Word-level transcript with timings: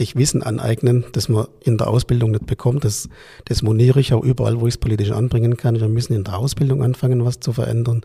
sich 0.00 0.16
Wissen 0.16 0.42
aneignen, 0.42 1.04
das 1.12 1.28
man 1.28 1.46
in 1.60 1.76
der 1.76 1.88
Ausbildung 1.88 2.30
nicht 2.30 2.46
bekommt. 2.46 2.84
Das, 2.84 3.08
das 3.44 3.62
moniere 3.62 4.00
ich 4.00 4.14
auch 4.14 4.24
überall, 4.24 4.58
wo 4.60 4.66
ich 4.66 4.74
es 4.74 4.78
politisch 4.78 5.10
anbringen 5.10 5.58
kann. 5.58 5.78
Wir 5.78 5.88
müssen 5.88 6.14
in 6.14 6.24
der 6.24 6.38
Ausbildung 6.38 6.82
anfangen, 6.82 7.24
was 7.24 7.40
zu 7.40 7.52
verändern. 7.52 8.00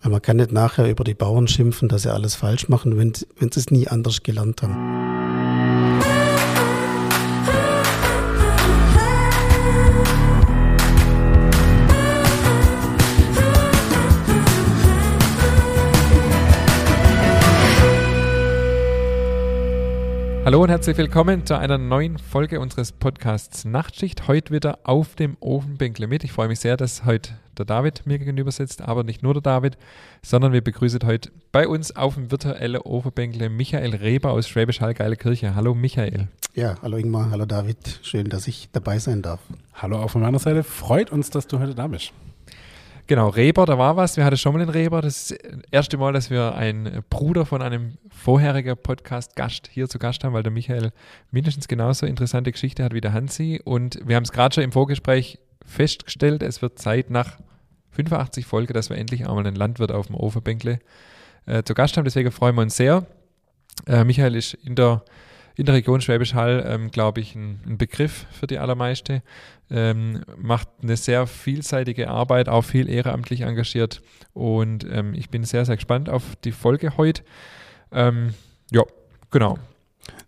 Weil 0.00 0.12
man 0.12 0.22
kann 0.22 0.36
nicht 0.36 0.52
nachher 0.52 0.88
über 0.88 1.02
die 1.02 1.14
Bauern 1.14 1.48
schimpfen, 1.48 1.88
dass 1.88 2.02
sie 2.02 2.12
alles 2.12 2.36
falsch 2.36 2.68
machen, 2.68 2.96
wenn, 2.96 3.12
wenn 3.38 3.50
sie 3.50 3.60
es 3.60 3.70
nie 3.70 3.88
anders 3.88 4.22
gelernt 4.22 4.62
haben. 4.62 6.21
Hallo 20.44 20.60
und 20.60 20.70
herzlich 20.70 20.98
willkommen 20.98 21.46
zu 21.46 21.56
einer 21.56 21.78
neuen 21.78 22.18
Folge 22.18 22.58
unseres 22.58 22.90
Podcasts 22.90 23.64
Nachtschicht. 23.64 24.26
Heute 24.26 24.52
wieder 24.52 24.80
auf 24.82 25.14
dem 25.14 25.36
Ofenbänkle 25.38 26.08
mit. 26.08 26.24
Ich 26.24 26.32
freue 26.32 26.48
mich 26.48 26.58
sehr, 26.58 26.76
dass 26.76 27.04
heute 27.04 27.38
der 27.56 27.64
David 27.64 28.06
mir 28.06 28.18
gegenüber 28.18 28.50
sitzt, 28.50 28.82
aber 28.82 29.04
nicht 29.04 29.22
nur 29.22 29.34
der 29.34 29.42
David, 29.42 29.78
sondern 30.20 30.52
wir 30.52 30.60
begrüßen 30.60 30.98
heute 31.04 31.30
bei 31.52 31.68
uns 31.68 31.94
auf 31.94 32.14
dem 32.14 32.32
virtuellen 32.32 32.80
Ofenbänkle 32.80 33.50
Michael 33.50 33.94
Reber 33.94 34.32
aus 34.32 34.48
Schwäbisch 34.48 34.80
Hall 34.80 34.94
Geile 34.94 35.14
Kirche. 35.14 35.54
Hallo 35.54 35.76
Michael. 35.76 36.26
Ja, 36.54 36.74
hallo 36.82 36.96
Ingmar, 36.96 37.30
hallo 37.30 37.46
David. 37.46 38.00
Schön, 38.02 38.28
dass 38.28 38.48
ich 38.48 38.68
dabei 38.72 38.98
sein 38.98 39.22
darf. 39.22 39.38
Hallo 39.74 39.98
auch 39.98 40.10
von 40.10 40.22
meiner 40.22 40.40
Seite. 40.40 40.64
Freut 40.64 41.12
uns, 41.12 41.30
dass 41.30 41.46
du 41.46 41.60
heute 41.60 41.76
da 41.76 41.86
bist. 41.86 42.12
Genau, 43.08 43.28
Reber, 43.28 43.66
da 43.66 43.76
war 43.78 43.96
was. 43.96 44.16
Wir 44.16 44.24
hatten 44.24 44.36
schon 44.36 44.52
mal 44.54 44.62
einen 44.62 44.70
Reber. 44.70 45.02
Das 45.02 45.30
ist 45.30 45.44
das 45.44 45.60
erste 45.70 45.96
Mal, 45.98 46.12
dass 46.12 46.30
wir 46.30 46.54
einen 46.54 47.02
Bruder 47.10 47.44
von 47.44 47.60
einem 47.60 47.98
vorherigen 48.10 48.76
Podcast-Gast 48.76 49.68
hier 49.70 49.88
zu 49.88 49.98
Gast 49.98 50.22
haben, 50.22 50.32
weil 50.32 50.44
der 50.44 50.52
Michael 50.52 50.92
mindestens 51.30 51.66
genauso 51.66 52.06
interessante 52.06 52.52
Geschichte 52.52 52.84
hat 52.84 52.94
wie 52.94 53.00
der 53.00 53.12
Hansi. 53.12 53.60
Und 53.64 53.98
wir 54.06 54.14
haben 54.14 54.22
es 54.22 54.30
gerade 54.30 54.54
schon 54.54 54.64
im 54.64 54.72
Vorgespräch 54.72 55.40
festgestellt, 55.66 56.42
es 56.42 56.62
wird 56.62 56.78
Zeit 56.78 57.10
nach 57.10 57.38
85 57.90 58.46
Folgen, 58.46 58.72
dass 58.72 58.88
wir 58.88 58.96
endlich 58.96 59.28
einmal 59.28 59.46
einen 59.46 59.56
Landwirt 59.56 59.92
auf 59.92 60.06
dem 60.06 60.16
Ofenbänkle 60.16 60.78
äh, 61.46 61.62
zu 61.64 61.74
Gast 61.74 61.96
haben. 61.96 62.04
Deswegen 62.04 62.30
freuen 62.30 62.54
wir 62.54 62.62
uns 62.62 62.76
sehr. 62.76 63.06
Äh, 63.86 64.04
Michael 64.04 64.36
ist 64.36 64.54
in 64.54 64.76
der 64.76 65.04
in 65.56 65.66
der 65.66 65.74
Region 65.74 66.00
Schwäbisch 66.00 66.34
Hall, 66.34 66.64
ähm, 66.66 66.90
glaube 66.90 67.20
ich, 67.20 67.34
ein, 67.34 67.60
ein, 67.66 67.78
Begriff 67.78 68.26
für 68.30 68.46
die 68.46 68.58
allermeiste. 68.58 69.22
Ähm, 69.70 70.22
macht 70.36 70.68
eine 70.82 70.96
sehr 70.96 71.26
vielseitige 71.26 72.08
Arbeit, 72.08 72.48
auch 72.48 72.62
viel 72.62 72.88
ehrenamtlich 72.88 73.42
engagiert. 73.42 74.02
Und 74.32 74.86
ähm, 74.90 75.14
ich 75.14 75.30
bin 75.30 75.44
sehr, 75.44 75.64
sehr 75.64 75.76
gespannt 75.76 76.08
auf 76.08 76.36
die 76.44 76.52
Folge 76.52 76.96
heute. 76.96 77.22
Ähm, 77.90 78.34
ja, 78.70 78.82
genau. 79.30 79.58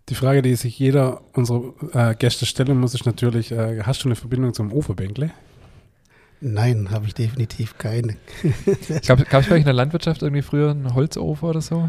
Die 0.08 0.14
Frage, 0.14 0.42
die 0.42 0.54
sich 0.54 0.78
jeder 0.78 1.22
unserer 1.32 1.72
äh, 1.92 2.14
Gäste 2.14 2.46
stellen 2.46 2.78
muss, 2.78 2.94
ist 2.94 3.06
natürlich, 3.06 3.52
äh, 3.52 3.82
hast 3.82 4.04
du 4.04 4.08
eine 4.08 4.16
Verbindung 4.16 4.52
zum 4.52 4.72
Uferbänkle? 4.72 5.30
Nein, 6.40 6.90
habe 6.90 7.06
ich 7.06 7.14
definitiv 7.14 7.78
keine. 7.78 8.16
Gab 9.06 9.20
es 9.20 9.48
bei 9.48 9.54
euch 9.54 9.60
in 9.60 9.64
der 9.64 9.72
Landwirtschaft 9.72 10.22
irgendwie 10.22 10.42
früher 10.42 10.72
einen 10.72 10.94
Holzofen 10.94 11.48
oder 11.48 11.62
so? 11.62 11.88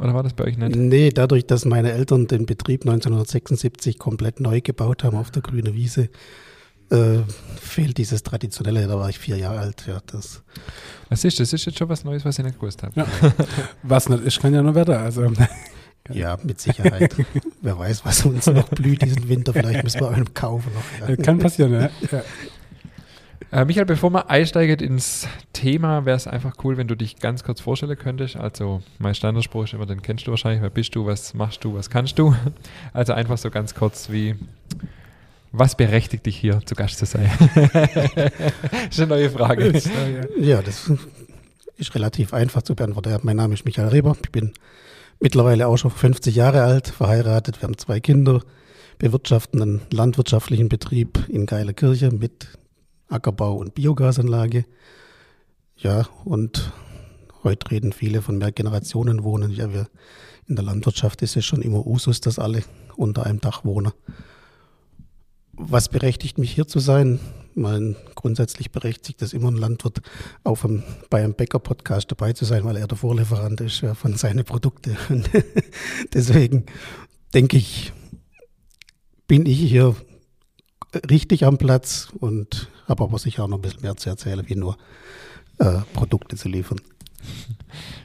Oder 0.00 0.14
war 0.14 0.22
das 0.22 0.32
bei 0.32 0.44
euch 0.44 0.56
nicht? 0.56 0.76
Nee, 0.76 1.10
dadurch, 1.10 1.46
dass 1.46 1.64
meine 1.64 1.92
Eltern 1.92 2.26
den 2.26 2.46
Betrieb 2.46 2.82
1976 2.82 3.98
komplett 3.98 4.40
neu 4.40 4.60
gebaut 4.60 5.04
haben 5.04 5.16
auf 5.16 5.30
der 5.30 5.42
grünen 5.42 5.74
Wiese, 5.74 6.08
äh, 6.90 7.18
fehlt 7.60 7.98
dieses 7.98 8.22
Traditionelle. 8.22 8.86
Da 8.86 8.98
war 8.98 9.08
ich 9.08 9.18
vier 9.18 9.36
Jahre 9.36 9.58
alt. 9.58 9.84
Ja, 9.86 10.00
das. 10.06 10.42
Was 11.08 11.24
ist 11.24 11.40
das? 11.40 11.52
ist 11.52 11.66
jetzt 11.66 11.78
schon 11.78 11.88
was 11.88 12.04
Neues, 12.04 12.24
was 12.24 12.38
ich 12.38 12.44
nicht 12.44 12.58
gewusst 12.58 12.82
habe. 12.82 12.92
Ja. 13.00 13.06
was 13.82 14.08
nicht 14.08 14.22
ist, 14.24 14.40
kann 14.40 14.54
ja 14.54 14.62
nur 14.62 14.74
Wetter. 14.74 15.00
Also. 15.00 15.32
Ja, 16.10 16.38
mit 16.42 16.58
Sicherheit. 16.58 17.14
Wer 17.60 17.78
weiß, 17.78 18.02
was 18.06 18.24
uns 18.24 18.46
noch 18.46 18.70
blüht 18.70 19.02
diesen 19.02 19.28
Winter. 19.28 19.52
Vielleicht 19.52 19.84
müssen 19.84 20.00
wir 20.00 20.08
einen 20.08 20.32
kaufen 20.32 20.72
noch. 20.72 21.06
Ja. 21.06 21.16
Kann 21.16 21.38
passieren, 21.38 21.72
ja. 21.74 21.90
Äh, 23.50 23.64
Michael, 23.64 23.86
bevor 23.86 24.10
wir 24.10 24.28
einsteigen 24.28 24.78
ins 24.80 25.26
Thema, 25.52 26.04
wäre 26.04 26.16
es 26.16 26.26
einfach 26.26 26.56
cool, 26.64 26.76
wenn 26.76 26.88
du 26.88 26.94
dich 26.94 27.16
ganz 27.16 27.44
kurz 27.44 27.60
vorstellen 27.60 27.96
könntest. 27.96 28.36
Also, 28.36 28.82
mein 28.98 29.14
Standardspruch 29.14 29.64
ist 29.64 29.72
immer, 29.72 29.86
den 29.86 30.02
kennst 30.02 30.26
du 30.26 30.32
wahrscheinlich. 30.32 30.62
Wer 30.62 30.70
bist 30.70 30.94
du, 30.94 31.06
was 31.06 31.32
machst 31.34 31.64
du, 31.64 31.74
was 31.74 31.88
kannst 31.90 32.18
du? 32.18 32.34
Also 32.92 33.12
einfach 33.12 33.38
so 33.38 33.50
ganz 33.50 33.74
kurz 33.74 34.10
wie, 34.10 34.34
was 35.52 35.76
berechtigt 35.76 36.26
dich 36.26 36.36
hier 36.36 36.60
zu 36.64 36.74
Gast 36.74 36.98
zu 36.98 37.06
sein? 37.06 37.30
das 37.72 38.32
ist 38.90 39.00
eine 39.00 39.08
neue 39.08 39.30
Frage. 39.30 39.80
Ja, 40.38 40.60
das 40.60 40.90
ist 41.76 41.94
relativ 41.94 42.34
einfach 42.34 42.62
zu 42.62 42.74
beantworten. 42.74 43.18
Mein 43.22 43.36
Name 43.36 43.54
ist 43.54 43.64
Michael 43.64 43.88
Reber. 43.88 44.16
Ich 44.22 44.30
bin 44.30 44.52
mittlerweile 45.20 45.68
auch 45.68 45.76
schon 45.76 45.90
50 45.90 46.34
Jahre 46.34 46.62
alt, 46.62 46.88
verheiratet. 46.88 47.60
Wir 47.60 47.68
haben 47.68 47.78
zwei 47.78 48.00
Kinder, 48.00 48.42
bewirtschaften 48.98 49.62
einen 49.62 49.80
landwirtschaftlichen 49.90 50.68
Betrieb 50.68 51.24
in 51.28 51.46
Geilerkirche 51.46 52.10
mit 52.10 52.57
Ackerbau 53.08 53.54
und 53.54 53.74
Biogasanlage. 53.74 54.64
Ja, 55.76 56.06
und 56.24 56.72
heute 57.44 57.70
reden 57.70 57.92
viele 57.92 58.22
von 58.22 58.38
Mehrgenerationenwohnen. 58.38 59.50
Ja, 59.52 59.72
wir 59.72 59.88
in 60.46 60.56
der 60.56 60.64
Landwirtschaft 60.64 61.22
ist 61.22 61.36
es 61.36 61.44
schon 61.44 61.62
immer 61.62 61.86
Usus, 61.86 62.20
dass 62.20 62.38
alle 62.38 62.64
unter 62.96 63.26
einem 63.26 63.40
Dach 63.40 63.64
wohnen. 63.64 63.92
Was 65.52 65.88
berechtigt 65.88 66.38
mich 66.38 66.52
hier 66.52 66.66
zu 66.66 66.78
sein? 66.78 67.20
Mein 67.54 67.96
grundsätzlich 68.14 68.70
berechtigt 68.70 69.20
es 69.22 69.32
immer 69.32 69.50
ein 69.50 69.56
Landwirt, 69.56 70.00
auf 70.44 70.64
einem, 70.64 70.84
bei 71.10 71.22
einem 71.22 71.34
Bäcker-Podcast 71.34 72.10
dabei 72.10 72.32
zu 72.32 72.44
sein, 72.44 72.64
weil 72.64 72.76
er 72.76 72.86
der 72.86 72.96
Vorlieferant 72.96 73.60
ist 73.60 73.84
von 73.94 74.16
seinen 74.16 74.44
Produkten. 74.44 74.96
deswegen 76.14 76.66
denke 77.34 77.56
ich, 77.56 77.92
bin 79.26 79.44
ich 79.46 79.58
hier 79.58 79.96
richtig 81.10 81.44
am 81.44 81.58
Platz 81.58 82.08
und 82.18 82.68
habe 82.88 83.04
aber 83.04 83.18
sicher 83.18 83.44
auch 83.44 83.48
noch 83.48 83.58
ein 83.58 83.62
bisschen 83.62 83.82
mehr 83.82 83.96
zu 83.96 84.08
erzählen, 84.10 84.42
wie 84.46 84.56
nur 84.56 84.76
äh, 85.58 85.80
Produkte 85.92 86.36
zu 86.36 86.48
liefern. 86.48 86.80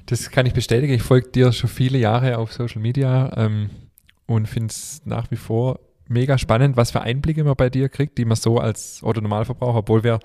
Das 0.08 0.30
kann 0.32 0.46
ich 0.46 0.54
bestätigen. 0.54 0.94
Ich 0.94 1.02
folge 1.02 1.30
dir 1.30 1.54
schon 1.54 1.70
viele 1.70 1.98
Jahre 1.98 2.38
auf 2.38 2.52
Social 2.52 2.82
Media 2.82 3.32
ähm, 3.38 3.70
und 4.26 4.48
finde 4.48 4.68
es 4.68 5.02
nach 5.06 5.32
wie 5.32 5.38
vor 5.38 5.80
mega 6.10 6.38
spannend, 6.38 6.76
was 6.76 6.92
für 6.92 7.02
Einblicke 7.02 7.44
man 7.46 7.56
bei 7.56 7.70
dir 7.70 7.88
kriegt, 7.88 8.18
die 8.18 8.26
man 8.26 8.36
so 8.36 8.58
als 8.58 9.02
Autonormalverbraucher, 9.02 9.80
obwohl 9.80 10.04
wir 10.04 10.20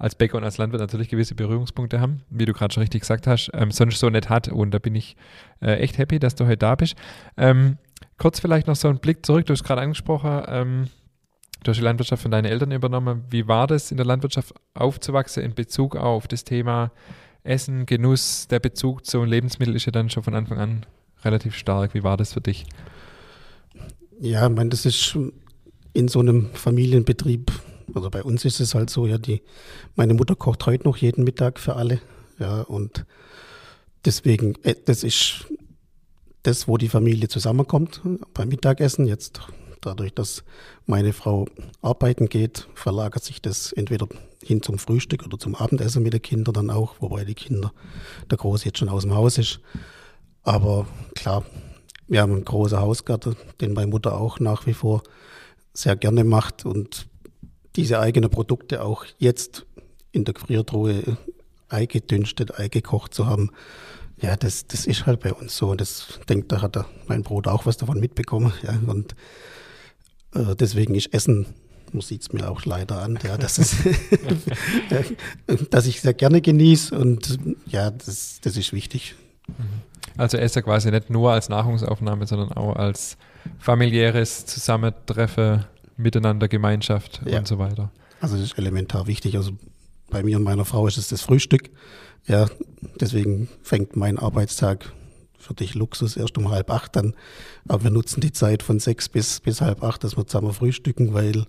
als 0.00 0.14
Bäcker 0.14 0.38
und 0.38 0.44
als 0.44 0.56
Landwirt 0.56 0.80
natürlich 0.80 1.10
gewisse 1.10 1.34
Berührungspunkte 1.34 2.00
haben, 2.00 2.22
wie 2.30 2.46
du 2.46 2.54
gerade 2.54 2.72
schon 2.72 2.80
richtig 2.80 3.02
gesagt 3.02 3.26
hast, 3.26 3.50
ähm, 3.52 3.70
sonst 3.70 3.98
so 3.98 4.08
nicht 4.08 4.30
hat. 4.30 4.48
Und 4.48 4.72
da 4.72 4.78
bin 4.78 4.94
ich 4.94 5.16
äh, 5.60 5.74
echt 5.74 5.98
happy, 5.98 6.18
dass 6.18 6.34
du 6.34 6.46
heute 6.46 6.56
da 6.56 6.74
bist. 6.74 6.96
Ähm, 7.36 7.76
kurz 8.16 8.40
vielleicht 8.40 8.66
noch 8.66 8.76
so 8.76 8.88
ein 8.88 8.98
Blick 8.98 9.26
zurück, 9.26 9.44
du 9.44 9.52
hast 9.52 9.62
gerade 9.62 9.82
angesprochen, 9.82 10.42
ähm, 10.48 10.88
Du 11.62 11.70
hast 11.70 11.76
die 11.76 11.84
Landwirtschaft 11.84 12.22
von 12.22 12.30
deinen 12.30 12.46
Eltern 12.46 12.72
übernommen. 12.72 13.24
Wie 13.28 13.46
war 13.46 13.66
das, 13.66 13.90
in 13.90 13.98
der 13.98 14.06
Landwirtschaft 14.06 14.54
aufzuwachsen 14.74 15.42
in 15.42 15.54
Bezug 15.54 15.94
auf 15.94 16.26
das 16.26 16.44
Thema 16.44 16.90
Essen, 17.42 17.84
Genuss? 17.84 18.48
Der 18.48 18.60
Bezug 18.60 19.04
zu 19.04 19.24
Lebensmitteln 19.24 19.76
ist 19.76 19.84
ja 19.84 19.92
dann 19.92 20.08
schon 20.08 20.22
von 20.22 20.34
Anfang 20.34 20.58
an 20.58 20.86
relativ 21.22 21.54
stark. 21.54 21.92
Wie 21.92 22.02
war 22.02 22.16
das 22.16 22.32
für 22.32 22.40
dich? 22.40 22.64
Ja, 24.20 24.46
ich 24.48 24.54
meine, 24.54 24.70
das 24.70 24.86
ist 24.86 25.18
in 25.92 26.08
so 26.08 26.20
einem 26.20 26.50
Familienbetrieb, 26.54 27.52
also 27.94 28.10
bei 28.10 28.22
uns 28.22 28.44
ist 28.44 28.60
es 28.60 28.74
halt 28.74 28.90
so, 28.90 29.06
ja, 29.06 29.18
die, 29.18 29.42
meine 29.96 30.14
Mutter 30.14 30.36
kocht 30.36 30.64
heute 30.66 30.84
noch 30.84 30.96
jeden 30.96 31.24
Mittag 31.24 31.58
für 31.58 31.76
alle. 31.76 32.00
Ja, 32.38 32.62
und 32.62 33.04
deswegen, 34.04 34.54
äh, 34.62 34.76
das 34.84 35.04
ist 35.04 35.46
das, 36.42 36.68
wo 36.68 36.78
die 36.78 36.88
Familie 36.88 37.28
zusammenkommt 37.28 38.00
beim 38.32 38.48
Mittagessen. 38.48 39.06
Jetzt 39.06 39.42
Dadurch, 39.80 40.14
dass 40.14 40.44
meine 40.86 41.12
Frau 41.12 41.46
arbeiten 41.82 42.28
geht, 42.28 42.68
verlagert 42.74 43.24
sich 43.24 43.40
das 43.40 43.72
entweder 43.72 44.08
hin 44.42 44.62
zum 44.62 44.78
Frühstück 44.78 45.24
oder 45.24 45.38
zum 45.38 45.54
Abendessen 45.54 46.02
mit 46.02 46.12
den 46.12 46.22
Kindern 46.22 46.54
dann 46.54 46.70
auch, 46.70 46.96
wobei 47.00 47.24
die 47.24 47.34
Kinder, 47.34 47.72
der 48.30 48.38
Große 48.38 48.66
jetzt 48.66 48.78
schon 48.78 48.88
aus 48.88 49.02
dem 49.02 49.14
Haus 49.14 49.38
ist. 49.38 49.60
Aber 50.42 50.86
klar, 51.14 51.44
wir 52.08 52.22
haben 52.22 52.32
einen 52.32 52.44
großen 52.44 52.78
Hausgarten, 52.78 53.36
den 53.60 53.72
meine 53.72 53.86
Mutter 53.86 54.18
auch 54.18 54.40
nach 54.40 54.66
wie 54.66 54.74
vor 54.74 55.02
sehr 55.72 55.96
gerne 55.96 56.24
macht 56.24 56.64
und 56.66 57.06
diese 57.76 58.00
eigenen 58.00 58.30
Produkte 58.30 58.82
auch 58.82 59.04
jetzt 59.18 59.64
in 60.12 60.24
der 60.24 60.34
Gefriertruhe 60.34 61.16
eingedünstet, 61.68 62.56
eingekocht 62.56 63.14
zu 63.14 63.26
haben, 63.26 63.50
ja, 64.20 64.36
das, 64.36 64.66
das 64.66 64.86
ist 64.86 65.06
halt 65.06 65.20
bei 65.20 65.32
uns 65.32 65.56
so. 65.56 65.70
Und 65.70 65.80
das 65.80 66.20
denkt, 66.28 66.52
da 66.52 66.60
hat 66.60 66.84
mein 67.06 67.22
Bruder 67.22 67.52
auch 67.52 67.66
was 67.66 67.76
davon 67.76 68.00
mitbekommen. 68.00 68.52
Ja, 68.62 68.78
und 68.86 69.14
äh, 70.34 70.54
deswegen 70.56 70.94
ist 70.94 71.12
Essen, 71.12 71.46
man 71.92 72.02
sieht 72.02 72.22
es 72.22 72.32
mir 72.32 72.50
auch 72.50 72.64
leider 72.64 73.02
an, 73.02 73.18
ja, 73.24 73.36
dass, 73.36 73.58
es 73.58 73.76
dass 75.70 75.86
ich 75.86 76.00
sehr 76.00 76.14
gerne 76.14 76.40
genieße 76.40 76.96
und 76.96 77.38
ja, 77.66 77.90
das, 77.90 78.40
das 78.42 78.56
ist 78.56 78.72
wichtig. 78.72 79.14
Also 80.16 80.36
Essen 80.36 80.62
quasi 80.62 80.90
nicht 80.90 81.10
nur 81.10 81.32
als 81.32 81.48
Nahrungsaufnahme, 81.48 82.26
sondern 82.26 82.52
auch 82.52 82.76
als 82.76 83.16
familiäres 83.58 84.46
Zusammentreffen, 84.46 85.64
Miteinander, 85.96 86.48
Gemeinschaft 86.48 87.20
ja. 87.26 87.38
und 87.38 87.46
so 87.46 87.58
weiter. 87.58 87.90
Also 88.20 88.36
das 88.36 88.46
ist 88.46 88.58
elementar 88.58 89.06
wichtig. 89.06 89.36
Also 89.36 89.52
bei 90.08 90.22
mir 90.22 90.36
und 90.36 90.42
meiner 90.42 90.64
Frau 90.64 90.86
ist 90.86 90.96
es 90.96 91.08
das 91.08 91.22
Frühstück. 91.22 91.70
Ja, 92.26 92.46
deswegen 93.00 93.48
fängt 93.62 93.96
mein 93.96 94.18
Arbeitstag 94.18 94.92
für 95.38 95.54
dich 95.54 95.74
Luxus 95.74 96.16
erst 96.16 96.36
um 96.38 96.50
halb 96.50 96.70
acht 96.70 96.96
dann. 96.96 97.14
Aber 97.70 97.84
wir 97.84 97.90
nutzen 97.92 98.20
die 98.20 98.32
Zeit 98.32 98.64
von 98.64 98.80
sechs 98.80 99.08
bis, 99.08 99.38
bis 99.38 99.60
halb 99.60 99.84
acht, 99.84 100.02
dass 100.02 100.16
wir 100.16 100.26
zusammen 100.26 100.52
frühstücken, 100.52 101.14
weil 101.14 101.46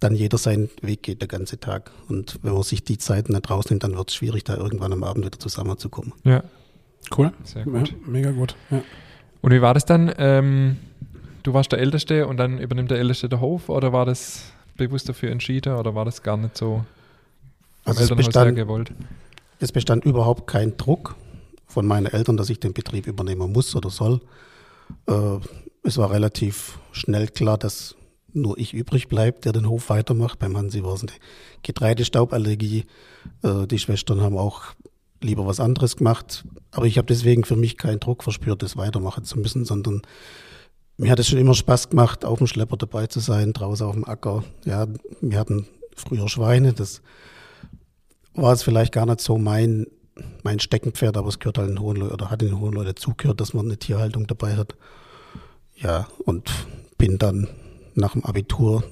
dann 0.00 0.14
jeder 0.14 0.36
seinen 0.36 0.68
Weg 0.82 1.02
geht, 1.02 1.22
der 1.22 1.28
ganze 1.28 1.58
Tag. 1.58 1.90
Und 2.08 2.38
wenn 2.42 2.52
man 2.52 2.62
sich 2.62 2.84
die 2.84 2.98
Zeiten 2.98 3.32
nicht 3.32 3.48
rausnimmt, 3.50 3.82
dann 3.82 3.96
wird 3.96 4.10
es 4.10 4.14
schwierig, 4.14 4.44
da 4.44 4.54
irgendwann 4.56 4.92
am 4.92 5.02
Abend 5.02 5.24
wieder 5.24 5.38
zusammenzukommen. 5.38 6.12
Ja, 6.24 6.42
Cool. 7.16 7.32
sehr 7.44 7.64
Ja, 7.66 7.72
gut. 7.72 7.94
mega 8.06 8.30
gut. 8.32 8.54
Ja. 8.70 8.82
Und 9.40 9.50
wie 9.52 9.62
war 9.62 9.72
das 9.72 9.86
dann? 9.86 10.12
Ähm, 10.18 10.76
du 11.42 11.54
warst 11.54 11.72
der 11.72 11.78
Älteste 11.78 12.26
und 12.26 12.36
dann 12.36 12.58
übernimmt 12.58 12.90
der 12.90 12.98
Älteste 12.98 13.28
der 13.30 13.40
Hof 13.40 13.70
oder 13.70 13.92
war 13.94 14.04
das 14.04 14.52
bewusst 14.76 15.08
dafür 15.08 15.30
entschieden 15.30 15.74
oder 15.76 15.94
war 15.94 16.04
das 16.04 16.22
gar 16.22 16.36
nicht 16.36 16.56
so 16.56 16.84
Also 17.86 18.02
es 18.04 18.10
bestand, 18.14 18.56
gewollt? 18.56 18.92
es 19.58 19.72
bestand 19.72 20.04
überhaupt 20.04 20.46
kein 20.46 20.76
Druck 20.76 21.14
von 21.66 21.86
meinen 21.86 22.06
Eltern, 22.06 22.36
dass 22.36 22.50
ich 22.50 22.60
den 22.60 22.74
Betrieb 22.74 23.06
übernehmen 23.06 23.50
muss 23.52 23.74
oder 23.74 23.88
soll. 23.90 24.20
Äh, 25.06 25.38
es 25.82 25.98
war 25.98 26.10
relativ 26.10 26.78
schnell 26.92 27.28
klar, 27.28 27.58
dass 27.58 27.96
nur 28.32 28.56
ich 28.58 28.72
übrig 28.72 29.08
bleibe, 29.08 29.40
der 29.40 29.52
den 29.52 29.68
Hof 29.68 29.90
weitermacht. 29.90 30.38
Beim 30.38 30.56
Hansi 30.56 30.82
war 30.82 30.94
es 30.94 31.02
eine 31.02 31.12
Getreidestauballergie. 31.62 32.84
Äh, 33.42 33.66
die 33.66 33.78
Schwestern 33.78 34.20
haben 34.22 34.38
auch 34.38 34.74
lieber 35.20 35.46
was 35.46 35.60
anderes 35.60 35.96
gemacht. 35.96 36.44
Aber 36.70 36.86
ich 36.86 36.98
habe 36.98 37.06
deswegen 37.06 37.44
für 37.44 37.56
mich 37.56 37.76
keinen 37.76 38.00
Druck 38.00 38.22
verspürt, 38.22 38.62
das 38.62 38.76
weitermachen 38.76 39.24
zu 39.24 39.38
müssen, 39.38 39.64
sondern 39.64 40.02
mir 40.96 41.10
hat 41.10 41.18
es 41.18 41.28
schon 41.28 41.38
immer 41.38 41.54
Spaß 41.54 41.90
gemacht, 41.90 42.24
auf 42.24 42.38
dem 42.38 42.46
Schlepper 42.46 42.76
dabei 42.76 43.06
zu 43.06 43.20
sein, 43.20 43.52
draußen 43.52 43.86
auf 43.86 43.94
dem 43.94 44.06
Acker. 44.06 44.44
Ja, 44.64 44.86
wir 45.20 45.38
hatten 45.38 45.66
früher 45.94 46.28
Schweine, 46.28 46.72
das 46.72 47.02
war 48.34 48.52
es 48.52 48.62
vielleicht 48.62 48.92
gar 48.92 49.06
nicht 49.06 49.20
so 49.20 49.36
mein, 49.38 49.86
mein 50.42 50.60
Steckenpferd, 50.60 51.16
aber 51.16 51.28
es 51.28 51.38
gehört 51.38 51.58
halt 51.58 51.70
in 51.70 51.80
Hohenlohe 51.80 52.10
oder 52.10 52.30
hat 52.30 52.42
in 52.42 52.58
Hohenlohe 52.58 52.84
dazugehört, 52.84 53.40
dass 53.40 53.54
man 53.54 53.66
eine 53.66 53.78
Tierhaltung 53.78 54.26
dabei 54.26 54.56
hat. 54.56 54.74
Ja, 55.82 56.06
und 56.24 56.50
bin 56.98 57.18
dann 57.18 57.48
nach 57.94 58.12
dem 58.12 58.24
Abitur, 58.24 58.84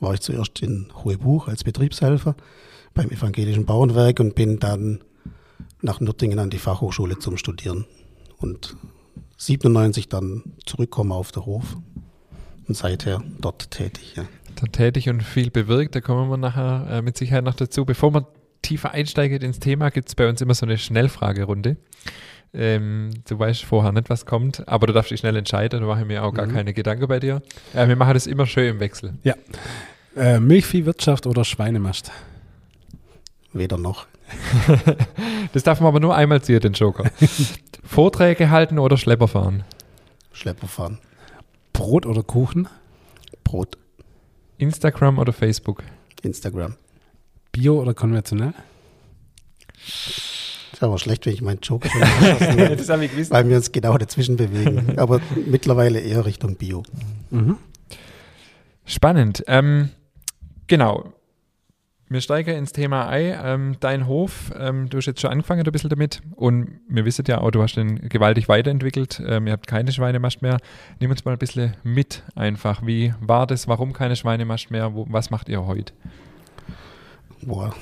war 0.00 0.14
ich 0.14 0.20
zuerst 0.20 0.60
in 0.60 0.88
Hohebuch 1.02 1.48
als 1.48 1.64
Betriebshelfer 1.64 2.36
beim 2.92 3.10
evangelischen 3.10 3.64
Bauernwerk 3.64 4.20
und 4.20 4.34
bin 4.34 4.58
dann 4.58 5.00
nach 5.80 6.00
Nürtingen 6.00 6.38
an 6.38 6.50
die 6.50 6.58
Fachhochschule 6.58 7.18
zum 7.18 7.36
Studieren. 7.36 7.86
Und 8.38 8.76
97 9.38 10.08
dann 10.08 10.42
zurückkommen 10.66 11.12
auf 11.12 11.32
den 11.32 11.46
Hof 11.46 11.76
und 12.68 12.76
seither 12.76 13.22
dort 13.40 13.70
tätig. 13.70 14.14
Ja. 14.16 14.24
Dann 14.56 14.72
tätig 14.72 15.08
und 15.08 15.22
viel 15.22 15.50
bewirkt, 15.50 15.94
da 15.94 16.00
kommen 16.00 16.30
wir 16.30 16.36
nachher 16.36 16.86
äh, 16.90 17.02
mit 17.02 17.16
Sicherheit 17.16 17.44
noch 17.44 17.54
dazu. 17.54 17.84
Bevor 17.84 18.10
man 18.10 18.26
tiefer 18.62 18.92
einsteigt 18.92 19.42
ins 19.42 19.58
Thema, 19.58 19.90
gibt 19.90 20.08
es 20.08 20.14
bei 20.14 20.28
uns 20.28 20.40
immer 20.40 20.54
so 20.54 20.66
eine 20.66 20.78
Schnellfragerunde. 20.78 21.76
Ähm, 22.56 23.10
du 23.28 23.38
weißt 23.38 23.64
vorher 23.64 23.90
nicht, 23.92 24.08
was 24.10 24.26
kommt, 24.26 24.66
aber 24.68 24.86
du 24.86 24.92
darfst 24.92 25.10
dich 25.10 25.18
schnell 25.20 25.34
entscheiden, 25.36 25.80
da 25.80 25.86
mache 25.86 26.02
ich 26.02 26.06
mir 26.06 26.22
auch 26.22 26.32
gar 26.32 26.46
Mhm. 26.46 26.52
keine 26.54 26.72
Gedanken 26.72 27.08
bei 27.08 27.18
dir. 27.18 27.42
Äh, 27.74 27.88
wir 27.88 27.96
machen 27.96 28.14
das 28.14 28.26
immer 28.28 28.46
schön 28.46 28.68
im 28.70 28.80
Wechsel. 28.80 29.14
Äh, 30.16 30.38
Milchviehwirtschaft 30.38 31.26
oder 31.26 31.44
Schweinemast? 31.44 32.12
Weder 33.52 33.76
noch. 33.78 34.06
Das 35.52 35.62
darf 35.62 35.80
man 35.80 35.88
aber 35.88 36.00
nur 36.00 36.14
einmal 36.16 36.42
ziehen, 36.42 36.58
den 36.60 36.72
Joker. 36.72 37.10
Vorträge 37.84 38.50
halten 38.50 38.78
oder 38.78 38.96
Schlepper 38.96 39.28
fahren? 39.28 39.62
Schlepper 40.32 40.66
fahren. 40.66 40.98
Brot 41.72 42.06
oder 42.06 42.22
Kuchen? 42.22 42.68
Brot. 43.44 43.78
Instagram 44.58 45.18
oder 45.18 45.32
Facebook? 45.32 45.82
Instagram. 46.22 46.74
Bio 47.52 47.80
oder 47.80 47.94
konventionell? 47.94 48.54
Ist 50.74 50.82
aber 50.82 50.98
schlecht, 50.98 51.24
wenn 51.24 51.32
ich 51.34 51.40
meinen 51.40 51.60
Joker 51.62 51.88
schon 51.88 52.00
das 52.76 52.88
habe 52.88 53.04
ich 53.04 53.12
gewusst. 53.12 53.30
weil 53.30 53.48
wir 53.48 53.56
uns 53.56 53.70
genau 53.70 53.96
dazwischen 53.96 54.36
bewegen. 54.36 54.94
Aber 54.98 55.20
mittlerweile 55.46 56.00
eher 56.00 56.26
Richtung 56.26 56.56
Bio. 56.56 56.82
Mhm. 57.30 57.58
Spannend. 58.84 59.44
Ähm, 59.46 59.90
genau. 60.66 61.12
Wir 62.08 62.20
steigen 62.20 62.56
ins 62.56 62.72
Thema 62.72 63.06
ein. 63.08 63.38
Ähm, 63.42 63.76
dein 63.78 64.06
Hof, 64.08 64.52
ähm, 64.58 64.88
du 64.90 64.98
hast 64.98 65.06
jetzt 65.06 65.20
schon 65.20 65.30
angefangen 65.30 65.64
ein 65.64 65.72
bisschen 65.72 65.90
damit 65.90 66.20
und 66.34 66.80
wir 66.88 67.04
wissen 67.04 67.24
ja 67.28 67.40
auch, 67.40 67.50
du 67.52 67.62
hast 67.62 67.76
den 67.76 68.08
gewaltig 68.08 68.48
weiterentwickelt. 68.48 69.22
Ähm, 69.24 69.46
ihr 69.46 69.52
habt 69.52 69.66
keine 69.68 69.90
Schweinemast 69.92 70.42
mehr. 70.42 70.58
Nimm 71.00 71.10
uns 71.10 71.24
mal 71.24 71.32
ein 71.32 71.38
bisschen 71.38 71.76
mit 71.84 72.24
einfach. 72.34 72.84
Wie 72.84 73.14
war 73.20 73.46
das? 73.46 73.68
Warum 73.68 73.92
keine 73.92 74.16
Schweinemast 74.16 74.70
mehr? 74.72 74.92
Wo, 74.94 75.06
was 75.08 75.30
macht 75.30 75.48
ihr 75.48 75.64
heute? 75.66 75.94
Boah, 77.42 77.74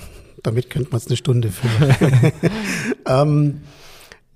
damit 0.42 0.70
könnte 0.70 0.90
man 0.90 0.98
es 0.98 1.06
eine 1.06 1.16
Stunde 1.16 1.50
füllen. 1.50 2.32
ähm, 3.06 3.60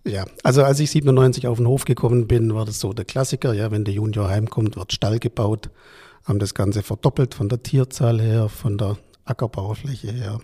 ja, 0.04 0.24
also 0.44 0.62
als 0.62 0.78
ich 0.80 0.90
97 0.90 1.46
auf 1.48 1.58
den 1.58 1.66
Hof 1.66 1.84
gekommen 1.84 2.28
bin, 2.28 2.54
war 2.54 2.64
das 2.64 2.78
so 2.78 2.92
der 2.92 3.04
Klassiker. 3.04 3.52
Ja, 3.52 3.70
wenn 3.70 3.84
der 3.84 3.94
Junior 3.94 4.28
heimkommt, 4.28 4.76
wird 4.76 4.92
Stall 4.92 5.18
gebaut. 5.18 5.70
Haben 6.24 6.38
das 6.38 6.54
Ganze 6.54 6.82
verdoppelt 6.82 7.34
von 7.34 7.48
der 7.48 7.62
Tierzahl 7.62 8.20
her, 8.20 8.48
von 8.48 8.78
der 8.78 8.98
Ackerbaufläche 9.24 10.12
her. 10.12 10.40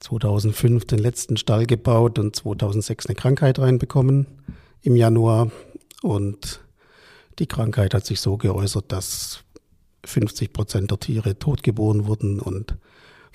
2005 0.00 0.86
den 0.86 0.98
letzten 0.98 1.36
Stall 1.36 1.66
gebaut 1.66 2.18
und 2.18 2.34
2006 2.34 3.06
eine 3.06 3.14
Krankheit 3.14 3.58
reinbekommen 3.58 4.26
im 4.82 4.96
Januar. 4.96 5.50
Und 6.02 6.60
die 7.38 7.46
Krankheit 7.46 7.94
hat 7.94 8.06
sich 8.06 8.20
so 8.20 8.36
geäußert, 8.36 8.90
dass 8.92 9.44
50 10.04 10.52
Prozent 10.52 10.90
der 10.90 10.98
Tiere 10.98 11.38
totgeboren 11.38 12.06
wurden 12.06 12.40
und 12.40 12.76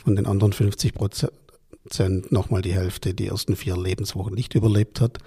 von 0.06 0.16
den 0.16 0.28
anderen 0.28 0.54
50 0.54 0.94
Prozent 0.94 2.32
nochmal 2.32 2.62
die 2.62 2.74
Hälfte 2.74 3.16
die 3.16 3.28
ersten 3.28 3.56
vier 3.56 3.76
Lebenswochen 3.76 4.36
nicht 4.36 4.54
überlebt 4.54 5.02
hat. 5.02 5.18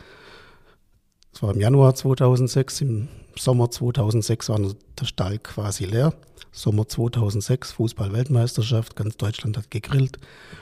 Das 1.33 1.43
war 1.43 1.53
im 1.53 1.61
Januar 1.61 1.95
2006, 1.95 2.81
im 2.83 3.09
Sommer 3.37 3.71
2006 3.71 4.49
war 4.49 4.61
der 4.99 5.05
Stall 5.05 5.39
quasi 5.41 5.85
leer. 5.85 6.15
Sommer 6.53 6.89
2006, 6.89 7.73
Fußball-Weltmeisterschaft, 7.73 8.97
ganz 8.97 9.17
Deutschland 9.17 9.59
hat 9.59 9.71
gegrillt, 9.71 10.19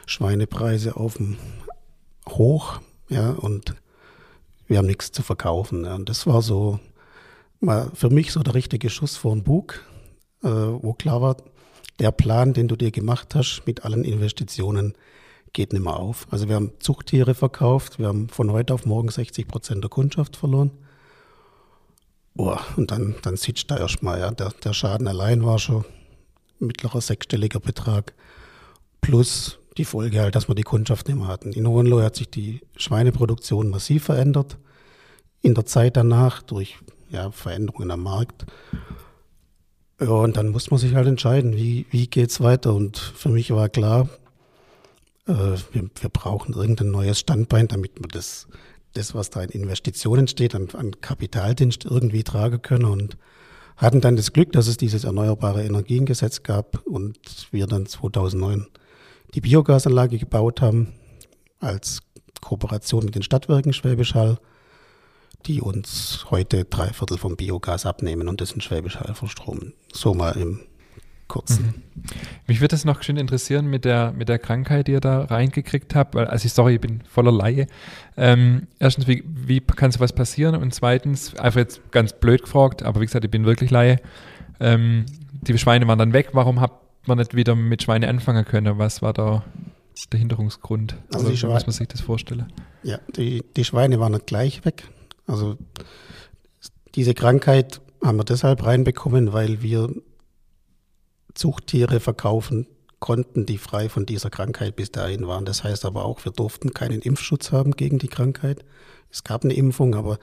Schweinepreise 0.06 0.96
auf 0.96 1.18
dem 1.18 1.36
Hoch, 2.28 2.80
ja, 3.08 3.30
und 3.32 3.74
wir 4.66 4.78
haben 4.78 4.86
nichts 4.86 5.12
zu 5.12 5.22
verkaufen. 5.22 5.84
Ja. 5.84 5.94
Und 5.94 6.08
das 6.08 6.26
war 6.26 6.42
so 6.42 6.80
mal 7.60 7.90
für 7.94 8.10
mich 8.10 8.32
so 8.32 8.42
der 8.42 8.54
richtige 8.54 8.90
Schuss 8.90 9.16
vor 9.16 9.34
den 9.34 9.44
Bug, 9.44 9.84
äh, 10.42 10.48
wo 10.48 10.94
klar 10.94 11.20
war, 11.20 11.36
der 11.98 12.12
Plan, 12.12 12.52
den 12.52 12.68
du 12.68 12.76
dir 12.76 12.90
gemacht 12.90 13.34
hast 13.34 13.62
mit 13.66 13.84
allen 13.84 14.04
Investitionen, 14.04 14.94
geht 15.52 15.72
nicht 15.72 15.82
mehr 15.82 15.96
auf. 15.96 16.26
Also 16.30 16.48
wir 16.48 16.56
haben 16.56 16.72
Zuchttiere 16.80 17.34
verkauft, 17.34 17.98
wir 17.98 18.08
haben 18.08 18.28
von 18.28 18.52
heute 18.52 18.74
auf 18.74 18.84
morgen 18.84 19.08
60 19.08 19.48
Prozent 19.48 19.82
der 19.82 19.88
Kundschaft 19.88 20.36
verloren. 20.36 20.70
Boah, 22.34 22.60
und 22.76 22.90
dann, 22.90 23.14
dann 23.22 23.36
sitzt 23.36 23.70
da 23.70 23.78
erstmal, 23.78 24.20
ja, 24.20 24.30
der, 24.30 24.50
der 24.62 24.74
Schaden 24.74 25.08
allein 25.08 25.44
war 25.44 25.58
schon 25.58 25.86
mittlerer 26.58 27.00
sechsstelliger 27.00 27.60
Betrag. 27.60 28.14
Plus 29.00 29.58
die 29.78 29.84
Folge 29.84 30.20
halt, 30.20 30.34
dass 30.34 30.48
wir 30.48 30.54
die 30.54 30.62
Kundschaft 30.62 31.08
nicht 31.08 31.16
mehr 31.16 31.28
hatten. 31.28 31.52
In 31.52 31.66
Hohenlohe 31.66 32.02
hat 32.02 32.16
sich 32.16 32.30
die 32.30 32.60
Schweineproduktion 32.76 33.70
massiv 33.70 34.04
verändert. 34.04 34.58
In 35.42 35.54
der 35.54 35.66
Zeit 35.66 35.96
danach 35.96 36.42
durch 36.42 36.76
ja, 37.10 37.30
Veränderungen 37.30 37.90
am 37.90 38.02
Markt. 38.02 38.46
Ja, 40.00 40.08
und 40.08 40.36
dann 40.36 40.48
muss 40.48 40.70
man 40.70 40.78
sich 40.78 40.94
halt 40.94 41.06
entscheiden, 41.06 41.56
wie, 41.56 41.86
wie 41.90 42.06
geht's 42.06 42.40
weiter. 42.40 42.74
Und 42.74 42.98
für 42.98 43.30
mich 43.30 43.50
war 43.50 43.68
klar, 43.68 44.08
äh, 45.26 45.32
wir, 45.32 45.90
wir 46.00 46.10
brauchen 46.12 46.54
irgendein 46.54 46.90
neues 46.90 47.18
Standbein, 47.20 47.68
damit 47.68 47.92
wir 47.98 48.08
das, 48.08 48.46
das 48.92 49.14
was 49.14 49.30
da 49.30 49.42
in 49.42 49.50
Investitionen 49.50 50.28
steht, 50.28 50.54
an, 50.54 50.68
an 50.74 51.00
Kapitaldienst 51.00 51.86
irgendwie 51.86 52.24
tragen 52.24 52.60
können. 52.60 52.84
Und 52.84 53.16
hatten 53.76 54.00
dann 54.00 54.16
das 54.16 54.32
Glück, 54.32 54.52
dass 54.52 54.66
es 54.66 54.76
dieses 54.76 55.04
Erneuerbare 55.04 55.64
Energiengesetz 55.64 56.42
gab 56.42 56.86
und 56.86 57.18
wir 57.50 57.66
dann 57.66 57.86
2009 57.86 58.66
die 59.34 59.40
Biogasanlage 59.40 60.18
gebaut 60.18 60.60
haben 60.60 60.94
als 61.60 62.00
Kooperation 62.40 63.04
mit 63.04 63.14
den 63.14 63.22
Stadtwerken 63.22 63.72
Schwäbisch 63.72 64.14
Hall, 64.14 64.38
die 65.46 65.60
uns 65.60 66.26
heute 66.30 66.64
drei 66.64 66.88
Viertel 66.88 67.18
vom 67.18 67.36
Biogas 67.36 67.86
abnehmen 67.86 68.28
und 68.28 68.40
das 68.40 68.52
in 68.52 68.60
Schwäbisch 68.60 68.98
Hall 68.98 69.14
verstromen. 69.14 69.72
So 69.92 70.14
mal 70.14 70.32
im 70.36 70.60
Kurzen. 71.28 71.82
Mich 72.46 72.60
würde 72.60 72.68
das 72.72 72.84
noch 72.84 73.02
schön 73.02 73.16
interessieren 73.16 73.66
mit 73.66 73.84
der, 73.84 74.12
mit 74.12 74.28
der 74.28 74.38
Krankheit, 74.38 74.86
die 74.86 74.92
ihr 74.92 75.00
da 75.00 75.24
reingekriegt 75.24 75.94
habt, 75.94 76.14
weil, 76.14 76.26
also 76.26 76.46
ich, 76.46 76.52
sorry, 76.52 76.74
ich 76.76 76.80
bin 76.80 77.02
voller 77.08 77.32
Laie. 77.32 77.66
Ähm, 78.16 78.68
erstens, 78.78 79.08
wie, 79.08 79.24
wie 79.26 79.60
kann 79.60 79.90
sowas 79.90 80.12
passieren? 80.12 80.54
Und 80.54 80.72
zweitens, 80.72 81.34
einfach 81.36 81.58
jetzt 81.58 81.90
ganz 81.90 82.12
blöd 82.12 82.42
gefragt, 82.42 82.82
aber 82.84 83.00
wie 83.00 83.06
gesagt, 83.06 83.24
ich 83.24 83.30
bin 83.30 83.44
wirklich 83.44 83.70
Laie. 83.70 83.98
Ähm, 84.60 85.06
die 85.32 85.58
Schweine 85.58 85.88
waren 85.88 85.98
dann 85.98 86.12
weg, 86.12 86.30
warum 86.32 86.60
habt 86.60 87.08
man 87.08 87.18
nicht 87.18 87.34
wieder 87.34 87.56
mit 87.56 87.82
Schweine 87.82 88.08
anfangen 88.08 88.44
können? 88.44 88.78
Was 88.78 89.02
war 89.02 89.12
da 89.12 89.44
der 90.12 90.20
Hinderungsgrund? 90.20 90.96
Also 91.12 91.34
Schweine- 91.34 91.54
muss 91.54 91.66
man 91.66 91.72
sich 91.72 91.88
das 91.88 92.00
vorstellen? 92.00 92.52
Ja, 92.84 92.98
die, 93.16 93.42
die 93.56 93.64
Schweine 93.64 93.98
waren 93.98 94.12
nicht 94.12 94.26
gleich 94.26 94.64
weg. 94.64 94.84
Also 95.26 95.56
diese 96.94 97.14
Krankheit 97.14 97.80
haben 98.02 98.18
wir 98.18 98.24
deshalb 98.24 98.64
reinbekommen, 98.64 99.32
weil 99.32 99.62
wir 99.62 99.90
Zuchttiere 101.34 102.00
verkaufen 102.00 102.66
konnten, 102.98 103.44
die 103.46 103.58
frei 103.58 103.88
von 103.88 104.06
dieser 104.06 104.30
Krankheit 104.30 104.76
bis 104.76 104.90
dahin 104.90 105.26
waren. 105.26 105.44
Das 105.44 105.64
heißt 105.64 105.84
aber 105.84 106.04
auch, 106.04 106.24
wir 106.24 106.32
durften 106.32 106.72
keinen 106.72 107.02
Impfschutz 107.02 107.52
haben 107.52 107.72
gegen 107.72 107.98
die 107.98 108.08
Krankheit. 108.08 108.64
Es 109.10 109.22
gab 109.24 109.44
eine 109.44 109.54
Impfung, 109.54 109.94
aber 109.94 110.18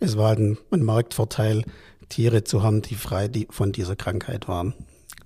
es 0.00 0.16
war 0.16 0.32
ein, 0.32 0.58
ein 0.70 0.82
Marktvorteil, 0.82 1.64
Tiere 2.08 2.44
zu 2.44 2.62
haben, 2.62 2.82
die 2.82 2.94
frei 2.94 3.28
die 3.28 3.46
von 3.50 3.72
dieser 3.72 3.96
Krankheit 3.96 4.48
waren. 4.48 4.74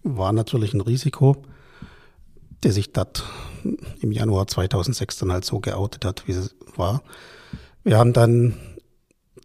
War 0.03 0.33
natürlich 0.33 0.75
ein 0.75 0.81
Risiko, 0.81 1.37
der 2.63 2.73
sich 2.73 2.93
dort 2.93 3.25
im 4.01 4.13
Januar 4.13 4.47
2006 4.47 5.19
dann 5.19 5.33
halt 5.33 5.45
so 5.45 5.61
geoutet 5.61 6.05
hat, 6.05 6.27
wie 6.27 6.33
es 6.33 6.55
war. 6.77 7.03
Wir 7.85 7.99
haben 7.99 8.13
dann 8.13 8.55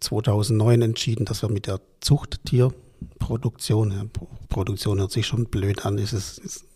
2009 0.00 0.82
entschieden, 0.82 1.24
dass 1.24 1.42
wir 1.42 1.48
mit 1.50 1.66
der 1.66 1.80
Zuchttierproduktion, 2.00 3.90
ja, 3.92 4.04
Produktion 4.48 4.98
hört 4.98 5.12
sich 5.12 5.26
schon 5.26 5.46
blöd 5.46 5.84
an, 5.84 5.98
ist 5.98 6.12
es, 6.12 6.38
ist, 6.38 6.66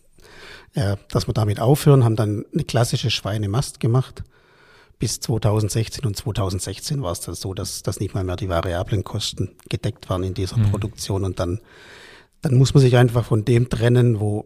ja, 0.75 0.97
dass 1.09 1.27
wir 1.27 1.33
damit 1.33 1.59
aufhören, 1.59 2.03
haben 2.03 2.15
dann 2.15 2.45
eine 2.53 2.63
klassische 2.63 3.09
Schweinemast 3.09 3.79
gemacht. 3.79 4.23
Bis 4.99 5.19
2016 5.21 6.05
und 6.05 6.17
2016 6.17 7.01
war 7.01 7.13
es 7.13 7.21
dann 7.21 7.35
so, 7.35 7.53
dass, 7.53 7.83
dass 7.83 7.99
nicht 7.99 8.13
mal 8.13 8.23
mehr 8.23 8.35
die 8.35 8.49
variablen 8.49 9.03
Kosten 9.03 9.55
gedeckt 9.69 10.09
waren 10.09 10.23
in 10.23 10.33
dieser 10.33 10.57
mhm. 10.57 10.71
Produktion 10.71 11.23
und 11.23 11.39
dann, 11.39 11.61
dann 12.41 12.55
muss 12.55 12.73
man 12.73 12.81
sich 12.81 12.97
einfach 12.97 13.23
von 13.23 13.45
dem 13.45 13.69
trennen, 13.69 14.19
wo 14.19 14.45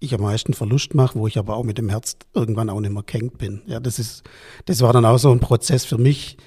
ich 0.00 0.14
am 0.14 0.22
meisten 0.22 0.54
Verlust 0.54 0.94
mache, 0.94 1.18
wo 1.18 1.26
ich 1.26 1.38
aber 1.38 1.56
auch 1.56 1.64
mit 1.64 1.76
dem 1.78 1.88
Herz 1.88 2.16
irgendwann 2.34 2.70
auch 2.70 2.80
nicht 2.80 2.92
mehr 2.92 3.02
gehängt 3.02 3.38
bin. 3.38 3.62
Ja, 3.66 3.80
das 3.80 3.98
ist, 3.98 4.22
das 4.66 4.80
war 4.80 4.92
dann 4.92 5.04
auch 5.04 5.18
so 5.18 5.30
ein 5.30 5.40
Prozess 5.40 5.84
für 5.84 5.98
mich 5.98 6.38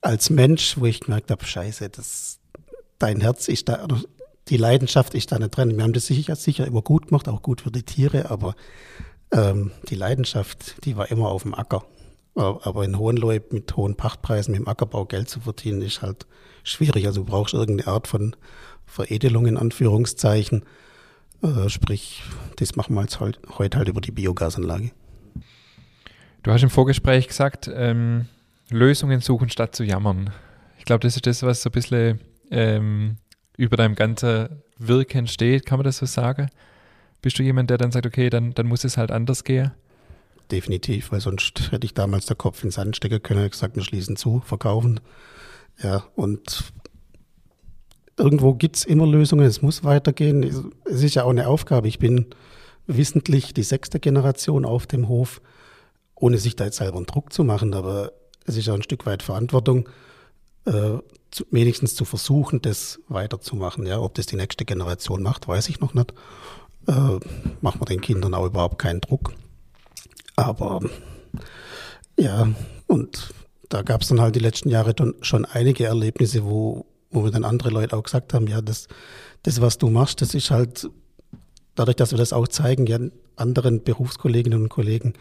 als 0.00 0.30
Mensch, 0.30 0.78
wo 0.78 0.86
ich 0.86 1.00
gemerkt 1.00 1.30
habe, 1.30 1.44
scheiße, 1.44 1.90
das, 1.90 2.38
dein 2.98 3.20
Herz 3.20 3.48
ist 3.48 3.68
da, 3.68 3.86
die 4.48 4.56
Leidenschaft 4.56 5.14
ist 5.14 5.32
da 5.32 5.38
nicht 5.38 5.56
drin. 5.56 5.76
Wir 5.76 5.84
haben 5.84 5.92
das 5.92 6.06
sicher, 6.06 6.36
sicher 6.36 6.66
immer 6.66 6.82
gut 6.82 7.08
gemacht, 7.08 7.28
auch 7.28 7.42
gut 7.42 7.60
für 7.60 7.70
die 7.70 7.82
Tiere, 7.82 8.30
aber 8.30 8.54
ähm, 9.32 9.70
die 9.88 9.94
Leidenschaft, 9.94 10.84
die 10.84 10.96
war 10.96 11.10
immer 11.10 11.28
auf 11.28 11.42
dem 11.42 11.54
Acker. 11.54 11.84
Aber 12.34 12.84
in 12.84 12.96
Hohenlohe 12.96 13.42
mit 13.50 13.76
hohen 13.76 13.96
Pachtpreisen, 13.96 14.52
mit 14.52 14.60
dem 14.60 14.68
Ackerbau 14.68 15.04
Geld 15.04 15.28
zu 15.28 15.40
verdienen, 15.40 15.82
ist 15.82 16.00
halt 16.00 16.26
schwierig. 16.62 17.06
Also 17.06 17.22
du 17.22 17.30
brauchst 17.30 17.54
irgendeine 17.54 17.92
Art 17.92 18.06
von 18.06 18.36
Veredelung 18.86 19.46
in 19.46 19.56
Anführungszeichen. 19.56 20.64
Äh, 21.42 21.68
sprich, 21.68 22.22
das 22.56 22.76
machen 22.76 22.94
wir 22.94 23.02
jetzt 23.02 23.20
heute 23.20 23.78
halt 23.78 23.88
über 23.88 24.00
die 24.00 24.12
Biogasanlage. 24.12 24.92
Du 26.42 26.52
hast 26.52 26.62
im 26.62 26.70
Vorgespräch 26.70 27.28
gesagt, 27.28 27.70
ähm, 27.72 28.26
Lösungen 28.70 29.20
suchen 29.20 29.48
statt 29.48 29.74
zu 29.74 29.84
jammern. 29.84 30.30
Ich 30.78 30.84
glaube, 30.84 31.00
das 31.00 31.16
ist 31.16 31.26
das, 31.26 31.42
was 31.42 31.62
so 31.62 31.68
ein 31.68 31.72
bisschen 31.72 32.20
ähm, 32.50 33.16
über 33.56 33.76
deinem 33.76 33.94
ganzen 33.94 34.62
Wirken 34.78 35.26
steht. 35.26 35.66
Kann 35.66 35.78
man 35.78 35.84
das 35.84 35.98
so 35.98 36.06
sagen? 36.06 36.48
Bist 37.22 37.38
du 37.38 37.42
jemand, 37.42 37.70
der 37.70 37.78
dann 37.78 37.92
sagt, 37.92 38.06
okay, 38.06 38.30
dann, 38.30 38.52
dann 38.52 38.66
muss 38.66 38.84
es 38.84 38.96
halt 38.96 39.10
anders 39.10 39.44
gehen? 39.44 39.72
Definitiv, 40.50 41.12
weil 41.12 41.20
sonst 41.20 41.70
hätte 41.70 41.84
ich 41.84 41.94
damals 41.94 42.26
der 42.26 42.36
Kopf 42.36 42.62
in 42.62 42.68
den 42.68 42.72
Sand 42.72 42.96
stecken 42.96 43.22
können 43.22 43.44
und 43.44 43.50
gesagt, 43.50 43.76
wir 43.76 43.84
schließen 43.84 44.16
zu, 44.16 44.40
verkaufen. 44.40 45.00
Ja, 45.82 46.04
und 46.16 46.72
irgendwo 48.16 48.54
gibt 48.54 48.76
es 48.76 48.84
immer 48.84 49.06
Lösungen, 49.06 49.46
es 49.46 49.62
muss 49.62 49.84
weitergehen. 49.84 50.42
Es 50.84 51.02
ist 51.02 51.14
ja 51.14 51.24
auch 51.24 51.30
eine 51.30 51.46
Aufgabe. 51.46 51.88
Ich 51.88 51.98
bin 51.98 52.26
wissentlich 52.86 53.54
die 53.54 53.62
sechste 53.62 54.00
Generation 54.00 54.64
auf 54.64 54.86
dem 54.86 55.08
Hof, 55.08 55.40
ohne 56.14 56.38
sich 56.38 56.56
da 56.56 56.64
jetzt 56.64 56.78
selber 56.78 56.96
einen 56.96 57.06
Druck 57.06 57.32
zu 57.32 57.44
machen, 57.44 57.74
aber 57.74 58.12
es 58.50 58.56
ist 58.56 58.68
auch 58.68 58.74
ein 58.74 58.82
Stück 58.82 59.06
weit 59.06 59.22
Verantwortung, 59.22 59.88
äh, 60.66 60.98
zu, 61.30 61.44
wenigstens 61.50 61.94
zu 61.94 62.04
versuchen, 62.04 62.60
das 62.60 63.00
weiterzumachen. 63.08 63.86
Ja, 63.86 64.00
ob 64.00 64.14
das 64.14 64.26
die 64.26 64.36
nächste 64.36 64.64
Generation 64.64 65.22
macht, 65.22 65.48
weiß 65.48 65.68
ich 65.68 65.80
noch 65.80 65.94
nicht. 65.94 66.12
Äh, 66.86 67.18
machen 67.60 67.80
wir 67.80 67.86
den 67.86 68.00
Kindern 68.00 68.34
auch 68.34 68.46
überhaupt 68.46 68.78
keinen 68.78 69.00
Druck. 69.00 69.32
Aber 70.36 70.80
ja, 72.18 72.48
und 72.86 73.32
da 73.68 73.82
gab 73.82 74.02
es 74.02 74.08
dann 74.08 74.20
halt 74.20 74.34
die 74.34 74.40
letzten 74.40 74.68
Jahre 74.68 74.94
schon 75.20 75.44
einige 75.44 75.84
Erlebnisse, 75.84 76.44
wo, 76.44 76.86
wo 77.10 77.20
mir 77.20 77.30
dann 77.30 77.44
andere 77.44 77.70
Leute 77.70 77.96
auch 77.96 78.02
gesagt 78.02 78.34
haben, 78.34 78.46
ja, 78.46 78.60
das, 78.60 78.88
das, 79.42 79.60
was 79.60 79.78
du 79.78 79.88
machst, 79.90 80.20
das 80.20 80.34
ist 80.34 80.50
halt, 80.50 80.90
dadurch, 81.74 81.96
dass 81.96 82.10
wir 82.10 82.18
das 82.18 82.32
auch 82.32 82.48
zeigen, 82.48 82.86
ja, 82.86 82.98
anderen 83.36 83.82
Berufskolleginnen 83.82 84.62
und 84.62 84.68
Kollegen 84.68 85.14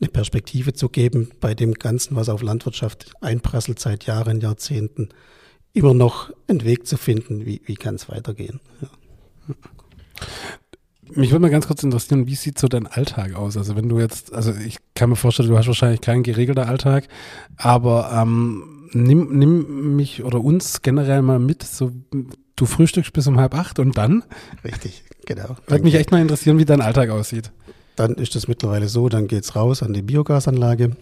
eine 0.00 0.08
Perspektive 0.10 0.72
zu 0.72 0.88
geben 0.88 1.30
bei 1.40 1.54
dem 1.54 1.74
Ganzen, 1.74 2.16
was 2.16 2.28
auf 2.28 2.42
Landwirtschaft 2.42 3.12
einprasselt 3.20 3.78
seit 3.78 4.06
Jahren, 4.06 4.40
Jahrzehnten, 4.40 5.08
immer 5.72 5.94
noch 5.94 6.30
einen 6.46 6.64
Weg 6.64 6.86
zu 6.86 6.96
finden, 6.96 7.46
wie, 7.46 7.60
wie 7.66 7.74
kann 7.74 7.96
es 7.96 8.08
weitergehen. 8.08 8.60
Ja. 8.80 8.88
Mich 11.14 11.30
würde 11.30 11.40
mal 11.40 11.50
ganz 11.50 11.66
kurz 11.66 11.82
interessieren, 11.82 12.26
wie 12.26 12.34
sieht 12.34 12.58
so 12.58 12.68
dein 12.68 12.86
Alltag 12.86 13.34
aus? 13.34 13.56
Also 13.56 13.76
wenn 13.76 13.88
du 13.88 13.98
jetzt, 13.98 14.32
also 14.32 14.52
ich 14.52 14.76
kann 14.94 15.10
mir 15.10 15.16
vorstellen, 15.16 15.48
du 15.48 15.56
hast 15.56 15.66
wahrscheinlich 15.66 16.00
keinen 16.00 16.22
geregelter 16.22 16.68
Alltag, 16.68 17.08
aber 17.56 18.10
ähm, 18.12 18.88
nimm, 18.92 19.38
nimm 19.38 19.96
mich 19.96 20.22
oder 20.22 20.42
uns 20.42 20.82
generell 20.82 21.22
mal 21.22 21.38
mit, 21.38 21.62
so 21.62 21.92
du 22.56 22.66
frühstückst 22.66 23.12
bis 23.12 23.26
um 23.26 23.38
halb 23.38 23.54
acht 23.54 23.78
und 23.78 23.96
dann? 23.96 24.24
Richtig, 24.64 25.04
genau. 25.24 25.56
Würde 25.66 25.84
mich 25.84 25.94
echt 25.94 26.10
mal 26.10 26.20
interessieren, 26.20 26.58
wie 26.58 26.64
dein 26.64 26.82
Alltag 26.82 27.10
aussieht. 27.10 27.52
Dann 27.98 28.14
ist 28.14 28.36
es 28.36 28.46
mittlerweile 28.46 28.88
so, 28.88 29.08
dann 29.08 29.26
geht 29.26 29.42
es 29.42 29.56
raus 29.56 29.82
an 29.82 29.92
die 29.92 30.02
Biogasanlage. 30.02 30.96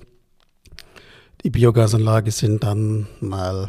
Die 1.45 1.51
Biogasanlage 1.51 2.31
sind 2.31 2.65
dann 2.65 3.07
mal 3.21 3.69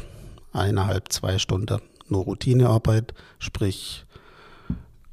eineinhalb, 0.53 1.11
zwei 1.11 1.37
Stunden 1.37 1.81
nur 2.07 2.23
Routinearbeit, 2.23 3.13
sprich 3.37 4.05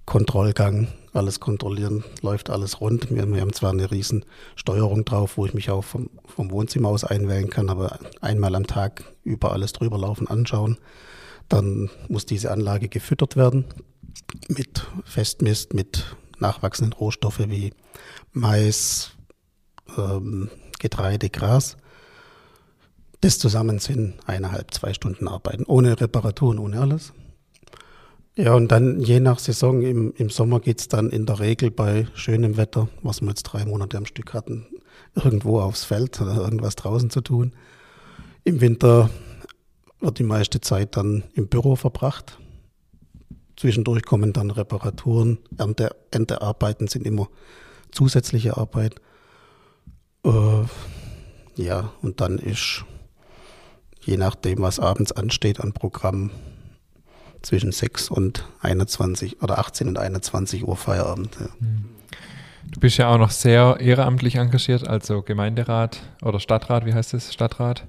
Kontrollgang, 0.06 0.86
alles 1.12 1.40
kontrollieren, 1.40 2.04
läuft 2.22 2.50
alles 2.50 2.80
rund. 2.80 3.10
Wir, 3.10 3.40
haben 3.40 3.52
zwar 3.52 3.72
eine 3.72 3.90
riesen 3.90 4.24
Steuerung 4.54 5.04
drauf, 5.04 5.36
wo 5.36 5.46
ich 5.46 5.54
mich 5.54 5.70
auch 5.70 5.82
vom, 5.82 6.08
vom 6.24 6.52
Wohnzimmer 6.52 6.90
aus 6.90 7.02
einwählen 7.02 7.50
kann, 7.50 7.68
aber 7.68 7.98
einmal 8.20 8.54
am 8.54 8.68
Tag 8.68 9.02
über 9.24 9.50
alles 9.50 9.72
drüber 9.72 9.98
laufen, 9.98 10.28
anschauen. 10.28 10.78
Dann 11.48 11.90
muss 12.06 12.26
diese 12.26 12.52
Anlage 12.52 12.88
gefüttert 12.88 13.34
werden 13.34 13.64
mit 14.46 14.86
Festmist, 15.04 15.74
mit 15.74 16.04
nachwachsenden 16.38 16.92
Rohstoffe 16.92 17.40
wie 17.48 17.72
Mais, 18.32 19.12
ähm, 19.96 20.50
Getreide, 20.78 21.30
Gras. 21.30 21.76
Das 23.20 23.38
zusammen 23.38 23.78
sind 23.78 24.14
eineinhalb, 24.26 24.74
zwei 24.74 24.92
Stunden 24.92 25.28
Arbeiten, 25.28 25.64
ohne 25.64 25.98
Reparaturen, 26.00 26.58
ohne 26.58 26.80
alles. 26.80 27.12
Ja, 28.36 28.54
und 28.54 28.72
dann 28.72 29.00
je 29.00 29.20
nach 29.20 29.38
Saison, 29.38 29.82
im, 29.82 30.12
im 30.16 30.28
Sommer 30.28 30.58
geht 30.58 30.80
es 30.80 30.88
dann 30.88 31.10
in 31.10 31.24
der 31.24 31.38
Regel 31.38 31.70
bei 31.70 32.08
schönem 32.14 32.56
Wetter, 32.56 32.88
was 33.02 33.20
wir 33.20 33.28
jetzt 33.28 33.44
drei 33.44 33.64
Monate 33.64 33.96
am 33.96 34.06
Stück 34.06 34.34
hatten, 34.34 34.66
irgendwo 35.14 35.60
aufs 35.60 35.84
Feld 35.84 36.20
oder 36.20 36.36
irgendwas 36.36 36.74
draußen 36.74 37.10
zu 37.10 37.20
tun. 37.20 37.52
Im 38.42 38.60
Winter 38.60 39.08
wird 40.00 40.18
die 40.18 40.24
meiste 40.24 40.60
Zeit 40.60 40.96
dann 40.96 41.22
im 41.34 41.46
Büro 41.46 41.76
verbracht. 41.76 42.38
Zwischendurch 43.56 44.02
kommen 44.04 44.32
dann 44.32 44.50
Reparaturen, 44.50 45.38
Ernte, 45.56 45.94
Erntearbeiten 46.10 46.88
sind 46.88 47.06
immer 47.06 47.28
zusätzliche 47.92 48.56
Arbeit. 48.56 48.96
Äh, 50.24 50.64
ja, 51.56 51.92
und 52.02 52.20
dann 52.20 52.38
ist, 52.38 52.84
je 54.00 54.16
nachdem, 54.16 54.60
was 54.60 54.80
abends 54.80 55.12
ansteht 55.12 55.60
an 55.60 55.72
Programm, 55.72 56.30
zwischen 57.44 57.72
6 57.72 58.10
und 58.10 58.44
21 58.60 59.42
oder 59.42 59.58
18 59.58 59.88
und 59.88 59.98
21 59.98 60.66
Uhr 60.66 60.76
Feierabend. 60.76 61.36
Ja. 61.38 61.48
Hm. 61.58 61.84
Du 62.70 62.80
bist 62.80 62.96
ja 62.96 63.08
auch 63.08 63.18
noch 63.18 63.30
sehr 63.30 63.76
ehrenamtlich 63.78 64.36
engagiert, 64.36 64.88
also 64.88 65.22
Gemeinderat 65.22 66.02
oder 66.22 66.40
Stadtrat, 66.40 66.86
wie 66.86 66.94
heißt 66.94 67.14
es? 67.14 67.32
Stadtrat? 67.32 67.84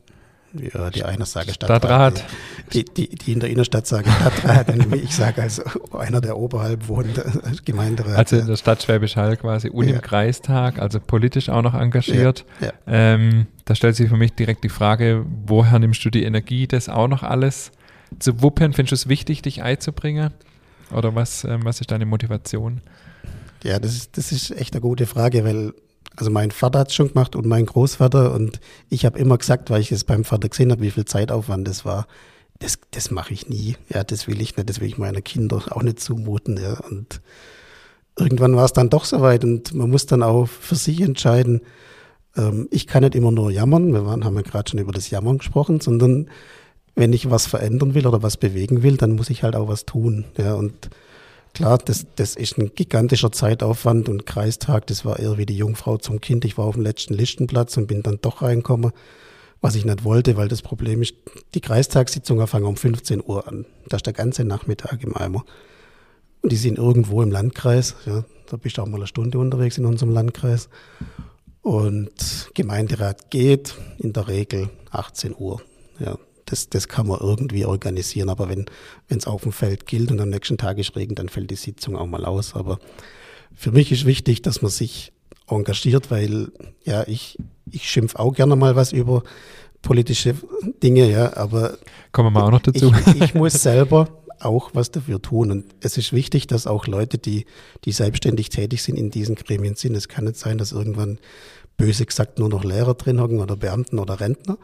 Ja, 0.60 0.90
die 0.90 1.04
eine 1.04 1.26
sage 1.26 1.54
Stadtrat. 1.54 1.84
Stadtrat. 1.84 2.26
Die, 2.74 2.86
die, 2.86 3.10
die 3.10 3.34
in 3.34 3.40
der 3.40 3.50
Innenstadt 3.50 3.88
sagen 3.88 4.10
Stadtrat, 4.12 4.68
ich 4.96 5.16
sage 5.16 5.42
als 5.42 5.62
einer, 5.94 6.22
der 6.22 6.38
oberhalb 6.38 6.88
wohnt, 6.88 7.22
Gemeinderat. 7.66 8.18
Also 8.18 8.38
in 8.38 8.48
der 8.48 8.56
Stadt 8.56 8.84
Schwäbisch 8.84 9.16
Hall 9.16 9.38
quasi 9.38 9.70
und 9.70 9.88
ja. 9.88 9.96
im 9.96 10.02
Kreistag, 10.02 10.80
also 10.80 11.00
politisch 11.00 11.50
auch 11.50 11.62
noch 11.62 11.74
engagiert. 11.74 12.46
Ja, 12.62 12.68
ja. 12.68 12.74
Ähm, 12.88 13.48
da 13.66 13.76
stellt 13.76 13.96
sich 13.96 14.10
für 14.10 14.18
mich 14.18 14.34
direkt 14.34 14.64
die 14.64 14.70
Frage, 14.70 15.26
woher 15.46 15.80
nimmst 15.80 16.04
du 16.06 16.10
die 16.10 16.24
Energie, 16.24 16.68
das 16.68 16.90
auch 16.90 17.08
noch 17.08 17.24
alles 17.24 17.72
zu 18.20 18.42
wuppen? 18.42 18.74
Findest 18.74 18.92
du 18.92 18.96
es 18.96 19.10
wichtig, 19.10 19.42
dich 19.42 19.64
einzubringen? 19.64 20.32
Oder 20.92 21.16
was, 21.16 21.44
ähm, 21.44 21.62
was 21.64 21.82
ist 21.82 21.92
deine 21.92 22.06
Motivation? 22.06 22.82
Ja, 23.64 23.80
das 23.80 23.96
ist, 23.96 24.18
das 24.18 24.32
ist 24.32 24.52
echt 24.52 24.74
eine 24.76 24.82
gute 24.82 25.08
Frage, 25.08 25.44
weil 25.44 25.74
also 26.18 26.32
mein 26.32 26.52
Vater 26.52 26.80
hat 26.80 26.90
es 26.90 26.96
schon 26.96 27.10
gemacht 27.10 27.36
und 27.36 27.46
mein 27.46 27.66
Großvater 27.66 28.34
und 28.34 28.60
ich 28.90 29.06
habe 29.06 29.20
immer 29.20 29.38
gesagt, 29.38 29.70
weil 29.70 29.82
ich 29.82 29.92
es 29.92 30.04
beim 30.04 30.24
Vater 30.24 30.50
gesehen 30.50 30.72
habe, 30.72 30.82
wie 30.82 30.92
viel 30.92 31.06
Zeitaufwand 31.06 31.68
das 31.68 31.86
war, 31.86 32.08
das, 32.60 32.80
das 32.92 33.12
mache 33.12 33.34
ich 33.34 33.50
nie. 33.50 33.76
Ja, 33.90 34.04
das 34.04 34.28
will 34.28 34.42
ich 34.42 34.56
nicht, 34.56 34.70
das 34.70 34.80
will 34.80 34.88
ich 34.88 34.98
meiner 34.98 35.22
Kinder 35.22 35.62
auch 35.72 35.84
nicht 35.84 36.00
zumuten. 36.00 36.58
Ja. 36.58 36.80
Und 36.90 37.22
irgendwann 38.18 38.56
war 38.56 38.66
es 38.66 38.74
dann 38.74 38.90
doch 38.90 39.06
soweit 39.06 39.44
und 39.44 39.74
man 39.74 39.90
muss 39.90 40.06
dann 40.06 40.24
auch 40.24 40.48
für 40.48 40.76
sich 40.76 41.02
entscheiden. 41.02 41.62
Ähm, 42.38 42.68
ich 42.72 42.88
kann 42.88 43.04
nicht 43.04 43.16
immer 43.16 43.32
nur 43.32 43.52
jammern, 43.52 43.94
wir 43.94 44.06
waren, 44.06 44.24
haben 44.24 44.36
ja 44.36 44.42
gerade 44.42 44.70
schon 44.70 44.80
über 44.80 44.94
das 44.94 45.10
Jammern 45.10 45.40
gesprochen, 45.40 45.82
sondern 45.82 46.30
wenn 46.96 47.12
ich 47.12 47.30
was 47.30 47.46
verändern 47.46 47.94
will 47.94 48.08
oder 48.08 48.24
was 48.24 48.38
bewegen 48.38 48.84
will, 48.84 48.96
dann 48.96 49.16
muss 49.16 49.30
ich 49.30 49.44
halt 49.44 49.56
auch 49.56 49.68
was 49.68 49.86
tun. 49.86 50.26
Ja, 50.38 50.54
und 50.54 50.90
klar, 51.56 51.80
das, 51.80 52.06
das 52.16 52.36
ist 52.36 52.58
ein 52.60 52.76
gigantischer 52.76 53.32
Zeitaufwand 53.32 54.10
und 54.10 54.26
Kreistag, 54.28 54.86
das 54.88 55.06
war 55.06 55.18
eher 55.18 55.38
wie 55.38 55.48
die 55.48 55.58
Jungfrau 55.58 55.98
zum 55.98 56.22
Kind. 56.22 56.46
Ich 56.46 56.58
war 56.58 56.66
auf 56.66 56.76
dem 56.76 56.84
letzten 56.84 57.16
Listenplatz 57.16 57.76
und 57.78 57.88
bin 57.88 58.04
dann 58.04 58.20
doch 58.22 58.44
reingekommen, 58.44 58.92
was 59.62 59.76
ich 59.76 59.86
nicht 59.86 60.04
wollte, 60.04 60.38
weil 60.38 60.50
das 60.50 60.62
Problem 60.62 61.02
ist, 61.02 61.16
die 61.56 61.62
Kreistagssitzungen 61.62 62.46
fangen 62.46 62.66
um 62.66 62.78
15 62.78 63.24
Uhr 63.26 63.48
an. 63.48 63.66
Da 63.88 63.98
ist 63.98 64.06
der 64.06 64.14
ganze 64.14 64.44
Nachmittag 64.44 65.02
im 65.02 65.18
Eimer. 65.18 65.44
Und 66.42 66.52
die 66.52 66.58
sind 66.58 66.78
irgendwo 66.78 67.24
im 67.24 67.32
Landkreis. 67.32 67.96
Ja, 68.06 68.24
da 68.48 68.58
bist 68.58 68.78
du 68.78 68.84
auch 68.84 68.88
mal 68.88 68.98
eine 68.98 69.08
Stunde 69.08 69.40
unterwegs 69.40 69.80
in 69.80 69.86
unserem 69.86 70.14
Landkreis. 70.14 70.70
Und 71.64 72.52
Gemeinderat 72.54 73.32
geht 73.32 73.76
in 73.98 74.14
der 74.14 74.28
Regel 74.28 74.70
18 74.92 75.34
Uhr. 75.36 75.62
Ja, 75.98 76.18
das, 76.46 76.70
das 76.70 76.88
kann 76.88 77.08
man 77.08 77.20
irgendwie 77.20 77.66
organisieren. 77.66 78.30
Aber 78.30 78.50
wenn 78.50 78.66
es 79.10 79.28
auf 79.28 79.44
dem 79.44 79.52
Feld 79.52 79.86
gilt 79.86 80.12
und 80.12 80.20
am 80.20 80.30
nächsten 80.30 80.58
Tag 80.58 80.78
ist 80.78 80.96
Regen, 80.96 81.16
dann 81.16 81.30
fällt 81.30 81.52
die 81.52 81.56
Sitzung 81.56 81.96
auch 81.96 82.08
mal 82.08 82.26
aus. 82.26 82.56
Aber 82.56 82.80
für 83.54 83.72
mich 83.72 83.92
ist 83.92 84.06
wichtig, 84.06 84.42
dass 84.42 84.62
man 84.62 84.72
sich 84.72 85.12
engagiert, 85.48 86.12
weil 86.12 86.52
ja, 86.84 87.08
ich, 87.08 87.38
ich 87.72 87.90
schimpf 87.90 88.16
auch 88.16 88.34
gerne 88.34 88.56
mal 88.56 88.76
was 88.76 88.92
über 88.92 89.24
politische 89.82 90.36
Dinge, 90.82 91.10
ja, 91.10 91.38
aber 91.38 91.78
kommen 92.12 92.28
wir 92.28 92.40
mal 92.40 92.48
auch 92.48 92.52
noch 92.52 92.62
dazu. 92.62 92.92
Ich, 93.06 93.22
ich 93.22 93.36
muss 93.36 93.54
selber 93.54 94.10
auch 94.40 94.72
was 94.74 94.92
dafür 94.92 95.22
tun. 95.22 95.52
Und 95.52 95.66
es 95.82 95.98
ist 95.98 96.14
wichtig, 96.14 96.48
dass 96.48 96.68
auch 96.68 96.88
Leute, 96.88 97.18
die, 97.18 97.46
die 97.86 97.92
selbstständig 97.92 98.50
tätig 98.50 98.84
sind, 98.84 98.98
in 98.98 99.12
diesen 99.12 99.36
Gremien 99.36 99.76
sind. 99.76 99.96
Es 99.96 100.08
kann 100.08 100.26
nicht 100.26 100.38
sein, 100.38 100.58
dass 100.58 100.72
irgendwann 100.72 101.20
böse 101.78 102.06
gesagt 102.06 102.40
nur 102.40 102.50
noch 102.50 102.64
Lehrer 102.64 102.94
drin 102.94 103.20
hocken 103.20 103.40
oder 103.40 103.56
Beamten 103.56 104.00
oder 104.00 104.20
Rentner, 104.20 104.58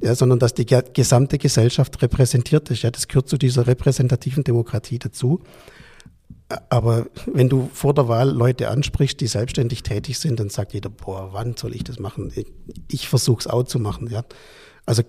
ja, 0.00 0.14
sondern 0.14 0.38
dass 0.38 0.54
die 0.54 0.66
gesamte 0.66 1.38
Gesellschaft 1.38 2.00
repräsentiert 2.02 2.70
ist. 2.70 2.82
Ja, 2.82 2.90
das 2.90 3.08
gehört 3.08 3.28
zu 3.28 3.36
dieser 3.36 3.66
repräsentativen 3.66 4.44
Demokratie 4.44 4.98
dazu. 4.98 5.40
Aber 6.68 7.06
wenn 7.26 7.48
du 7.48 7.70
vor 7.72 7.94
der 7.94 8.08
Wahl 8.08 8.30
Leute 8.30 8.68
ansprichst, 8.68 9.20
die 9.20 9.26
selbstständig 9.26 9.82
tätig 9.82 10.18
sind, 10.18 10.38
dann 10.38 10.50
sagt 10.50 10.74
jeder, 10.74 10.90
boah, 10.90 11.30
wann 11.32 11.56
soll 11.56 11.74
ich 11.74 11.84
das 11.84 11.98
machen? 11.98 12.32
Ich, 12.34 12.46
ich 12.88 13.08
versuche 13.08 13.40
es 13.40 13.46
auch 13.46 13.64
zu 13.64 13.78
machen. 13.78 14.08
Ja. 14.10 14.24
Also 14.84 15.02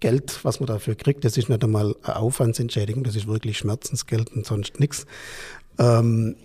Geld, 0.00 0.44
was 0.44 0.60
man 0.60 0.68
dafür 0.68 0.94
kriegt, 0.94 1.24
das 1.24 1.36
ist 1.36 1.48
nicht 1.48 1.64
einmal 1.64 1.96
eine 2.02 2.16
Aufwandsentschädigung, 2.16 3.02
das 3.02 3.16
ist 3.16 3.26
wirklich 3.26 3.58
Schmerzensgeld 3.58 4.30
und 4.32 4.46
sonst 4.46 4.78
nichts. 4.78 5.06
Ähm, 5.78 6.36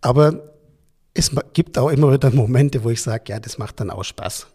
aber 0.00 0.52
es 1.14 1.30
gibt 1.54 1.78
auch 1.78 1.88
immer 1.88 2.12
wieder 2.12 2.30
Momente, 2.30 2.84
wo 2.84 2.90
ich 2.90 3.00
sage, 3.00 3.24
ja, 3.28 3.40
das 3.40 3.56
macht 3.56 3.80
dann 3.80 3.90
auch 3.90 4.04
Spaß. 4.04 4.46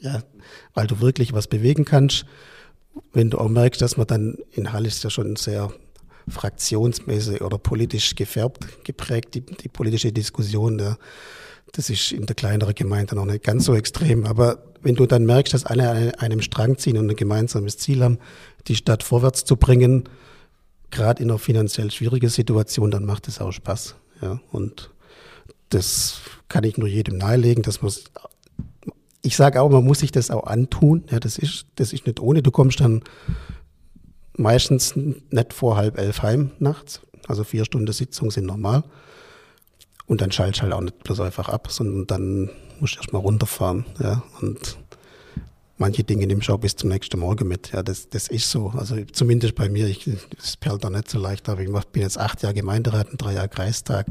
Ja, 0.00 0.22
weil 0.74 0.86
du 0.86 1.00
wirklich 1.00 1.32
was 1.32 1.46
bewegen 1.46 1.84
kannst. 1.84 2.24
Wenn 3.12 3.30
du 3.30 3.38
auch 3.38 3.48
merkst, 3.48 3.80
dass 3.80 3.96
man 3.96 4.06
dann 4.06 4.38
in 4.52 4.72
Halle 4.72 4.88
ist 4.88 5.04
ja 5.04 5.10
schon 5.10 5.36
sehr 5.36 5.72
fraktionsmäßig 6.28 7.42
oder 7.42 7.58
politisch 7.58 8.14
gefärbt, 8.14 8.84
geprägt, 8.84 9.34
die, 9.34 9.42
die 9.42 9.68
politische 9.68 10.12
Diskussion. 10.12 10.78
Ja. 10.78 10.96
Das 11.72 11.90
ist 11.90 12.12
in 12.12 12.26
der 12.26 12.34
kleineren 12.34 12.74
Gemeinde 12.74 13.14
noch 13.14 13.26
nicht 13.26 13.44
ganz 13.44 13.64
so 13.64 13.74
extrem. 13.74 14.26
Aber 14.26 14.62
wenn 14.82 14.94
du 14.94 15.06
dann 15.06 15.26
merkst, 15.26 15.54
dass 15.54 15.64
alle 15.64 15.90
an 15.90 16.14
einem 16.14 16.40
Strang 16.40 16.78
ziehen 16.78 16.96
und 16.96 17.08
ein 17.08 17.16
gemeinsames 17.16 17.78
Ziel 17.78 18.02
haben, 18.02 18.18
die 18.66 18.76
Stadt 18.76 19.02
vorwärts 19.02 19.44
zu 19.44 19.56
bringen, 19.56 20.08
gerade 20.90 21.22
in 21.22 21.30
einer 21.30 21.38
finanziell 21.38 21.90
schwierigen 21.90 22.28
Situation, 22.28 22.90
dann 22.90 23.04
macht 23.04 23.28
es 23.28 23.40
auch 23.40 23.52
Spaß. 23.52 23.94
Ja. 24.22 24.40
Und 24.50 24.90
das 25.68 26.20
kann 26.48 26.64
ich 26.64 26.76
nur 26.76 26.88
jedem 26.88 27.18
nahelegen, 27.18 27.62
dass 27.62 27.82
man 27.82 27.92
ich 29.22 29.36
sage 29.36 29.60
auch, 29.60 29.70
man 29.70 29.84
muss 29.84 30.00
sich 30.00 30.12
das 30.12 30.30
auch 30.30 30.44
antun. 30.44 31.04
Ja, 31.10 31.20
das 31.20 31.38
ist, 31.38 31.66
das 31.76 31.92
ist 31.92 32.06
nicht 32.06 32.20
ohne. 32.20 32.42
Du 32.42 32.50
kommst 32.50 32.80
dann 32.80 33.02
meistens 34.36 34.94
nicht 34.96 35.52
vor 35.52 35.76
halb 35.76 35.98
elf 35.98 36.22
heim 36.22 36.52
nachts. 36.58 37.00
Also 37.28 37.44
vier 37.44 37.64
Stunden 37.64 37.92
Sitzung 37.92 38.30
sind 38.30 38.46
normal. 38.46 38.84
Und 40.06 40.20
dann 40.20 40.32
schaltest 40.32 40.62
halt 40.62 40.72
auch 40.72 40.80
nicht 40.80 41.02
bloß 41.04 41.20
einfach 41.20 41.48
ab, 41.48 41.68
sondern 41.70 42.06
dann 42.06 42.50
musst 42.80 42.94
du 42.94 42.98
erstmal 42.98 43.22
runterfahren. 43.22 43.84
Ja, 44.00 44.22
und 44.40 44.78
manche 45.76 46.02
Dinge 46.02 46.26
nimmst 46.26 46.48
du 46.48 46.54
auch 46.54 46.58
bis 46.58 46.74
zum 46.74 46.90
nächsten 46.90 47.20
Morgen 47.20 47.46
mit. 47.46 47.72
Ja, 47.72 47.82
das, 47.82 48.08
das 48.08 48.28
ist 48.28 48.50
so. 48.50 48.72
Also 48.76 48.96
zumindest 49.12 49.54
bei 49.54 49.68
mir, 49.68 49.86
ich, 49.86 50.08
das 50.36 50.56
perlt 50.56 50.82
da 50.82 50.90
nicht 50.90 51.10
so 51.10 51.18
leicht, 51.18 51.48
aber 51.48 51.60
ich 51.60 51.68
bin 51.68 52.02
jetzt 52.02 52.18
acht 52.18 52.42
Jahre 52.42 52.54
Gemeinderat 52.54 53.10
und 53.10 53.22
drei 53.22 53.34
Jahre 53.34 53.48
Kreistag. 53.48 54.06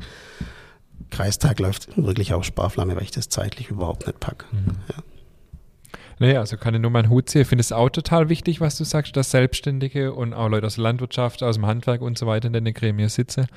Kreistag 1.09 1.59
läuft 1.59 1.95
wirklich 1.97 2.33
auf 2.33 2.43
Sparflamme, 2.43 2.95
weil 2.95 3.03
ich 3.03 3.11
das 3.11 3.29
zeitlich 3.29 3.69
überhaupt 3.69 4.07
nicht 4.07 4.19
packe. 4.19 4.45
Mhm. 4.51 4.75
Ja. 4.89 5.03
Naja, 6.19 6.39
also 6.41 6.57
kann 6.57 6.75
ich 6.75 6.81
nur 6.81 6.91
meinen 6.91 7.09
Hut 7.09 7.29
sehen. 7.29 7.43
Ich 7.43 7.47
finde 7.47 7.61
es 7.61 7.71
auch 7.71 7.89
total 7.89 8.27
wichtig, 8.27 8.59
was 8.59 8.77
du 8.77 8.83
sagst, 8.83 9.15
dass 9.15 9.31
Selbstständige 9.31 10.13
und 10.13 10.33
auch 10.33 10.49
Leute 10.49 10.67
aus 10.67 10.75
der 10.75 10.83
Landwirtschaft, 10.83 11.41
aus 11.43 11.55
dem 11.55 11.65
Handwerk 11.65 12.01
und 12.01 12.17
so 12.17 12.27
weiter 12.27 12.47
in 12.47 12.65
den 12.65 12.73
Gremien 12.73 13.07
sitzen. 13.07 13.47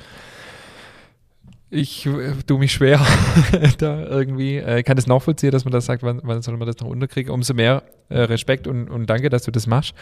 Ich 1.75 2.05
äh, 2.05 2.35
tue 2.47 2.59
mich 2.59 2.71
schwer 2.71 3.01
da 3.79 4.05
irgendwie. 4.05 4.59
Ich 4.59 4.67
äh, 4.67 4.83
kann 4.83 4.97
das 4.97 5.07
nachvollziehen, 5.07 5.53
dass 5.53 5.65
man 5.65 5.73
das 5.73 5.87
sagt, 5.87 6.03
wann, 6.03 6.21
wann 6.23 6.43
soll 6.43 6.55
man 6.59 6.67
das 6.67 6.79
noch 6.81 6.87
unterkriegen. 6.87 7.33
Umso 7.33 7.55
mehr 7.55 7.83
äh, 8.11 8.21
Respekt 8.21 8.67
und, 8.67 8.91
und 8.91 9.07
danke, 9.09 9.31
dass 9.31 9.45
du 9.45 9.51
das 9.51 9.67
machst. 9.67 9.95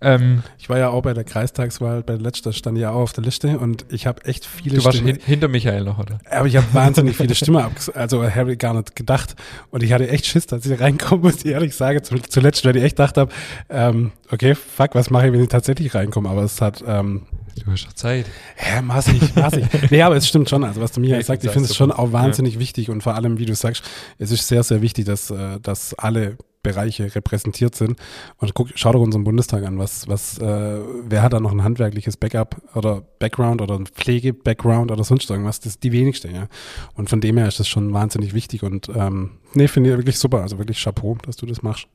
Ähm, 0.00 0.42
ich 0.58 0.68
war 0.68 0.78
ja 0.78 0.88
auch 0.88 1.02
bei 1.02 1.14
der 1.14 1.22
Kreistagswahl, 1.22 2.02
bei 2.02 2.14
der 2.14 2.22
letzten 2.22 2.52
stand 2.52 2.76
ja 2.76 2.90
auch 2.90 3.02
auf 3.02 3.12
der 3.12 3.22
Liste 3.22 3.56
und 3.60 3.86
ich 3.90 4.08
habe 4.08 4.24
echt 4.24 4.44
viele 4.44 4.78
Du 4.78 4.84
warst 4.84 4.98
Stimme, 4.98 5.16
hinter 5.24 5.46
Michael 5.46 5.84
noch, 5.84 6.00
oder? 6.00 6.18
Aber 6.28 6.48
ich 6.48 6.56
habe 6.56 6.66
wahnsinnig 6.72 7.16
viele 7.16 7.36
Stimmen 7.36 7.62
ab, 7.62 7.72
also 7.94 8.28
habe 8.28 8.54
ich 8.54 8.58
gar 8.58 8.74
nicht 8.74 8.96
gedacht. 8.96 9.36
Und 9.70 9.84
ich 9.84 9.92
hatte 9.92 10.08
echt 10.08 10.26
Schiss, 10.26 10.46
dass 10.48 10.66
ich 10.66 10.80
reinkomme, 10.80 11.22
muss 11.22 11.44
ich 11.44 11.46
ehrlich 11.52 11.76
sagen. 11.76 12.00
Zuletzt, 12.02 12.64
weil 12.64 12.76
ich 12.76 12.82
echt 12.82 12.96
gedacht 12.96 13.16
habe, 13.16 13.32
ähm, 13.70 14.10
okay, 14.32 14.56
fuck, 14.56 14.96
was 14.96 15.10
mache 15.10 15.28
ich, 15.28 15.32
wenn 15.32 15.40
ich 15.40 15.48
tatsächlich 15.48 15.94
reinkomme? 15.94 16.28
Aber 16.28 16.42
es 16.42 16.60
hat 16.60 16.82
ähm, 16.84 17.22
Du 17.56 17.70
hast 17.70 17.86
doch 17.86 17.92
Zeit. 17.92 18.26
Ja, 18.64 18.82
maßig, 18.82 19.34
maßig. 19.34 19.66
nee, 19.90 20.02
aber 20.02 20.16
es 20.16 20.26
stimmt 20.26 20.48
schon. 20.48 20.64
Also, 20.64 20.80
was 20.80 20.92
du 20.92 21.00
mir 21.00 21.16
ja, 21.16 21.22
sagt, 21.22 21.44
ich 21.44 21.50
finde 21.50 21.68
es 21.68 21.76
schon 21.76 21.92
auch 21.92 22.12
wahnsinnig 22.12 22.54
ja. 22.54 22.60
wichtig 22.60 22.90
und 22.90 23.02
vor 23.02 23.14
allem, 23.14 23.38
wie 23.38 23.46
du 23.46 23.54
sagst, 23.54 23.84
es 24.18 24.30
ist 24.30 24.48
sehr, 24.48 24.62
sehr 24.62 24.82
wichtig, 24.82 25.04
dass, 25.04 25.30
äh, 25.30 25.60
dass 25.60 25.94
alle 25.94 26.36
Bereiche 26.62 27.14
repräsentiert 27.14 27.74
sind. 27.74 27.98
Und 28.36 28.54
guck, 28.54 28.68
schau 28.74 28.92
doch 28.92 29.00
unseren 29.00 29.24
Bundestag 29.24 29.64
an. 29.64 29.78
Was, 29.78 30.06
was, 30.08 30.38
äh, 30.38 30.80
wer 31.04 31.22
hat 31.22 31.32
da 31.32 31.40
noch 31.40 31.52
ein 31.52 31.64
handwerkliches 31.64 32.16
Backup 32.16 32.56
oder 32.74 33.02
Background 33.18 33.60
oder 33.60 33.78
ein 33.78 33.86
Pflege-Background 33.86 34.90
oder 34.90 35.04
sonst 35.04 35.28
irgendwas? 35.28 35.60
Das 35.60 35.74
ist 35.74 35.82
die 35.82 35.92
wenigste, 35.92 36.30
ja. 36.30 36.48
Und 36.94 37.10
von 37.10 37.20
dem 37.20 37.36
her 37.36 37.48
ist 37.48 37.58
das 37.58 37.68
schon 37.68 37.92
wahnsinnig 37.92 38.32
wichtig 38.32 38.62
und 38.62 38.88
ähm, 38.94 39.32
nee, 39.54 39.68
finde 39.68 39.90
ich 39.90 39.96
wirklich 39.96 40.18
super. 40.18 40.42
Also 40.42 40.58
wirklich 40.58 40.80
Chapeau, 40.82 41.18
dass 41.24 41.36
du 41.36 41.46
das 41.46 41.62
machst. 41.62 41.88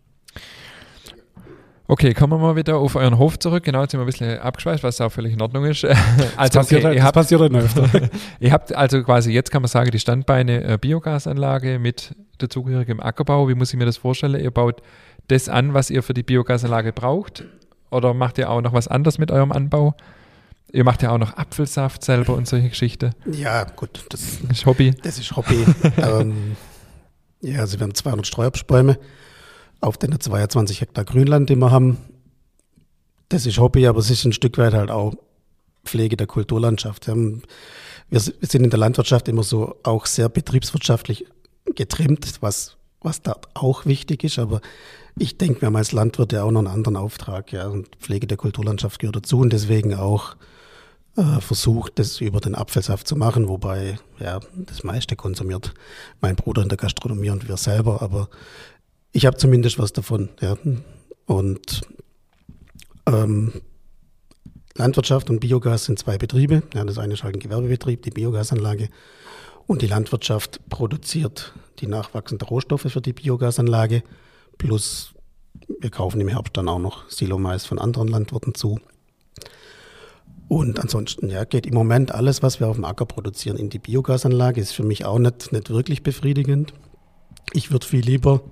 Okay, 1.90 2.14
kommen 2.14 2.34
wir 2.34 2.38
mal 2.38 2.58
wieder 2.58 2.76
auf 2.76 2.98
euren 2.98 3.18
Hof 3.18 3.40
zurück. 3.40 3.64
Genau, 3.64 3.82
jetzt 3.82 3.92
sind 3.92 4.02
wir 4.02 4.04
ein 4.04 4.08
bisschen 4.08 4.40
abgeschweißt, 4.40 4.84
was 4.84 5.00
auch 5.00 5.10
völlig 5.10 5.34
in 5.34 5.42
Ordnung 5.42 5.64
ist. 5.64 5.86
also, 5.86 6.00
das 6.36 6.52
passiert, 6.52 6.84
okay, 6.84 6.96
ihr 6.98 7.04
habt, 7.04 7.14
passiert 7.14 7.40
halt 7.40 7.56
öfter. 7.56 8.10
ihr 8.42 8.52
habt 8.52 8.76
also 8.76 9.02
quasi, 9.04 9.32
jetzt 9.32 9.52
kann 9.52 9.62
man 9.62 9.70
sagen, 9.70 9.90
die 9.92 10.00
Standbeine 10.00 10.66
äh, 10.66 10.78
Biogasanlage 10.78 11.80
mit 11.80 12.14
dazugehörigem 12.40 13.00
Ackerbau. 13.00 13.48
Wie 13.48 13.56
muss 13.56 13.72
ich 13.72 13.80
mir 13.80 13.86
das 13.86 13.96
vorstellen? 13.96 14.38
Ihr 14.38 14.52
baut 14.52 14.82
das 15.30 15.48
an, 15.48 15.74
was 15.74 15.90
ihr 15.90 16.04
für 16.04 16.14
die 16.14 16.24
Biogasanlage 16.24 16.92
braucht? 16.92 17.46
Oder 17.90 18.14
macht 18.14 18.38
ihr 18.38 18.50
auch 18.50 18.60
noch 18.60 18.74
was 18.74 18.90
anderes 18.90 19.18
mit 19.18 19.32
eurem 19.32 19.54
Anbau? 19.54 19.96
Ihr 20.74 20.84
macht 20.84 21.04
ja 21.04 21.12
auch 21.12 21.18
noch 21.18 21.38
Apfelsaft 21.38 22.04
selber 22.04 22.34
und 22.34 22.50
solche 22.50 22.68
Geschichten. 22.68 23.12
Ja, 23.32 23.64
gut, 23.64 24.06
das 24.10 24.40
ist 24.52 24.66
Hobby. 24.66 24.94
Das 25.04 25.18
ist 25.20 25.34
Hobby. 25.38 25.66
ähm, 25.98 26.58
ja, 27.40 27.62
also 27.62 27.80
wir 27.80 27.86
haben 27.86 27.96
200 27.96 28.28
Streuobstbäume 28.28 28.98
auf 29.82 29.98
den 29.98 30.20
22 30.20 30.82
Hektar 30.82 31.06
Grünland, 31.06 31.50
die 31.50 31.56
wir 31.56 31.72
haben. 31.72 31.98
Das 33.30 33.46
ist 33.46 33.60
Hobby, 33.60 33.88
aber 33.88 34.00
es 34.00 34.10
ist 34.10 34.26
ein 34.26 34.34
Stück 34.34 34.58
weit 34.58 34.74
halt 34.74 34.90
auch 34.90 35.14
Pflege 35.86 36.18
der 36.18 36.28
Kulturlandschaft. 36.28 37.08
Wir 37.08 38.20
sind 38.20 38.64
in 38.64 38.70
der 38.70 38.80
Landwirtschaft 38.80 39.28
immer 39.28 39.44
so 39.44 39.76
auch 39.84 40.06
sehr 40.06 40.30
betriebswirtschaftlich 40.30 41.26
getrimmt, 41.76 42.38
was, 42.42 42.78
was 43.02 43.22
da 43.22 43.36
auch 43.54 43.86
wichtig 43.86 44.24
ist. 44.24 44.40
Aber 44.40 44.62
ich 45.18 45.38
denke, 45.38 45.62
wir 45.62 45.68
haben 45.68 45.76
als 45.76 45.92
Landwirt 45.92 46.34
ja 46.34 46.44
auch 46.44 46.52
noch 46.52 46.60
einen 46.60 46.68
anderen 46.68 46.96
Auftrag. 46.96 47.52
Ja, 47.52 47.68
und 47.68 47.96
Pflege 47.98 48.28
der 48.28 48.38
Kulturlandschaft 48.38 49.00
gehört 49.00 49.18
dazu 49.18 49.40
und 49.40 49.52
deswegen 49.52 49.94
auch 49.94 50.36
äh, 51.18 51.42
versucht, 51.42 52.00
das 52.00 52.22
über 52.22 52.40
den 52.40 52.56
Apfelsaft 52.56 53.08
zu 53.08 53.16
machen, 53.16 53.48
wobei 53.48 53.98
ja 54.20 54.40
das 54.56 54.84
meiste 54.84 55.16
konsumiert 55.16 55.74
mein 56.22 56.36
Bruder 56.36 56.62
in 56.62 56.70
der 56.70 56.78
Gastronomie 56.78 57.32
und 57.32 57.48
wir 57.48 57.58
selber. 57.58 58.02
Aber 58.02 58.30
ich 59.18 59.26
habe 59.26 59.36
zumindest 59.36 59.80
was 59.80 59.94
davon. 59.94 60.30
Ja. 60.42 60.56
Und 61.26 61.82
ähm, 63.08 63.52
Landwirtschaft 64.76 65.32
und 65.32 65.40
Biogas 65.40 65.86
sind 65.86 65.98
zwei 65.98 66.20
Betriebe. 66.20 66.62
Ja, 66.76 66.84
das 66.84 67.00
eine 67.00 67.16
ist 67.16 67.24
halt 67.24 67.36
ein 67.36 67.40
Gewerbebetrieb, 67.40 68.04
die 68.04 68.12
Biogasanlage. 68.12 68.90
Und 69.66 69.82
die 69.82 69.88
Landwirtschaft 69.88 70.70
produziert 70.70 71.52
die 71.80 71.88
nachwachsenden 71.88 72.48
Rohstoffe 72.48 72.92
für 72.92 73.02
die 73.02 73.14
Biogasanlage. 73.14 74.04
Plus 74.60 75.16
wir 75.80 75.90
kaufen 75.90 76.22
im 76.22 76.28
Herbst 76.28 76.56
dann 76.56 76.70
auch 76.70 76.78
noch 76.78 77.10
Silomais 77.10 77.66
von 77.66 77.80
anderen 77.80 78.10
Landwirten 78.10 78.54
zu. 78.54 78.80
Und 80.48 80.80
ansonsten 80.80 81.32
ja, 81.32 81.44
geht 81.44 81.66
im 81.66 81.74
Moment 81.74 82.12
alles, 82.12 82.44
was 82.44 82.60
wir 82.60 82.68
auf 82.68 82.76
dem 82.76 82.86
Acker 82.86 83.08
produzieren, 83.08 83.58
in 83.58 83.72
die 83.72 83.80
Biogasanlage. 83.80 84.62
Ist 84.62 84.74
für 84.74 84.84
mich 84.84 85.06
auch 85.06 85.18
nicht, 85.18 85.52
nicht 85.52 85.72
wirklich 85.72 86.04
befriedigend. 86.04 86.76
Ich 87.54 87.72
würde 87.72 87.88
viel 87.88 88.02
lieber 88.06 88.44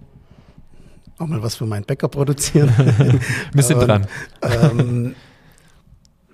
auch 1.17 1.27
mal 1.27 1.41
was 1.41 1.55
für 1.55 1.65
meinen 1.65 1.85
Bäcker 1.85 2.07
produzieren. 2.07 2.69
Wir 3.53 3.63
sind 3.63 3.79
dran. 3.79 4.07
Ähm, 4.41 5.15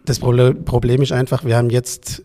das 0.06 0.20
Problem 0.20 1.02
ist 1.02 1.12
einfach, 1.12 1.46
wir 1.46 1.56
haben 1.56 1.70
jetzt 1.70 2.24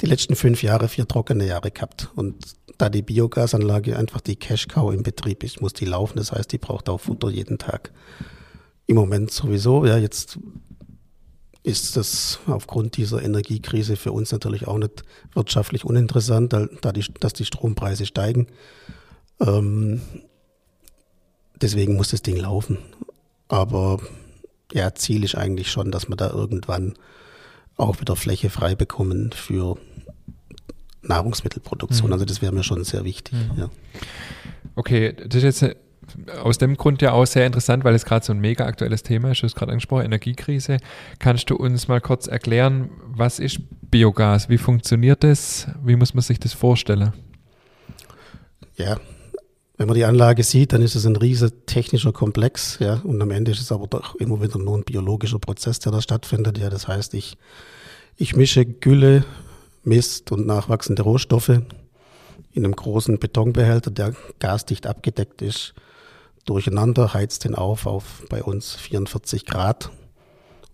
die 0.00 0.06
letzten 0.06 0.36
fünf 0.36 0.62
Jahre 0.62 0.88
vier 0.88 1.06
trockene 1.08 1.46
Jahre 1.46 1.70
gehabt. 1.70 2.10
Und 2.14 2.36
da 2.78 2.88
die 2.88 3.02
Biogasanlage 3.02 3.96
einfach 3.96 4.20
die 4.20 4.36
Cash-Cow 4.36 4.94
im 4.94 5.02
Betrieb 5.02 5.42
ist, 5.42 5.60
muss 5.60 5.72
die 5.72 5.84
laufen. 5.84 6.18
Das 6.18 6.32
heißt, 6.32 6.52
die 6.52 6.58
braucht 6.58 6.88
auch 6.88 6.98
Futter 6.98 7.28
jeden 7.28 7.58
Tag. 7.58 7.90
Im 8.86 8.96
Moment 8.96 9.32
sowieso. 9.32 9.84
Ja, 9.84 9.98
jetzt 9.98 10.38
ist 11.64 11.96
das 11.96 12.38
aufgrund 12.46 12.96
dieser 12.96 13.22
Energiekrise 13.22 13.96
für 13.96 14.12
uns 14.12 14.30
natürlich 14.30 14.66
auch 14.68 14.78
nicht 14.78 15.02
wirtschaftlich 15.34 15.84
uninteressant, 15.84 16.52
da 16.52 16.92
die, 16.92 17.04
dass 17.20 17.32
die 17.32 17.44
Strompreise 17.44 18.06
steigen. 18.06 18.46
Ähm, 19.40 20.00
deswegen 21.60 21.96
muss 21.96 22.10
das 22.10 22.22
Ding 22.22 22.36
laufen. 22.36 22.78
Aber 23.48 23.98
ja, 24.72 24.94
Ziel 24.94 25.24
ist 25.24 25.34
eigentlich 25.34 25.70
schon, 25.70 25.90
dass 25.90 26.08
wir 26.08 26.16
da 26.16 26.30
irgendwann 26.30 26.94
auch 27.76 28.00
wieder 28.00 28.16
Fläche 28.16 28.50
frei 28.50 28.74
bekommen 28.74 29.32
für 29.32 29.76
Nahrungsmittelproduktion. 31.02 32.08
Mhm. 32.08 32.12
Also 32.12 32.24
das 32.24 32.42
wäre 32.42 32.52
mir 32.52 32.62
schon 32.64 32.84
sehr 32.84 33.04
wichtig. 33.04 33.34
Mhm. 33.34 33.58
Ja. 33.58 33.70
Okay, 34.74 35.12
das 35.12 35.42
ist 35.42 35.44
jetzt 35.44 35.62
äh, 35.62 35.74
aus 36.42 36.58
dem 36.58 36.76
Grund 36.76 37.02
ja 37.02 37.12
auch 37.12 37.26
sehr 37.26 37.46
interessant, 37.46 37.84
weil 37.84 37.94
es 37.94 38.04
gerade 38.04 38.24
so 38.24 38.32
ein 38.32 38.40
mega 38.40 38.66
aktuelles 38.66 39.02
Thema 39.02 39.30
ist. 39.30 39.42
Du 39.42 39.44
hast 39.44 39.54
gerade 39.54 39.72
angesprochen, 39.72 40.04
Energiekrise. 40.04 40.78
Kannst 41.18 41.50
du 41.50 41.56
uns 41.56 41.88
mal 41.88 42.00
kurz 42.00 42.26
erklären, 42.26 42.90
was 43.06 43.38
ist 43.38 43.60
Biogas? 43.90 44.48
Wie 44.48 44.58
funktioniert 44.58 45.24
das? 45.24 45.68
Wie 45.82 45.96
muss 45.96 46.14
man 46.14 46.22
sich 46.22 46.40
das 46.40 46.52
vorstellen? 46.52 47.12
Ja, 48.76 48.98
wenn 49.78 49.86
man 49.86 49.94
die 49.94 50.04
Anlage 50.04 50.42
sieht, 50.42 50.72
dann 50.72 50.82
ist 50.82 50.96
es 50.96 51.06
ein 51.06 51.14
riesiger 51.14 51.52
technischer 51.64 52.12
Komplex, 52.12 52.78
ja, 52.80 53.00
und 53.04 53.22
am 53.22 53.30
Ende 53.30 53.52
ist 53.52 53.60
es 53.60 53.70
aber 53.70 53.86
doch 53.86 54.16
immer 54.16 54.42
wieder 54.42 54.58
nur 54.58 54.76
ein 54.76 54.82
biologischer 54.82 55.38
Prozess, 55.38 55.78
der 55.78 55.92
da 55.92 56.02
stattfindet. 56.02 56.58
Ja, 56.58 56.68
das 56.68 56.88
heißt, 56.88 57.14
ich, 57.14 57.38
ich 58.16 58.34
mische 58.34 58.66
Gülle, 58.66 59.24
Mist 59.84 60.32
und 60.32 60.46
nachwachsende 60.46 61.02
Rohstoffe 61.02 61.60
in 62.52 62.64
einem 62.64 62.74
großen 62.74 63.20
Betonbehälter, 63.20 63.92
der 63.92 64.14
gasdicht 64.40 64.88
abgedeckt 64.88 65.42
ist, 65.42 65.74
durcheinander, 66.44 67.14
heizt 67.14 67.44
den 67.44 67.54
auf 67.54 67.86
auf 67.86 68.24
bei 68.28 68.42
uns 68.42 68.74
44 68.74 69.46
Grad 69.46 69.90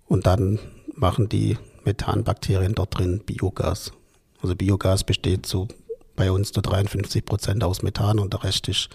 und 0.06 0.26
dann 0.26 0.58
machen 0.94 1.28
die 1.28 1.58
Methanbakterien 1.84 2.74
dort 2.74 2.98
drin 2.98 3.20
Biogas. 3.26 3.92
Also 4.40 4.56
Biogas 4.56 5.04
besteht 5.04 5.44
zu 5.44 5.68
bei 6.16 6.30
uns 6.30 6.52
zu 6.52 6.60
53 6.60 7.24
Prozent 7.24 7.64
aus 7.64 7.82
Methan 7.82 8.18
und 8.18 8.32
der 8.32 8.44
Rest 8.44 8.68
ist 8.68 8.88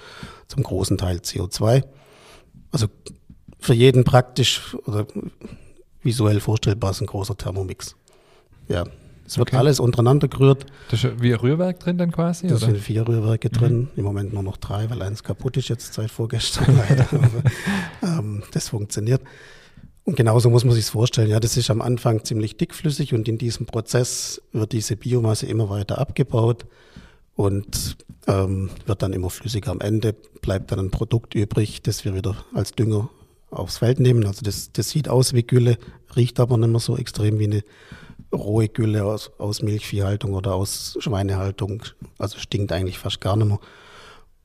zum 0.48 0.64
großen 0.64 0.98
Teil 0.98 1.18
CO2. 1.18 1.84
Also 2.72 2.88
für 3.60 3.74
jeden 3.74 4.04
praktisch 4.04 4.76
oder 4.86 5.06
visuell 6.02 6.40
vorstellbar 6.40 6.92
ist 6.92 7.02
ein 7.02 7.08
großer 7.08 7.36
Thermomix. 7.38 7.96
Ja. 8.68 8.86
Es 9.26 9.38
wird 9.38 9.50
okay. 9.50 9.58
alles 9.58 9.80
untereinander 9.80 10.28
gerührt. 10.28 10.66
Das 10.90 11.04
ist 11.04 11.22
wie 11.22 11.32
ein 11.32 11.40
Rührwerk 11.40 11.80
drin 11.80 12.00
dann 12.00 12.12
quasi? 12.12 12.48
Da 12.48 12.58
sind 12.58 12.80
vier 12.80 13.08
Rührwerke 13.08 13.52
drin, 13.52 13.82
mhm. 13.82 13.88
im 13.96 14.04
Moment 14.04 14.34
nur 14.34 14.42
noch 14.42 14.58
drei, 14.58 14.90
weil 14.90 15.04
eins 15.04 15.24
kaputt 15.24 15.56
ist 15.56 15.70
jetzt 15.70 15.94
seit 15.94 16.10
vorgestern 16.10 16.76
leider. 16.90 17.08
ähm, 18.02 18.42
das 18.54 18.70
funktioniert. 18.70 19.22
Und 20.04 20.16
genauso 20.16 20.50
muss 20.50 20.66
man 20.66 20.74
sich 20.74 20.86
vorstellen. 20.86 21.30
Ja, 21.30 21.40
das 21.40 21.58
ist 21.58 21.70
am 21.70 21.82
Anfang 21.82 22.24
ziemlich 22.24 22.58
dickflüssig 22.58 23.14
und 23.14 23.28
in 23.28 23.38
diesem 23.38 23.68
Prozess 23.68 24.42
wird 24.52 24.72
diese 24.72 24.96
Biomasse 24.96 25.46
immer 25.46 25.70
weiter 25.70 26.00
abgebaut 26.00 26.66
und 27.40 27.96
ähm, 28.28 28.70
wird 28.86 29.02
dann 29.02 29.14
immer 29.14 29.30
flüssiger. 29.30 29.72
Am 29.72 29.80
Ende 29.80 30.12
bleibt 30.42 30.74
dann 30.74 30.80
ein 30.80 30.92
Produkt 30.92 31.36
übrig, 31.36 31.82
das 31.82 32.04
wir 32.04 32.14
wieder 32.14 32.36
als 32.54 32.74
Dünger 32.74 33.10
aufs 33.50 33.78
Feld 33.78 34.02
nehmen. 34.02 34.26
Also 34.26 34.42
das, 34.42 34.74
das 34.74 34.90
sieht 34.90 35.08
aus 35.08 35.32
wie 35.32 35.44
Gülle, 35.44 35.78
riecht 36.18 36.42
aber 36.42 36.58
nicht 36.58 36.68
mehr 36.68 36.82
so 36.82 36.98
extrem 36.98 37.40
wie 37.40 37.46
eine 37.46 37.64
rohe 38.34 38.68
Gülle 38.68 39.06
aus, 39.06 39.32
aus 39.38 39.62
Milchviehhaltung 39.62 40.34
oder 40.34 40.54
aus 40.54 40.98
Schweinehaltung. 41.00 41.84
Also 42.18 42.40
stinkt 42.40 42.74
eigentlich 42.74 43.00
fast 43.00 43.22
gar 43.22 43.38
nicht 43.38 43.48
mehr. 43.48 43.60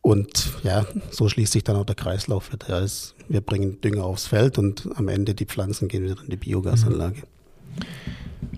Und 0.00 0.52
ja, 0.62 0.86
so 1.10 1.28
schließt 1.28 1.52
sich 1.52 1.64
dann 1.64 1.74
auch 1.74 1.86
der 1.86 1.96
Kreislauf 1.96 2.52
wieder. 2.52 2.80
Ja, 2.80 2.88
wir 3.28 3.40
bringen 3.40 3.80
Dünger 3.80 4.04
aufs 4.04 4.28
Feld 4.28 4.56
und 4.56 4.88
am 4.94 5.08
Ende 5.08 5.34
die 5.34 5.46
Pflanzen 5.46 5.88
gehen 5.88 6.04
wieder 6.04 6.22
in 6.22 6.30
die 6.30 6.36
Biogasanlage. 6.36 7.24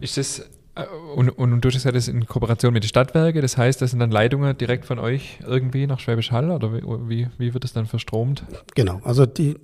Ist 0.02 0.18
das 0.18 0.42
äh, 0.76 0.86
und, 1.14 1.30
und 1.30 1.60
du 1.60 1.70
hast 1.70 1.84
ja 1.84 1.92
das 1.92 2.08
in 2.08 2.26
Kooperation 2.26 2.72
mit 2.72 2.84
den 2.84 2.88
Stadtwerken, 2.88 3.42
das 3.42 3.56
heißt, 3.56 3.82
das 3.82 3.90
sind 3.90 4.00
dann 4.00 4.10
Leitungen 4.10 4.56
direkt 4.56 4.84
von 4.84 4.98
euch 4.98 5.38
irgendwie 5.46 5.86
nach 5.86 6.00
Schwäbisch 6.00 6.30
Hall 6.30 6.50
oder 6.50 6.72
wie, 6.72 7.28
wie 7.38 7.54
wird 7.54 7.64
das 7.64 7.72
dann 7.72 7.86
verstromt? 7.86 8.44
Genau, 8.74 9.00
also 9.04 9.26
die, 9.26 9.56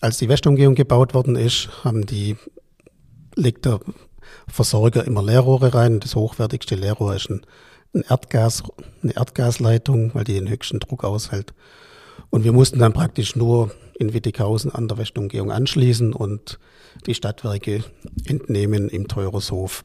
als 0.00 0.18
die 0.18 0.28
Westumgehung 0.28 0.74
gebaut 0.74 1.14
worden 1.14 1.36
ist, 1.36 1.84
haben 1.84 2.06
die, 2.06 2.36
legt 3.36 3.64
der 3.64 3.80
Versorger 4.48 5.04
immer 5.04 5.22
Leerrohre 5.22 5.74
rein. 5.74 6.00
Das 6.00 6.16
hochwertigste 6.16 6.74
Leerrohr 6.74 7.14
ist 7.14 7.30
ein, 7.30 7.42
ein 7.94 8.04
Erdgas, 8.08 8.62
eine 9.02 9.16
Erdgasleitung, 9.16 10.14
weil 10.14 10.24
die 10.24 10.34
den 10.34 10.48
höchsten 10.48 10.80
Druck 10.80 11.04
aushält. 11.04 11.54
Und 12.30 12.44
wir 12.44 12.52
mussten 12.52 12.78
dann 12.78 12.92
praktisch 12.92 13.36
nur 13.36 13.70
in 13.98 14.12
Wittighausen 14.12 14.72
an 14.72 14.88
der 14.88 14.98
Westumgehung 14.98 15.52
anschließen 15.52 16.12
und 16.12 16.58
die 17.06 17.14
Stadtwerke 17.14 17.84
entnehmen 18.26 18.88
im 18.88 19.08
Teurershof 19.08 19.84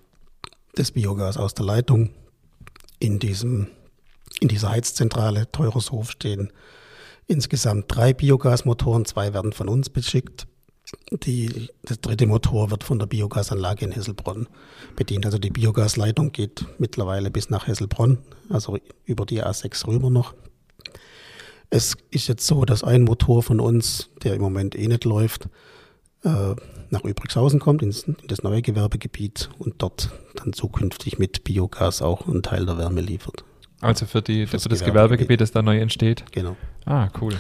das 0.80 0.92
Biogas 0.92 1.38
aus 1.38 1.54
der 1.54 1.66
Leitung. 1.66 2.10
In, 3.00 3.20
diesem, 3.20 3.68
in 4.40 4.48
dieser 4.48 4.70
Heizzentrale 4.70 5.52
Teurershof 5.52 6.12
stehen 6.12 6.52
insgesamt 7.28 7.86
drei 7.88 8.14
Biogasmotoren, 8.14 9.06
zwei 9.06 9.34
werden 9.34 9.54
von 9.54 9.70
uns 9.70 9.90
beschickt. 9.90 10.48
Die, 11.12 11.70
das 11.84 12.02
dritte 12.02 12.26
Motor 12.26 12.72
wird 12.72 12.84
von 12.84 12.98
der 12.98 13.06
Biogasanlage 13.06 13.86
in 13.86 13.92
Hesselbronn 13.92 14.48
bedient. 14.96 15.26
Also 15.26 15.38
die 15.38 15.52
Biogasleitung 15.52 16.32
geht 16.32 16.66
mittlerweile 16.80 17.30
bis 17.30 17.50
nach 17.50 17.68
Hesselbronn, 17.68 18.18
also 18.50 18.80
über 19.06 19.26
die 19.26 19.44
A6 19.44 19.86
rüber 19.86 20.10
noch. 20.10 20.34
Es 21.70 21.96
ist 22.10 22.28
jetzt 22.28 22.48
so, 22.48 22.66
dass 22.66 22.84
ein 22.84 23.04
Motor 23.04 23.44
von 23.44 23.60
uns, 23.60 24.10
der 24.24 24.34
im 24.34 24.42
Moment 24.42 24.76
eh 24.76 24.88
nicht 24.88 25.06
läuft, 25.06 25.50
äh, 26.24 26.56
nach 26.92 27.04
Übrigshausen 27.04 27.60
kommt, 27.60 27.82
ins, 27.82 28.04
in 28.04 28.16
das 28.28 28.44
neue 28.44 28.62
Gewerbegebiet 28.62 29.50
und 29.60 29.76
dort 29.80 30.10
dann 30.36 30.54
zukünftig 30.54 31.20
mit 31.20 31.44
Biogas 31.44 32.02
auch 32.02 32.28
einen 32.28 32.44
Teil 32.44 32.66
der 32.66 32.78
Wärme 32.78 33.02
liefert. 33.02 33.44
Also 33.82 34.06
für, 34.06 34.22
die, 34.22 34.46
für 34.46 34.58
das 34.58 34.64
Gewerbegebiet, 34.64 34.94
Gewerbegebiet, 34.94 35.42
das 35.42 35.52
da 35.52 35.62
neu 35.62 35.80
entsteht? 35.80 36.26
Genau. 36.32 36.58
Ah, 36.86 37.08
cool. 37.22 37.34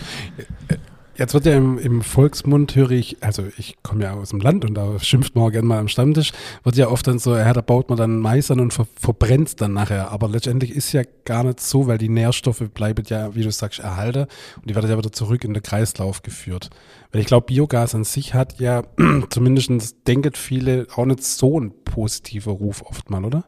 Jetzt 1.20 1.34
wird 1.34 1.46
ja 1.46 1.58
im, 1.58 1.78
im, 1.78 2.02
Volksmund, 2.02 2.78
höre 2.78 2.92
ich, 2.92 3.18
also 3.20 3.44
ich 3.58 3.76
komme 3.84 4.06
ja 4.06 4.14
aus 4.14 4.30
dem 4.30 4.40
Land 4.40 4.64
und 4.64 4.74
da 4.74 4.98
schimpft 5.00 5.36
man 5.36 5.44
auch 5.44 5.52
gerne 5.52 5.68
mal 5.68 5.78
am 5.78 5.90
Stammtisch, 5.90 6.32
wird 6.64 6.78
ja 6.78 6.88
oft 6.88 7.06
dann 7.08 7.20
so, 7.20 7.36
ja, 7.36 7.52
da 7.52 7.60
baut 7.60 7.90
man 7.90 7.98
dann 7.98 8.20
Mais 8.20 8.50
an 8.50 8.62
und 8.62 8.72
ver, 8.72 8.88
verbrennt 8.96 9.50
es 9.50 9.56
dann 9.58 9.74
nachher. 9.74 10.12
Aber 10.12 10.30
letztendlich 10.30 10.72
ist 10.72 10.94
ja 10.94 11.02
gar 11.26 11.44
nicht 11.44 11.60
so, 11.60 11.88
weil 11.88 11.98
die 11.98 12.08
Nährstoffe 12.08 12.64
bleiben 12.74 13.04
ja, 13.10 13.36
wie 13.36 13.44
du 13.44 13.52
sagst, 13.52 13.80
erhalten 13.80 14.28
und 14.56 14.70
die 14.70 14.76
werden 14.76 14.90
ja 14.90 14.98
wieder 14.98 15.12
zurück 15.12 15.44
in 15.44 15.54
den 15.54 15.62
Kreislauf 15.62 16.22
geführt. 16.22 16.70
Weil 17.12 17.20
ich 17.20 17.28
glaube, 17.28 17.48
Biogas 17.48 17.94
an 17.96 18.06
sich 18.06 18.34
hat 18.34 18.62
ja, 18.62 18.84
zumindest 19.30 20.08
denken 20.08 20.32
viele, 20.36 20.88
auch 20.96 21.06
nicht 21.06 21.26
so 21.26 21.60
ein 21.60 21.74
positiver 21.84 22.54
Ruf 22.54 22.82
oft 22.84 23.10
mal, 23.10 23.26
oder? 23.26 23.44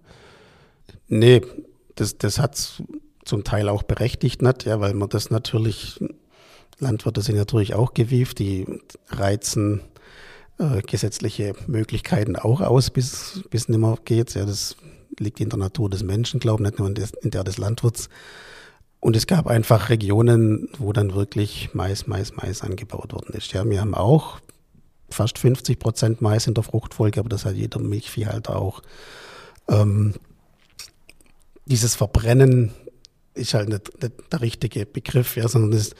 Nee, 1.07 1.41
das, 1.95 2.17
das 2.17 2.37
hat 2.37 2.83
zum 3.23 3.45
Teil 3.45 3.69
auch 3.69 3.83
berechtigt 3.83 4.41
nicht, 4.41 4.65
ja, 4.65 4.81
weil 4.81 4.93
man 4.93 5.07
das 5.07 5.29
natürlich 5.29 6.01
Landwirte 6.81 7.21
sind 7.21 7.37
natürlich 7.37 7.73
auch 7.73 7.93
gewieft, 7.93 8.39
die 8.39 8.65
reizen 9.09 9.81
äh, 10.57 10.81
gesetzliche 10.81 11.53
Möglichkeiten 11.67 12.35
auch 12.35 12.59
aus, 12.61 12.89
bis, 12.89 13.43
bis 13.49 13.69
nimmer 13.69 13.97
geht. 14.03 14.33
Ja, 14.33 14.45
das 14.45 14.75
liegt 15.19 15.39
in 15.39 15.49
der 15.49 15.59
Natur 15.59 15.89
des 15.89 16.03
Menschen, 16.03 16.39
glaube 16.39 16.63
ich, 16.63 16.69
nicht 16.69 16.79
nur 16.79 16.87
in, 16.87 16.95
des, 16.95 17.11
in 17.21 17.31
der 17.31 17.43
des 17.43 17.57
Landwirts. 17.57 18.09
Und 18.99 19.15
es 19.15 19.27
gab 19.27 19.47
einfach 19.47 19.89
Regionen, 19.89 20.69
wo 20.77 20.93
dann 20.93 21.13
wirklich 21.13 21.69
Mais, 21.73 22.07
Mais, 22.07 22.35
Mais 22.35 22.61
angebaut 22.61 23.13
worden 23.13 23.33
ist. 23.35 23.51
Ja, 23.53 23.67
wir 23.67 23.81
haben 23.81 23.95
auch 23.95 24.39
fast 25.09 25.37
50 25.37 25.79
Prozent 25.79 26.21
Mais 26.21 26.47
in 26.47 26.53
der 26.53 26.63
Fruchtfolge, 26.63 27.19
aber 27.19 27.29
das 27.29 27.45
hat 27.45 27.55
jeder 27.55 27.79
Milchviehhalter 27.79 28.55
auch. 28.55 28.81
Ähm, 29.67 30.13
dieses 31.65 31.95
Verbrennen 31.95 32.73
ist 33.33 33.53
halt 33.53 33.69
nicht, 33.69 34.01
nicht, 34.01 34.13
der 34.31 34.41
richtige 34.41 34.85
Begriff, 34.85 35.35
ja, 35.35 35.47
sondern 35.47 35.71
das, 35.71 35.95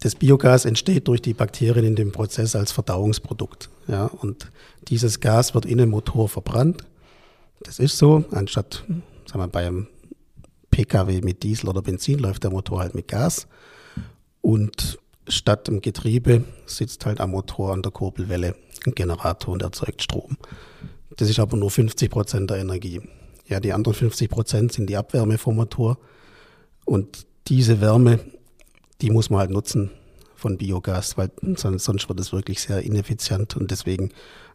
das 0.00 0.14
Biogas 0.14 0.64
entsteht 0.64 1.08
durch 1.08 1.20
die 1.20 1.34
Bakterien 1.34 1.84
in 1.84 1.94
dem 1.94 2.10
Prozess 2.10 2.56
als 2.56 2.72
Verdauungsprodukt. 2.72 3.68
Ja, 3.86 4.06
und 4.06 4.50
dieses 4.88 5.20
Gas 5.20 5.54
wird 5.54 5.66
in 5.66 5.80
einem 5.80 5.90
Motor 5.90 6.28
verbrannt. 6.28 6.84
Das 7.62 7.78
ist 7.78 7.98
so, 7.98 8.24
anstatt, 8.30 8.84
sagen 9.26 9.42
wir, 9.42 9.48
bei 9.48 9.66
einem 9.66 9.88
Pkw 10.70 11.20
mit 11.20 11.42
Diesel 11.42 11.68
oder 11.68 11.82
Benzin 11.82 12.18
läuft 12.18 12.44
der 12.44 12.50
Motor 12.50 12.80
halt 12.80 12.94
mit 12.94 13.08
Gas. 13.08 13.46
Und 14.40 14.98
statt 15.28 15.68
im 15.68 15.82
Getriebe 15.82 16.44
sitzt 16.64 17.04
halt 17.04 17.20
am 17.20 17.32
Motor 17.32 17.72
an 17.74 17.82
der 17.82 17.92
Kurbelwelle 17.92 18.54
ein 18.86 18.94
Generator 18.94 19.52
und 19.52 19.62
erzeugt 19.62 20.02
Strom. 20.02 20.38
Das 21.16 21.28
ist 21.28 21.38
aber 21.38 21.58
nur 21.58 21.70
50 21.70 22.10
Prozent 22.10 22.50
der 22.50 22.56
Energie. 22.56 23.02
Ja, 23.46 23.60
die 23.60 23.74
anderen 23.74 23.94
50 23.94 24.30
Prozent 24.30 24.72
sind 24.72 24.88
die 24.88 24.96
Abwärme 24.96 25.36
vom 25.36 25.56
Motor. 25.56 25.98
Und 26.86 27.26
diese 27.48 27.80
Wärme 27.82 28.20
die 29.00 29.10
muss 29.10 29.30
man 29.30 29.40
halt 29.40 29.50
nutzen 29.50 29.90
von 30.34 30.56
Biogas, 30.56 31.18
weil 31.18 31.30
sonst 31.56 32.08
wird 32.08 32.20
es 32.20 32.32
wirklich 32.32 32.60
sehr 32.60 32.82
ineffizient 32.82 33.56
und 33.56 33.70
deswegen 33.70 34.10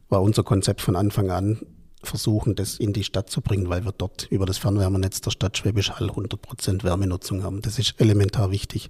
war 0.09 0.21
unser 0.21 0.43
Konzept 0.43 0.81
von 0.81 0.95
Anfang 0.95 1.29
an 1.31 1.59
versuchen, 2.05 2.55
das 2.55 2.77
in 2.77 2.93
die 2.93 3.03
Stadt 3.03 3.29
zu 3.29 3.41
bringen, 3.41 3.69
weil 3.69 3.83
wir 3.83 3.91
dort 3.91 4.27
über 4.29 4.45
das 4.45 4.57
Fernwärmenetz 4.57 5.21
der 5.21 5.31
Stadt 5.31 5.57
Schwäbisch 5.57 5.91
Hall 5.91 6.09
100% 6.09 6.83
Wärmenutzung 6.83 7.43
haben. 7.43 7.61
Das 7.61 7.79
ist 7.79 7.95
elementar 7.97 8.51
wichtig, 8.51 8.89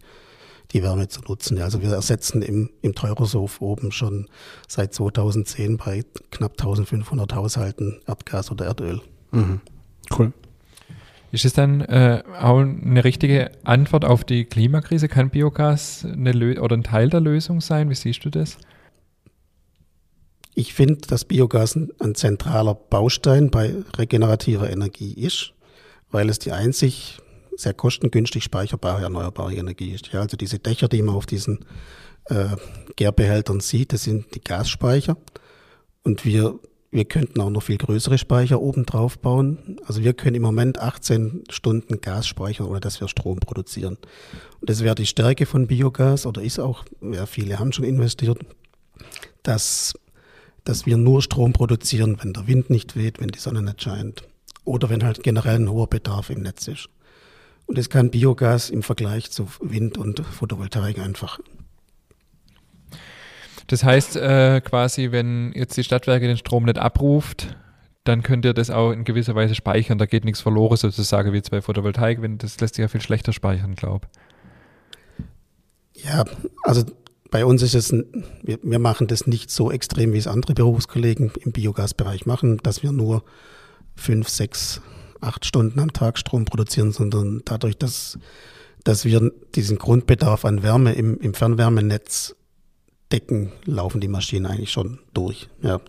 die 0.71 0.83
Wärme 0.83 1.07
zu 1.07 1.21
nutzen. 1.21 1.59
Also 1.61 1.81
wir 1.81 1.91
ersetzen 1.91 2.41
im, 2.41 2.69
im 2.81 2.93
Teurershof 2.93 3.61
oben 3.61 3.91
schon 3.91 4.27
seit 4.67 4.93
2010 4.93 5.77
bei 5.77 6.03
knapp 6.31 6.53
1500 6.53 7.33
Haushalten 7.33 8.01
Erdgas 8.05 8.51
oder 8.51 8.65
Erdöl. 8.65 9.01
Mhm. 9.31 9.61
Cool. 10.17 10.33
Ist 11.35 11.43
es 11.43 11.51
dann 11.51 11.81
äh, 11.81 12.23
auch 12.39 12.59
eine 12.59 13.03
richtige 13.03 13.51
Antwort 13.65 14.05
auf 14.05 14.23
die 14.23 14.45
Klimakrise? 14.45 15.09
Kann 15.09 15.31
Biogas 15.31 16.05
eine 16.05 16.61
oder 16.61 16.77
ein 16.77 16.83
Teil 16.83 17.09
der 17.09 17.19
Lösung 17.19 17.59
sein? 17.59 17.89
Wie 17.89 17.95
siehst 17.95 18.23
du 18.23 18.29
das? 18.29 18.57
Ich 20.53 20.73
finde, 20.73 21.01
dass 21.09 21.25
Biogas 21.25 21.75
ein 21.75 22.15
zentraler 22.15 22.73
Baustein 22.73 23.51
bei 23.51 23.75
regenerativer 23.97 24.69
Energie 24.69 25.11
ist, 25.11 25.51
weil 26.09 26.29
es 26.29 26.39
die 26.39 26.53
einzig 26.53 27.17
sehr 27.57 27.73
kostengünstig 27.73 28.41
speicherbare 28.41 29.01
erneuerbare 29.01 29.55
Energie 29.55 29.91
ist. 29.91 30.13
Ja, 30.13 30.21
also 30.21 30.37
diese 30.37 30.59
Dächer, 30.59 30.87
die 30.87 31.01
man 31.01 31.15
auf 31.15 31.25
diesen 31.25 31.65
äh, 32.29 32.55
Gärbehältern 32.95 33.59
sieht, 33.59 33.91
das 33.91 34.03
sind 34.03 34.33
die 34.35 34.41
Gasspeicher. 34.41 35.17
Und 36.01 36.23
wir, 36.23 36.57
wir 36.95 37.05
könnten 37.05 37.41
auch 37.41 37.49
noch 37.49 37.63
viel 37.63 37.77
größere 37.77 38.17
Speicher 38.17 38.61
oben 38.61 38.85
drauf 38.85 39.19
bauen. 39.19 39.77
Also 39.85 40.03
wir 40.03 40.13
können 40.13 40.35
im 40.35 40.41
Moment 40.41 40.79
18 40.79 41.43
Stunden 41.49 42.01
Gas 42.01 42.27
speichern, 42.27 42.67
ohne 42.67 42.79
dass 42.79 43.01
wir 43.01 43.07
Strom 43.07 43.39
produzieren. 43.39 43.97
Und 44.61 44.69
das 44.69 44.83
wäre 44.83 44.95
die 44.95 45.05
Stärke 45.05 45.45
von 45.45 45.67
Biogas 45.67 46.25
oder 46.25 46.41
ist 46.41 46.59
auch, 46.59 46.85
ja, 47.01 47.25
viele 47.25 47.59
haben 47.59 47.71
schon 47.71 47.85
investiert, 47.85 48.39
dass 49.43 49.93
dass 50.65 50.85
wir 50.85 50.97
nur 50.97 51.21
Strom 51.21 51.53
produzieren, 51.53 52.17
wenn 52.21 52.33
der 52.33 52.47
Wind 52.47 52.69
nicht 52.69 52.95
weht, 52.95 53.21
wenn 53.21 53.29
die 53.29 53.39
Sonne 53.39 53.61
nicht 53.61 53.81
scheint 53.81 54.23
oder 54.65 54.89
wenn 54.89 55.03
halt 55.03 55.23
generell 55.23 55.57
ein 55.57 55.69
hoher 55.69 55.87
Bedarf 55.87 56.31
im 56.31 56.41
Netz 56.41 56.67
ist. 56.67 56.89
Und 57.67 57.77
das 57.77 57.89
kann 57.89 58.09
Biogas 58.09 58.69
im 58.71 58.83
Vergleich 58.83 59.31
zu 59.31 59.47
Wind 59.61 59.97
und 59.97 60.19
Photovoltaik 60.19 60.99
einfach. 60.99 61.39
Das 63.67 63.83
heißt 63.83 64.15
äh, 64.17 64.61
quasi, 64.61 65.11
wenn 65.11 65.51
jetzt 65.53 65.75
die 65.77 65.83
Stadtwerke 65.83 66.27
den 66.27 66.37
Strom 66.37 66.65
nicht 66.65 66.77
abruft, 66.77 67.55
dann 68.03 68.21
könnt 68.21 68.45
ihr 68.45 68.53
das 68.53 68.69
auch 68.69 68.91
in 68.91 69.03
gewisser 69.03 69.33
Weise 69.33 69.55
speichern. 69.55 69.97
Da 69.97 70.05
geht 70.05 70.25
nichts 70.25 70.41
verloren, 70.41 70.77
sozusagen 70.77 71.33
wie 71.33 71.41
bei 71.41 71.61
Photovoltaik. 71.61 72.21
Wenn, 72.21 72.37
das 72.37 72.59
lässt 72.59 72.75
sich 72.75 72.83
ja 72.83 72.87
viel 72.87 73.01
schlechter 73.01 73.33
speichern, 73.33 73.75
glaube 73.75 74.07
ich. 75.95 76.03
Ja, 76.03 76.25
also 76.63 76.83
bei 77.31 77.43
uns 77.45 77.63
ist 77.63 77.73
es, 77.73 77.91
wir, 78.43 78.59
wir, 78.61 78.79
machen 78.79 79.07
das 79.07 79.25
nicht 79.25 79.49
so 79.49 79.71
extrem, 79.71 80.13
wie 80.13 80.19
es 80.19 80.27
andere 80.27 80.53
Berufskollegen 80.53 81.31
im 81.43 81.51
Biogasbereich 81.51 82.27
machen, 82.27 82.57
dass 82.57 82.83
wir 82.83 82.91
nur 82.91 83.23
fünf, 83.95 84.29
sechs, 84.29 84.81
acht 85.21 85.45
Stunden 85.45 85.79
am 85.79 85.91
Tag 85.91 86.19
Strom 86.19 86.45
produzieren, 86.45 86.91
sondern 86.91 87.41
dadurch, 87.45 87.77
dass, 87.77 88.19
dass 88.83 89.05
wir 89.05 89.31
diesen 89.55 89.79
Grundbedarf 89.79 90.45
an 90.45 90.61
Wärme 90.61 90.93
im, 90.93 91.19
im 91.19 91.33
Fernwärmenetz 91.33 92.35
decken, 93.15 93.53
laufen 93.65 94.01
die 94.01 94.09
Maschinen 94.09 94.45
eigentlich 94.45 94.71
schon 94.71 94.99
durch. 95.13 95.47
Ja. 95.61 95.79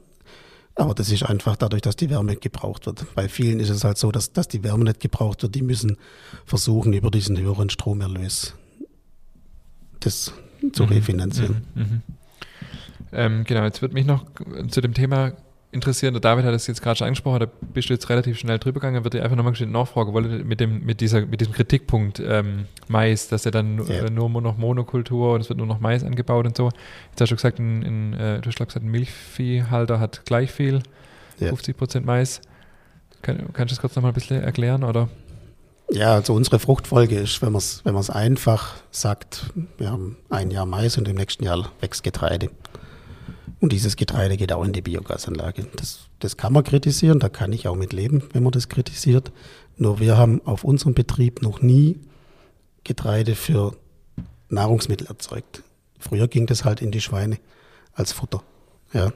Aber 0.77 0.95
das 0.95 1.11
ist 1.11 1.25
einfach 1.25 1.57
dadurch, 1.57 1.83
dass 1.83 1.97
die 1.97 2.11
Wärme 2.11 2.37
gebraucht 2.37 2.87
wird. 2.87 3.15
Bei 3.15 3.29
vielen 3.29 3.61
ist 3.61 3.71
es 3.71 3.83
halt 3.83 3.99
so, 3.99 4.13
dass, 4.13 4.33
dass 4.33 4.47
die 4.47 4.63
Wärme 4.63 4.85
nicht 4.85 5.01
gebraucht 5.01 5.43
wird. 5.43 5.55
Die 5.55 5.63
müssen 5.63 5.97
versuchen, 6.45 6.93
über 6.93 7.11
diesen 7.11 7.37
höheren 7.39 7.71
Stromerlös 7.71 8.55
das 10.01 10.33
zu 10.73 10.85
mhm. 10.85 10.89
refinanzieren. 10.91 11.67
Mhm. 11.75 11.83
Mhm. 11.83 12.03
Ähm, 13.13 13.45
genau, 13.45 13.65
jetzt 13.65 13.83
würde 13.83 13.95
mich 13.95 14.07
noch 14.07 14.27
zu 14.69 14.81
dem 14.81 14.95
Thema 14.95 15.33
interessieren, 15.77 16.15
der 16.15 16.21
David 16.21 16.45
hat 16.45 16.55
es 16.55 16.67
jetzt 16.67 16.83
gerade 16.83 16.99
schon 16.99 17.07
angesprochen, 17.07 17.41
da 17.41 17.47
bist 17.73 17.89
du 17.89 17.93
jetzt 17.95 18.09
relativ 18.09 18.39
schnell 18.39 18.59
drüber 18.59 18.81
gegangen, 18.81 19.05
würde 19.05 19.19
ich 19.19 19.25
einfach 19.25 19.37
nochmal 19.37 19.55
nachfragen 19.67 20.13
wollen 20.13 20.47
mit 20.47 20.59
dem, 20.59 20.85
mit 20.85 21.01
dieser, 21.01 21.25
mit 21.25 21.41
diesem 21.41 21.53
Kritikpunkt 21.53 22.21
ähm, 22.21 22.67
Mais, 22.89 23.29
dass 23.29 23.47
er 23.47 23.53
dann 23.53 23.79
ja. 23.87 24.07
äh, 24.07 24.11
nur 24.11 24.29
noch 24.29 24.57
Monokultur 24.57 25.35
und 25.35 25.41
es 25.41 25.49
wird 25.49 25.59
nur 25.59 25.67
noch 25.67 25.79
Mais 25.81 26.03
angebaut 26.03 26.47
und 26.47 26.57
so. 26.57 26.71
Jetzt 27.11 27.21
hast 27.21 27.31
du 27.31 27.37
gesagt, 27.37 27.59
in, 27.59 27.83
in, 27.83 28.13
äh, 28.15 28.41
du 28.41 28.49
hast 28.49 28.59
gesagt, 28.59 28.77
ein 28.77 28.91
Milchviehhalter 28.91 30.01
hat 30.01 30.25
gleich 30.25 30.51
viel, 30.51 30.83
ja. 31.39 31.49
50 31.49 31.77
Prozent 31.77 32.07
Mais. 32.07 32.41
Kann, 33.23 33.53
kannst 33.53 33.73
du 33.73 33.77
das 33.77 33.81
kurz 33.81 33.95
nochmal 33.95 34.13
ein 34.13 34.15
bisschen 34.15 34.43
erklären, 34.43 34.83
oder? 34.83 35.09
Ja, 35.91 36.15
also 36.15 36.35
unsere 36.35 36.59
Fruchtfolge 36.59 37.17
ist, 37.17 37.43
wenn 37.43 37.53
man 37.53 37.61
es 37.61 37.85
wenn 37.85 37.97
einfach 37.97 38.75
sagt, 38.91 39.47
wir 39.79 39.91
haben 39.91 40.17
ein 40.31 40.51
Jahr 40.51 40.67
Mais 40.67 40.99
und 40.99 41.07
im 41.07 41.17
nächsten 41.17 41.45
Jahr 41.45 41.71
wächst 41.81 42.03
Getreide. 42.03 42.51
Und 43.61 43.73
dieses 43.73 43.97
Getreide 43.97 44.37
geht 44.37 44.53
auch 44.53 44.65
in 44.65 44.73
die 44.73 44.83
Biogasanlage. 44.83 45.67
Das, 45.77 46.09
das 46.19 46.37
kann 46.37 46.53
man 46.53 46.65
kritisieren, 46.65 47.21
da 47.21 47.29
kann 47.29 47.53
ich 47.53 47.69
auch 47.69 47.77
mit 47.77 47.93
leben, 47.93 48.23
wenn 48.33 48.43
man 48.43 48.53
das 48.53 48.69
kritisiert. 48.69 49.33
Nur 49.77 50.01
wir 50.01 50.17
haben 50.17 50.41
auf 50.45 50.65
unserem 50.65 50.95
Betrieb 50.95 51.43
noch 51.43 51.63
nie 51.63 52.01
Getreide 52.85 53.35
für 53.35 53.77
Nahrungsmittel 54.49 55.07
erzeugt. 55.07 55.63
Früher 55.99 56.29
ging 56.29 56.47
das 56.47 56.65
halt 56.65 56.83
in 56.83 56.91
die 56.91 57.01
Schweine 57.01 57.39
als 57.93 58.13
Futter. 58.13 58.43
Ja. 58.93 59.13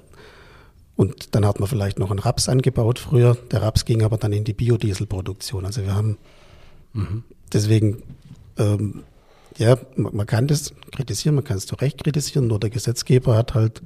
Und 0.97 1.35
dann 1.35 1.47
hat 1.47 1.61
man 1.61 1.69
vielleicht 1.69 1.99
noch 1.99 2.11
einen 2.11 2.19
Raps 2.19 2.49
angebaut 2.49 2.99
früher. 2.99 3.37
Der 3.51 3.63
Raps 3.63 3.85
ging 3.85 4.03
aber 4.03 4.19
dann 4.19 4.33
in 4.33 4.45
die 4.45 4.53
Biodieselproduktion. 4.53 5.65
Also 5.65 5.83
wir 5.83 5.95
haben 5.95 6.19
Mhm. 6.93 7.25
Deswegen, 7.53 8.03
ähm, 8.59 9.05
ja, 9.57 9.77
man 9.97 10.27
kann 10.27 10.47
das 10.47 10.73
kritisieren, 10.93 11.35
man 11.35 11.45
kann 11.45 11.57
es 11.57 11.67
zu 11.67 11.75
Recht 11.77 12.03
kritisieren, 12.03 12.47
nur 12.47 12.61
der 12.61 12.71
Gesetzgeber 12.71 13.37
hat 13.37 13.55
halt 13.55 13.83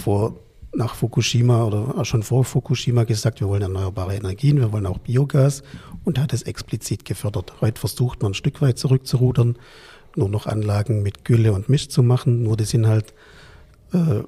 vor 0.00 0.34
nach 0.72 0.94
Fukushima 0.94 1.64
oder 1.64 2.04
schon 2.04 2.22
vor 2.22 2.44
Fukushima 2.44 3.04
gesagt, 3.04 3.40
wir 3.40 3.48
wollen 3.48 3.62
erneuerbare 3.62 4.14
Energien, 4.14 4.58
wir 4.58 4.72
wollen 4.72 4.86
auch 4.86 4.98
Biogas 4.98 5.62
und 6.04 6.18
hat 6.18 6.32
es 6.32 6.42
explizit 6.42 7.04
gefördert. 7.04 7.54
Heute 7.60 7.80
versucht 7.80 8.22
man 8.22 8.32
ein 8.32 8.34
Stück 8.34 8.62
weit 8.62 8.78
zurückzurudern, 8.78 9.58
nur 10.16 10.28
noch 10.28 10.46
Anlagen 10.46 11.02
mit 11.02 11.24
Gülle 11.24 11.52
und 11.52 11.68
Misch 11.68 11.88
zu 11.88 12.02
machen, 12.02 12.42
nur 12.42 12.56
die 12.56 12.64
sind 12.64 12.86
halt 12.86 13.14
äh, 13.92 14.22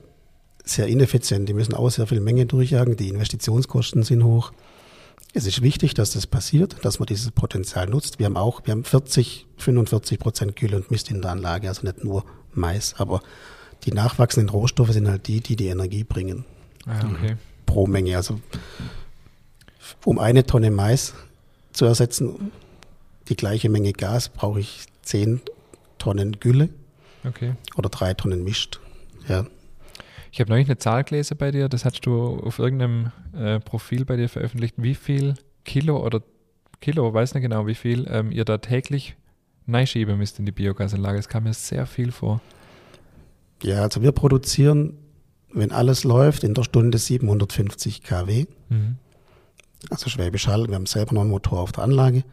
sehr 0.65 0.89
ineffizient, 0.89 1.49
die 1.49 1.55
müssen 1.55 1.75
auch 1.75 1.91
sehr 1.91 2.07
viel 2.07 2.21
Menge 2.21 2.47
durchjagen, 2.47 2.97
die 2.97 3.09
Investitionskosten 3.09 4.03
sind 4.03 4.25
hoch. 4.25 4.53
Es 5.35 5.47
ist 5.47 5.63
wichtig, 5.63 5.95
dass 5.95 6.13
das 6.13 6.27
passiert, 6.27 6.77
dass 6.83 6.99
man 6.99 7.07
dieses 7.07 7.31
Potenzial 7.31 7.87
nutzt. 7.87 8.19
Wir 8.19 8.27
haben 8.27 8.37
auch, 8.37 8.63
wir 8.65 8.73
haben 8.73 8.85
40, 8.85 9.47
45 9.57 10.19
Prozent 10.19 10.57
Gülle 10.57 10.77
und 10.77 10.91
Mist 10.91 11.11
in 11.11 11.23
der 11.23 11.31
Anlage, 11.31 11.69
also 11.69 11.87
nicht 11.87 12.05
nur 12.05 12.25
Mais, 12.53 12.95
aber 12.99 13.23
die 13.85 13.93
nachwachsenden 13.93 14.49
Rohstoffe 14.49 14.93
sind 14.93 15.09
halt 15.09 15.27
die, 15.27 15.41
die 15.41 15.57
die 15.57 15.69
Energie 15.69 16.05
bringen. 16.05 16.45
Ah, 16.87 17.01
okay. 17.11 17.37
Pro 17.67 17.87
Menge. 17.87 18.17
Also 18.17 18.41
um 20.05 20.19
eine 20.19 20.45
Tonne 20.45 20.71
Mais 20.71 21.15
zu 21.73 21.85
ersetzen, 21.85 22.53
die 23.29 23.37
gleiche 23.37 23.69
Menge 23.69 23.93
Gas, 23.93 24.29
brauche 24.29 24.61
ich 24.61 24.87
10 25.03 25.41
Tonnen 25.99 26.39
Gülle 26.41 26.69
okay. 27.25 27.55
oder 27.77 27.89
drei 27.89 28.15
Tonnen 28.15 28.45
Mischt. 28.45 28.81
Ja. 29.29 29.47
Ich 30.33 30.41
habe 30.41 30.51
neulich 30.51 30.67
eine 30.67 30.79
Zahl 30.79 31.05
gelesen 31.05 31.37
bei 31.37 31.51
dir, 31.51 31.69
das 31.69 31.85
hast 31.85 32.05
du 32.07 32.41
auf 32.41 32.59
irgendeinem 32.59 33.13
äh, 33.37 33.61
Profil 33.61 34.05
bei 34.05 34.17
dir 34.17 34.29
veröffentlicht, 34.29 34.75
wie 34.79 34.95
viel 34.95 35.35
Kilo 35.65 36.05
oder 36.05 36.23
Kilo, 36.81 37.13
weiß 37.13 37.35
nicht 37.35 37.43
genau, 37.43 37.67
wie 37.67 37.75
viel 37.75 38.07
ähm, 38.11 38.33
ihr 38.33 38.45
da 38.45 38.59
täglich 38.59 39.15
reinschieben 39.69 40.19
müsst 40.19 40.39
in 40.39 40.47
die 40.47 40.53
Biogasanlage. 40.53 41.19
Es 41.19 41.29
kam 41.29 41.45
mir 41.45 41.53
sehr 41.53 41.87
viel 41.87 42.11
vor. 42.11 42.41
Ja, 43.63 43.83
also 43.83 44.03
wir 44.03 44.13
produzieren, 44.13 44.99
wenn 45.53 45.73
alles 45.73 46.05
läuft, 46.05 46.45
in 46.45 46.55
der 46.55 46.65
Stunde 46.65 46.99
750 46.99 48.03
kW. 48.03 48.47
Mhm. 48.69 48.97
Also 49.91 50.09
Schwäbisch 50.09 50.47
Hall, 50.47 50.69
wir 50.69 50.75
haben 50.75 50.87
selber 50.87 51.15
noch 51.15 51.23
einen 51.23 51.31
Motor 51.31 51.61
auf 51.61 51.73
der 51.73 51.85
Anlage. 51.85 52.25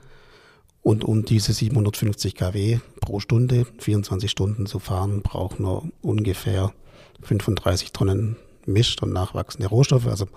Und 0.81 1.03
um 1.03 1.25
diese 1.25 1.53
750 1.53 2.35
kW 2.35 2.79
pro 3.01 3.19
Stunde, 3.19 3.65
24 3.79 4.31
Stunden 4.31 4.65
zu 4.65 4.79
fahren, 4.79 5.21
brauchen 5.21 5.65
wir 5.65 5.83
ungefähr 6.01 6.73
35 7.21 7.91
Tonnen 7.91 8.37
mischt 8.65 9.03
und 9.03 9.11
nachwachsende 9.11 9.67
Rohstoffe, 9.67 10.07
also 10.07 10.27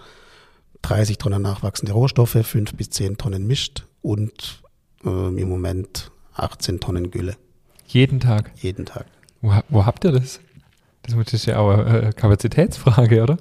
30 0.82 1.18
Tonnen 1.18 1.42
nachwachsende 1.42 1.92
Rohstoffe, 1.92 2.38
5 2.42 2.74
bis 2.74 2.90
10 2.90 3.18
Tonnen 3.18 3.46
mischt 3.46 3.86
und 4.00 4.62
äh, 5.04 5.08
im 5.08 5.48
Moment 5.48 6.10
18 6.34 6.80
Tonnen 6.80 7.10
Gülle. 7.10 7.36
Jeden 7.86 8.20
Tag? 8.20 8.50
Jeden 8.56 8.86
Tag. 8.86 9.06
Wo, 9.42 9.52
wo 9.68 9.86
habt 9.86 10.04
ihr 10.04 10.12
das? 10.12 10.40
Das 11.02 11.32
ist 11.32 11.46
ja 11.46 11.58
auch 11.58 11.70
eine 11.70 12.02
äh, 12.02 12.12
Kapazitätsfrage, 12.12 13.22
oder? 13.22 13.38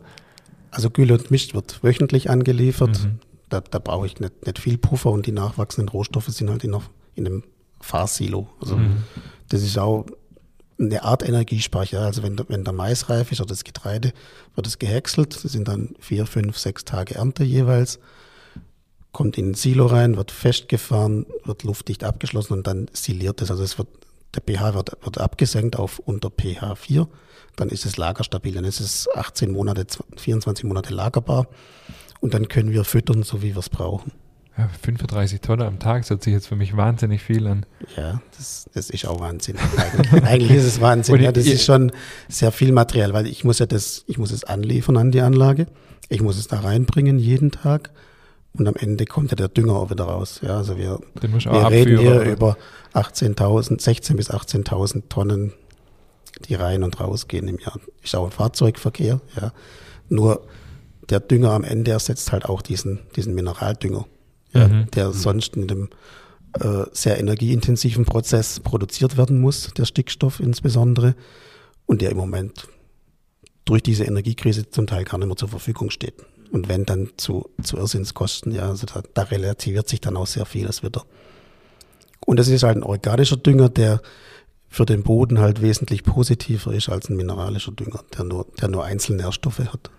Also 0.72 0.90
Gülle 0.90 1.14
und 1.14 1.30
Mischt 1.32 1.54
wird 1.54 1.84
wöchentlich 1.84 2.30
angeliefert. 2.30 3.04
Mhm. 3.04 3.20
Da, 3.50 3.62
da 3.62 3.80
brauche 3.80 4.06
ich 4.06 4.20
nicht, 4.20 4.46
nicht 4.46 4.60
viel 4.60 4.78
Puffer 4.78 5.12
und 5.12 5.26
die 5.26 5.32
nachwachsenden 5.32 5.90
Rohstoffe 5.90 6.28
sind 6.28 6.50
halt 6.50 6.64
in, 6.64 6.76
in 7.16 7.28
einem 7.28 7.44
Fahrsilo. 7.82 8.48
Also 8.62 8.78
mhm. 8.78 9.04
das 9.50 9.62
ist 9.62 9.78
auch 9.78 10.06
eine 10.80 11.04
Art 11.04 11.28
Energiespeicher. 11.28 12.02
Also 12.02 12.24
wenn, 12.24 12.40
wenn 12.48 12.64
der 12.64 12.74
Mais 12.74 13.10
reif 13.10 13.32
ist 13.32 13.42
oder 13.42 13.50
das 13.50 13.64
Getreide, 13.64 14.14
wird 14.56 14.68
es 14.68 14.80
gehäckselt. 14.80 15.44
Das 15.44 15.52
sind 15.52 15.68
dann 15.68 15.96
vier, 16.00 16.26
fünf, 16.26 16.58
sechs 16.58 16.86
Tage 16.86 17.16
Ernte 17.16 17.44
jeweils. 17.44 18.00
Kommt 19.12 19.38
in 19.38 19.52
ein 19.52 19.54
Silo 19.54 19.88
rein, 19.88 20.16
wird 20.16 20.32
festgefahren, 20.32 21.26
wird 21.44 21.64
luftdicht 21.64 22.04
abgeschlossen 22.04 22.54
und 22.54 22.66
dann 22.66 22.88
siliert 22.94 23.42
es. 23.42 23.52
Also 23.52 23.64
es 23.64 23.78
wird, 23.78 23.90
der 24.36 24.42
pH 24.42 24.74
wird, 24.74 24.98
wird 25.04 25.18
abgesenkt 25.18 25.78
auf 25.78 26.00
unter 26.00 26.30
pH 26.30 26.76
4. 26.76 27.08
Dann 27.56 27.70
ist 27.70 27.86
es 27.86 27.98
lagerstabil. 27.98 28.54
Dann 28.54 28.66
ist 28.66 28.80
es 28.80 29.10
18 29.14 29.52
Monate, 29.52 29.86
24 30.18 30.66
Monate 30.66 30.94
lagerbar. 30.94 31.48
Und 32.20 32.34
dann 32.34 32.48
können 32.48 32.72
wir 32.72 32.84
füttern, 32.84 33.24
so 33.24 33.42
wie 33.42 33.54
wir 33.54 33.60
es 33.60 33.70
brauchen. 33.70 34.12
Ja, 34.58 34.70
35 34.82 35.40
Tonnen 35.40 35.66
am 35.66 35.80
Tag, 35.80 36.02
das 36.02 36.10
hört 36.10 36.24
sich 36.24 36.34
jetzt 36.34 36.48
für 36.48 36.58
mich 36.58 36.76
wahnsinnig 36.76 37.22
viel 37.22 37.48
an. 37.48 37.66
Ja, 37.96 38.22
das, 38.38 38.70
das 38.74 38.90
ist 38.90 39.08
auch 39.08 39.20
Wahnsinn. 39.22 39.56
Eigentlich, 39.78 40.24
eigentlich 40.24 40.52
ist 40.52 40.66
es 40.66 40.82
Wahnsinn. 40.82 41.22
Ja, 41.22 41.32
das 41.32 41.46
ist 41.46 41.64
schon 41.64 41.92
sehr 42.28 42.52
viel 42.52 42.74
Material, 42.74 43.14
weil 43.14 43.28
ich 43.28 43.44
muss 43.46 43.60
ja 43.60 43.66
das, 43.66 44.04
ich 44.08 44.18
muss 44.18 44.32
es 44.32 44.44
anliefern 44.44 44.98
an 44.98 45.12
die 45.12 45.22
Anlage. 45.22 45.68
Ich 46.10 46.22
muss 46.22 46.38
es 46.38 46.48
da 46.48 46.60
reinbringen 46.60 47.18
jeden 47.18 47.52
Tag. 47.52 47.92
Und 48.54 48.68
am 48.68 48.76
Ende 48.76 49.06
kommt 49.06 49.32
ja 49.32 49.36
der 49.36 49.48
Dünger 49.48 49.76
auch 49.76 49.92
wieder 49.92 50.04
raus. 50.04 50.42
Ja, 50.44 50.58
also 50.58 50.78
wir, 50.78 51.00
wir 51.22 51.70
reden 51.70 51.98
hier 52.00 52.22
über 52.24 52.58
18.000, 52.94 53.80
16.000 53.80 54.16
bis 54.16 54.30
18.000 54.30 55.04
Tonnen, 55.08 55.54
die 56.48 56.56
rein 56.56 56.84
und 56.84 57.00
rausgehen 57.00 57.48
im 57.48 57.60
Jahr. 57.60 57.80
Ist 58.04 58.16
auch 58.16 58.26
ein 58.26 58.32
Fahrzeugverkehr, 58.32 59.22
ja. 59.40 59.54
Nur 60.10 60.46
der 61.10 61.22
Dünger 61.22 61.52
am 61.52 61.64
Ende 61.64 61.92
ersetzt 61.92 62.32
halt 62.32 62.46
auch 62.46 62.62
diesen, 62.62 63.00
diesen 63.16 63.34
Mineraldünger, 63.36 64.06
ja, 64.54 64.68
Mhm. 64.68 64.92
der 64.92 65.12
sonst 65.12 65.56
in 65.56 65.68
dem 65.68 65.90
äh, 66.60 66.84
sehr 66.92 67.18
energieintensiven 67.18 68.04
Prozess 68.04 68.60
produziert 68.60 69.16
werden 69.18 69.40
muss, 69.40 69.72
der 69.78 69.86
Stickstoff 69.86 70.42
insbesondere, 70.42 71.16
und 71.86 72.02
der 72.02 72.12
im 72.12 72.18
Moment 72.18 72.68
durch 73.64 73.84
diese 73.84 74.04
Energiekrise 74.04 74.70
zum 74.70 74.88
Teil 74.88 75.06
gar 75.06 75.18
nicht 75.18 75.28
mehr 75.28 75.38
zur 75.38 75.48
Verfügung 75.48 75.90
steht. 75.92 76.16
Und 76.52 76.68
wenn 76.68 76.86
dann 76.86 77.10
zu, 77.18 77.50
zu 77.64 77.78
Irrsinnskosten, 77.78 78.52
ja, 78.52 78.70
also 78.70 78.86
da, 78.86 79.02
da 79.14 79.24
relativiert 79.24 79.88
sich 79.88 80.02
dann 80.02 80.18
auch 80.18 80.28
sehr 80.28 80.46
vieles 80.46 80.84
wieder. 80.84 81.04
Und 82.26 82.38
das 82.38 82.48
ist 82.48 82.64
halt 82.64 82.78
ein 82.78 82.84
organischer 82.84 83.38
Dünger, 83.38 83.70
der 83.70 84.02
für 84.68 84.86
den 84.86 85.04
Boden 85.04 85.40
halt 85.40 85.62
wesentlich 85.62 86.04
positiver 86.04 86.74
ist 86.74 86.90
als 86.90 87.10
ein 87.10 87.16
mineralischer 87.16 87.72
Dünger, 87.72 88.02
der 88.18 88.26
nur, 88.26 88.48
der 88.62 88.70
nur 88.70 88.86
Einzelnährstoffe 88.86 89.60
hat. 89.60 89.90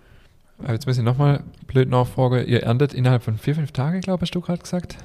Aber 0.59 0.73
jetzt 0.73 0.87
muss 0.87 0.97
ich 0.97 1.03
nochmal 1.03 1.43
blöd 1.67 1.89
nachfragen. 1.89 2.47
Ihr 2.47 2.63
erntet 2.63 2.93
innerhalb 2.93 3.23
von 3.23 3.37
vier, 3.37 3.55
fünf 3.55 3.71
Tagen, 3.71 4.01
glaube 4.01 4.23
ich, 4.23 4.29
hast 4.29 4.35
du 4.35 4.41
gerade 4.41 4.61
gesagt, 4.61 4.97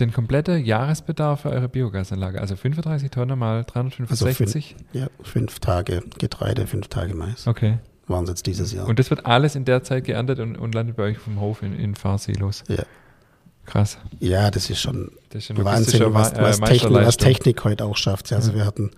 den 0.00 0.12
kompletten 0.12 0.64
Jahresbedarf 0.64 1.42
für 1.42 1.50
eure 1.50 1.68
Biogasanlage. 1.68 2.40
Also 2.40 2.56
35 2.56 3.10
Tonnen 3.10 3.38
mal 3.38 3.64
365. 3.64 4.76
Ja, 4.92 5.08
fünf 5.22 5.60
Tage 5.60 6.02
Getreide, 6.18 6.66
fünf 6.66 6.88
Tage 6.88 7.14
Mais 7.14 7.46
okay. 7.46 7.78
Waren 8.06 8.24
es 8.24 8.30
jetzt 8.30 8.46
dieses 8.46 8.72
Jahr. 8.72 8.86
Und 8.86 8.98
das 8.98 9.10
wird 9.10 9.24
alles 9.26 9.54
in 9.54 9.64
der 9.64 9.82
Zeit 9.82 10.04
geerntet 10.04 10.38
und, 10.40 10.56
und 10.56 10.74
landet 10.74 10.96
bei 10.96 11.04
euch 11.04 11.18
vom 11.18 11.40
Hof 11.40 11.62
in, 11.62 11.74
in 11.78 11.94
Fahrsilos. 11.94 12.64
Ja. 12.68 12.84
Krass. 13.66 13.96
ja, 14.20 14.50
das 14.50 14.68
ist 14.68 14.80
schon 14.80 15.10
Das 15.30 15.44
ist 15.44 15.50
eine 15.50 15.64
Wahnsinn, 15.64 16.12
was, 16.12 16.32
Ma- 16.34 16.38
äh, 16.38 16.42
was, 16.42 16.60
Technik, 16.60 16.92
was. 17.06 17.16
Technik 17.16 17.64
heute 17.64 17.86
auch 17.86 17.96
schafft. 17.96 18.30
Ja, 18.30 18.36
Also 18.36 18.54
wir 18.54 18.66
hatten, 18.66 18.90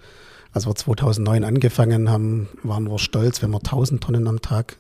als 0.52 0.66
wir 0.66 0.74
2009 0.74 1.44
angefangen 1.44 2.10
haben, 2.10 2.48
waren 2.64 2.90
wir 2.90 2.98
stolz, 2.98 3.42
wenn 3.42 3.50
wir 3.50 3.58
1000 3.58 4.02
Tonnen 4.02 4.26
am 4.26 4.40
Tag 4.42 4.76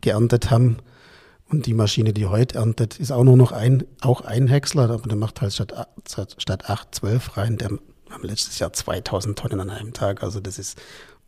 geerntet 0.00 0.50
haben. 0.50 0.78
Und 1.50 1.66
die 1.66 1.74
Maschine, 1.74 2.12
die 2.14 2.24
heute 2.26 2.56
erntet, 2.58 2.98
ist 3.00 3.10
auch 3.10 3.24
nur 3.24 3.36
noch 3.36 3.52
ein, 3.52 3.84
auch 4.00 4.22
ein 4.22 4.46
Häcksler, 4.48 4.88
aber 4.90 5.08
der 5.08 5.16
macht 5.16 5.40
halt 5.42 5.52
statt, 5.52 5.74
a- 5.76 5.88
statt 6.38 6.68
8, 6.70 6.94
12 6.94 7.36
rein. 7.36 7.58
Der, 7.58 7.68
haben 8.10 8.22
letztes 8.22 8.58
Jahr 8.58 8.72
2000 8.72 9.38
Tonnen 9.38 9.60
an 9.60 9.68
einem 9.68 9.92
Tag. 9.92 10.22
Also 10.22 10.40
das 10.40 10.58
ist 10.58 10.78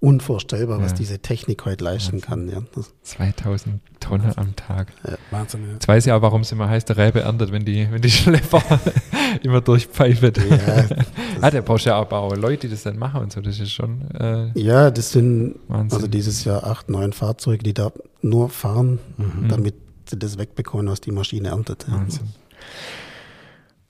unvorstellbar, 0.01 0.81
was 0.81 0.93
Ja. 0.93 0.97
diese 0.97 1.19
Technik 1.19 1.65
heute 1.67 1.85
leisten 1.85 2.21
kann. 2.23 2.49
Ja. 2.49 2.63
Das, 2.75 2.93
2000 3.03 3.81
Tonnen 4.01 4.33
am 4.37 4.57
Tag. 4.57 4.89
Wahnsinn, 5.31 5.67
ja. 5.67 5.73
Jetzt 5.75 5.87
weiß 5.87 6.07
ich 6.07 6.13
auch, 6.13 6.23
warum 6.23 6.41
es 6.41 6.51
immer 6.53 6.69
heißt, 6.71 6.89
der 6.89 6.97
Rebe 6.97 7.21
erntet, 7.21 7.53
wenn 7.53 7.65
die, 7.67 7.87
wenn 7.91 8.01
die 8.01 8.11
Schlepper 8.11 8.63
immer 9.43 9.61
durchpfeifen. 9.61 10.33
ja, 10.49 10.85
Ah, 11.43 11.51
der 11.51 11.61
braucht 11.63 11.85
ja 11.85 11.97
aber 11.97 12.19
auch 12.19 12.35
Leute, 12.35 12.67
die 12.67 12.73
das 12.73 12.83
dann 12.85 12.99
machen 12.99 13.21
und 13.21 13.33
so. 13.33 13.41
Das 13.43 13.61
ist 13.61 13.73
schon 13.73 14.11
äh, 14.13 14.59
ja, 14.59 14.91
das 14.91 15.13
sind 15.13 15.57
Wahnsinn. 15.69 15.97
also 15.97 16.07
dieses 16.09 16.45
Jahr 16.45 16.65
acht, 16.65 16.89
neun 16.89 17.13
Fahrzeuge, 17.13 17.63
die 17.63 17.75
da 17.75 17.93
nur 18.23 18.49
fahren, 18.49 18.99
Mhm. 19.19 19.49
damit 19.49 19.75
sie 20.09 20.19
das 20.19 20.39
wegbekommen, 20.39 20.89
was 20.89 21.01
die 21.03 21.13
Maschine 21.13 21.49
erntet. 21.49 21.85
Ja. 21.89 21.95
Wahnsinn. 21.95 22.29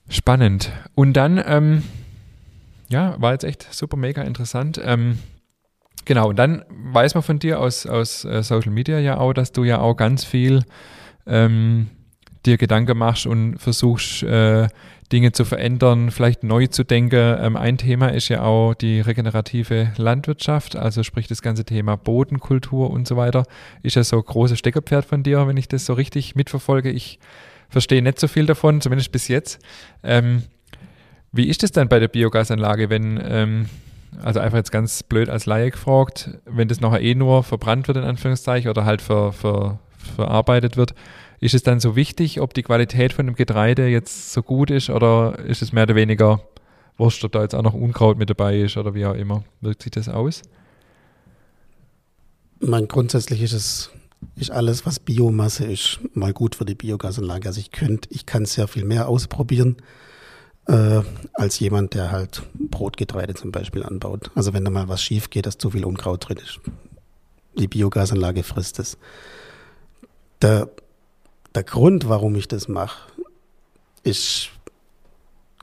Spannend. 0.09 0.71
Und 0.93 1.13
dann, 1.13 1.41
ähm, 1.45 1.83
ja, 2.89 3.15
war 3.21 3.31
jetzt 3.31 3.45
echt 3.45 3.67
super 3.73 3.95
mega 3.95 4.21
interessant. 4.23 4.79
Ähm, 4.83 5.19
genau, 6.05 6.29
und 6.29 6.37
dann 6.37 6.63
weiß 6.69 7.13
man 7.15 7.23
von 7.23 7.39
dir 7.39 7.59
aus, 7.59 7.85
aus 7.85 8.25
äh, 8.25 8.43
Social 8.43 8.71
Media 8.71 8.99
ja 8.99 9.17
auch, 9.17 9.33
dass 9.33 9.51
du 9.51 9.63
ja 9.63 9.79
auch 9.79 9.95
ganz 9.95 10.23
viel 10.23 10.63
ähm, 11.25 11.89
dir 12.45 12.57
Gedanken 12.57 12.97
machst 12.97 13.25
und 13.25 13.57
versuchst, 13.57 14.23
äh, 14.23 14.67
Dinge 15.11 15.33
zu 15.33 15.43
verändern, 15.45 16.09
vielleicht 16.09 16.43
neu 16.43 16.67
zu 16.67 16.83
denken. 16.83 17.37
Ähm, 17.39 17.57
ein 17.57 17.77
Thema 17.77 18.07
ist 18.09 18.29
ja 18.29 18.43
auch 18.43 18.73
die 18.73 19.01
regenerative 19.01 19.91
Landwirtschaft, 19.97 20.75
also 20.75 21.03
sprich 21.03 21.27
das 21.27 21.41
ganze 21.41 21.65
Thema 21.65 21.97
Bodenkultur 21.97 22.89
und 22.89 23.07
so 23.07 23.17
weiter. 23.17 23.43
Ist 23.83 23.95
ja 23.95 24.03
so 24.03 24.17
ein 24.17 24.23
großes 24.23 24.57
Steckerpferd 24.57 25.05
von 25.05 25.23
dir, 25.23 25.47
wenn 25.47 25.57
ich 25.57 25.67
das 25.67 25.85
so 25.85 25.93
richtig 25.93 26.35
mitverfolge. 26.35 26.89
Ich 26.89 27.19
verstehe 27.69 28.01
nicht 28.01 28.19
so 28.19 28.27
viel 28.27 28.45
davon, 28.45 28.81
zumindest 28.81 29.11
bis 29.11 29.27
jetzt. 29.27 29.59
Ähm, 30.03 30.43
wie 31.31 31.47
ist 31.47 31.63
es 31.63 31.71
dann 31.71 31.87
bei 31.87 31.99
der 31.99 32.07
Biogasanlage, 32.09 32.89
wenn, 32.89 33.19
ähm, 33.23 33.69
also 34.21 34.39
einfach 34.39 34.57
jetzt 34.57 34.71
ganz 34.71 35.03
blöd 35.03 35.29
als 35.29 35.45
Laie 35.45 35.71
gefragt, 35.71 36.37
wenn 36.45 36.67
das 36.67 36.81
nachher 36.81 37.01
eh 37.01 37.15
nur 37.15 37.43
verbrannt 37.43 37.87
wird, 37.87 37.97
in 37.97 38.03
Anführungszeichen, 38.03 38.69
oder 38.69 38.85
halt 38.85 39.01
ver, 39.01 39.31
ver, 39.31 39.79
verarbeitet 40.15 40.77
wird, 40.77 40.93
ist 41.39 41.53
es 41.53 41.63
dann 41.63 41.79
so 41.79 41.95
wichtig, 41.95 42.39
ob 42.39 42.53
die 42.53 42.63
Qualität 42.63 43.13
von 43.13 43.25
dem 43.25 43.35
Getreide 43.35 43.87
jetzt 43.87 44.33
so 44.33 44.43
gut 44.43 44.69
ist 44.69 44.89
oder 44.89 45.39
ist 45.39 45.61
es 45.61 45.73
mehr 45.73 45.83
oder 45.83 45.95
weniger 45.95 46.41
wurscht, 46.97 47.23
ob 47.23 47.31
da 47.31 47.41
jetzt 47.41 47.55
auch 47.55 47.63
noch 47.63 47.73
Unkraut 47.73 48.17
mit 48.17 48.29
dabei 48.29 48.59
ist 48.59 48.77
oder 48.77 48.93
wie 48.93 49.05
auch 49.05 49.15
immer? 49.15 49.43
Wirkt 49.59 49.81
sich 49.81 49.91
das 49.91 50.07
aus? 50.07 50.43
Mein 52.59 52.87
grundsätzlich 52.87 53.41
ist 53.41 53.53
es 53.53 53.91
ist 54.35 54.51
alles, 54.51 54.85
was 54.85 54.99
Biomasse 54.99 55.65
ist, 55.65 55.99
mal 56.13 56.31
gut 56.31 56.53
für 56.53 56.65
die 56.65 56.75
Biogasanlage. 56.75 57.47
Also 57.47 57.59
ich 57.59 57.71
könnte, 57.71 58.07
ich 58.11 58.27
kann 58.27 58.45
sehr 58.45 58.67
viel 58.67 58.85
mehr 58.85 59.07
ausprobieren 59.07 59.77
äh, 60.67 61.01
als 61.33 61.59
jemand, 61.59 61.93
der 61.93 62.11
halt 62.11 62.43
Brotgetreide 62.53 63.33
zum 63.33 63.51
Beispiel 63.51 63.83
anbaut. 63.83 64.31
Also 64.35 64.53
wenn 64.53 64.65
da 64.65 64.71
mal 64.71 64.87
was 64.87 65.01
schief 65.01 65.29
geht, 65.29 65.45
dass 65.45 65.57
zu 65.57 65.71
viel 65.71 65.85
Unkraut 65.85 66.27
drin 66.27 66.37
ist. 66.37 66.59
Die 67.57 67.67
Biogasanlage 67.67 68.43
frisst 68.43 68.79
es. 68.79 68.97
Der, 70.41 70.69
der 71.53 71.63
Grund, 71.63 72.07
warum 72.07 72.35
ich 72.35 72.47
das 72.47 72.67
mache, 72.67 73.11
ist 74.03 74.49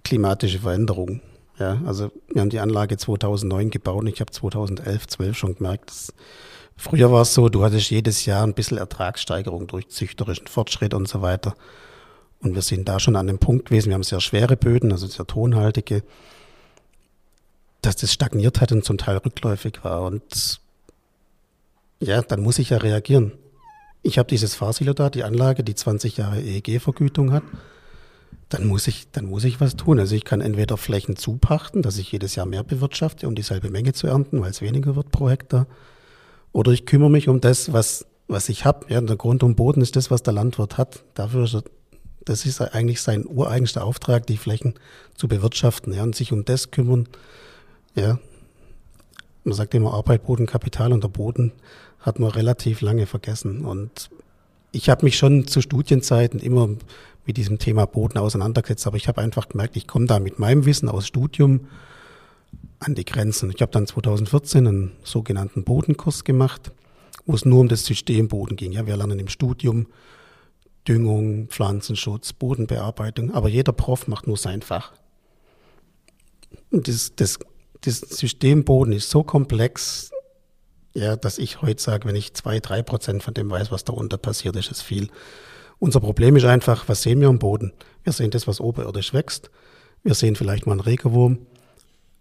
klimatische 0.05 0.61
Veränderung. 0.61 1.21
Ja, 1.59 1.81
also 1.87 2.13
wir 2.33 2.41
haben 2.41 2.51
die 2.51 2.61
Anlage 2.61 2.97
2009 2.97 3.71
gebaut 3.71 4.01
und 4.01 4.07
ich 4.07 4.21
habe 4.21 4.31
2011, 4.31 5.09
12 5.09 5.37
schon 5.37 5.55
gemerkt, 5.57 5.91
dass 5.91 6.13
Früher 6.81 7.11
war 7.11 7.23
es 7.23 7.35
so, 7.35 7.49
du 7.49 7.65
hattest 7.65 7.91
jedes 7.91 8.25
Jahr 8.25 8.45
ein 8.45 8.55
bisschen 8.55 8.79
Ertragssteigerung 8.79 9.67
durch 9.67 9.89
züchterischen 9.89 10.47
Fortschritt 10.47 10.95
und 10.95 11.09
so 11.09 11.23
weiter. 11.23 11.57
Und 12.41 12.55
wir 12.55 12.63
sind 12.63 12.89
da 12.89 13.01
schon 13.01 13.17
an 13.17 13.27
dem 13.27 13.39
Punkt 13.39 13.67
gewesen, 13.67 13.89
wir 13.89 13.95
haben 13.95 14.03
sehr 14.03 14.21
schwere 14.21 14.57
Böden, 14.57 14.93
also 14.93 15.07
sehr 15.07 15.27
tonhaltige, 15.27 16.03
dass 17.83 17.97
das 17.97 18.13
stagniert 18.13 18.61
hat 18.61 18.73
und 18.73 18.85
zum 18.85 18.99
Teil 18.99 19.17
rückläufig 19.17 19.83
war. 19.83 20.03
Und 20.03 20.61
ja, 22.01 22.23
dann 22.23 22.43
muss 22.43 22.59
ich 22.59 22.71
ja 22.71 22.79
reagieren. 22.79 23.33
Ich 24.03 24.19
habe 24.19 24.29
dieses 24.29 24.55
Fahrsilo 24.55 24.93
da, 24.93 25.11
die 25.11 25.25
Anlage, 25.25 25.65
die 25.65 25.75
20 25.75 26.17
Jahre 26.17 26.41
EEG-Vergütung 26.41 27.33
hat. 27.33 27.43
Dann 28.49 28.67
muss 28.67 28.87
ich, 28.87 29.11
dann 29.11 29.27
muss 29.27 29.45
ich 29.45 29.61
was 29.61 29.77
tun. 29.77 29.99
Also 29.99 30.15
ich 30.15 30.25
kann 30.25 30.41
entweder 30.41 30.77
Flächen 30.77 31.17
zupachten, 31.17 31.83
dass 31.83 31.99
ich 31.99 32.11
jedes 32.13 32.35
Jahr 32.35 32.47
mehr 32.47 32.63
bewirtschafte, 32.63 33.27
um 33.27 33.35
dieselbe 33.35 33.69
Menge 33.69 33.93
zu 33.93 34.07
ernten, 34.07 34.41
weil 34.41 34.51
es 34.51 34.63
weniger 34.63 34.97
wird 34.97 35.11
pro 35.11 35.29
Hektar. 35.29 35.67
Oder 36.53 36.73
ich 36.73 36.87
kümmere 36.87 37.11
mich 37.11 37.29
um 37.29 37.41
das, 37.41 37.73
was, 37.73 38.07
was 38.27 38.49
ich 38.49 38.65
habe. 38.65 38.87
Ja, 38.89 39.01
der 39.01 39.17
Grund 39.17 39.43
und 39.43 39.57
Boden 39.57 39.83
ist 39.83 39.97
das, 39.97 40.11
was 40.11 40.23
der 40.23 40.33
Landwirt 40.33 40.79
hat. 40.79 41.05
Dafür 41.15 41.45
ist 41.45 41.55
er, 41.57 41.63
das 42.25 42.45
ist 42.47 42.61
eigentlich 42.61 43.01
sein 43.01 43.25
ureigenster 43.27 43.85
Auftrag, 43.85 44.27
die 44.27 44.37
Flächen 44.37 44.75
zu 45.15 45.29
bewirtschaften 45.29 45.93
ja, 45.93 46.03
und 46.03 46.15
sich 46.15 46.33
um 46.33 46.45
das 46.45 46.71
kümmern. 46.71 47.09
Ja, 47.95 48.19
man 49.45 49.55
sagt 49.55 49.75
immer 49.75 49.95
Arbeit, 49.95 50.25
Boden, 50.25 50.47
Kapital 50.47 50.93
und 50.93 51.03
der 51.03 51.09
Boden 51.09 51.53
hat 52.01 52.19
man 52.19 52.31
relativ 52.31 52.81
lange 52.81 53.07
vergessen. 53.07 53.65
Und 53.65 54.11
ich 54.73 54.89
habe 54.91 55.05
mich 55.05 55.17
schon 55.17 55.47
zu 55.47 55.61
Studienzeiten 55.61 56.41
immer 56.41 56.69
mit 57.25 57.37
diesem 57.37 57.59
Thema 57.59 57.87
Boden 57.87 58.19
auseinandergesetzt, 58.19 58.87
aber 58.87 58.97
ich 58.97 59.09
habe 59.09 59.21
einfach 59.21 59.49
gemerkt, 59.49 59.77
ich 59.77 59.87
komme 59.87 60.07
da 60.07 60.19
mit 60.19 60.39
meinem 60.39 60.65
Wissen 60.65 60.89
aus 60.89 61.07
Studium 61.07 61.69
an 62.79 62.95
die 62.95 63.05
Grenzen. 63.05 63.51
Ich 63.55 63.61
habe 63.61 63.73
dann 63.73 63.87
2014 63.87 64.67
einen 64.67 64.93
sogenannten 65.03 65.65
Bodenkurs 65.65 66.25
gemacht, 66.25 66.73
wo 67.27 67.35
es 67.35 67.45
nur 67.45 67.61
um 67.61 67.69
das 67.69 67.85
System 67.85 68.29
Boden 68.29 68.57
ging. 68.57 68.73
Ja, 68.73 68.87
wir 68.87 68.97
lernen 68.97 69.19
im 69.19 69.29
Studium 69.29 69.87
Düngung, 70.89 71.49
Pflanzenschutz, 71.49 72.33
Bodenbearbeitung, 72.33 73.35
aber 73.35 73.49
jeder 73.49 73.73
Prof 73.73 74.09
macht 74.09 74.27
nur 74.27 74.39
sein 74.39 74.63
Fach. 74.63 74.93
Und 76.71 76.89
das, 76.89 77.15
das, 77.15 77.39
das 77.83 78.01
System 78.01 78.65
Boden 78.65 78.93
ist 78.93 79.11
so 79.11 79.23
komplex, 79.23 80.11
ja, 80.95 81.17
dass 81.17 81.39
ich 81.39 81.61
heute 81.61 81.83
sage, 81.83 82.09
wenn 82.09 82.17
ich 82.17 82.35
zwei, 82.35 82.59
drei 82.59 82.83
Prozent 82.83 83.23
von 83.23 83.35
dem 83.35 83.51
weiß, 83.51 83.71
was 83.71 83.85
darunter 83.85 84.17
passiert, 84.17 84.57
ist 84.57 84.71
es 84.71 84.83
viel. 84.83 85.11
Unser 85.79 86.01
Problem 86.01 86.37
ist 86.37 86.45
einfach, 86.45 86.89
was 86.89 87.03
sehen 87.03 87.21
wir 87.21 87.29
am 87.29 87.39
Boden? 87.39 87.73
Wir 88.03 88.13
sehen 88.13 88.31
das, 88.31 88.47
was 88.49 88.61
oberirdisch 88.61 89.13
wächst. 89.13 89.51
Wir 90.03 90.15
sehen 90.15 90.37
vielleicht 90.37 90.67
mal 90.67 90.73
einen 90.73 90.81
Regenwurm. 90.81 91.47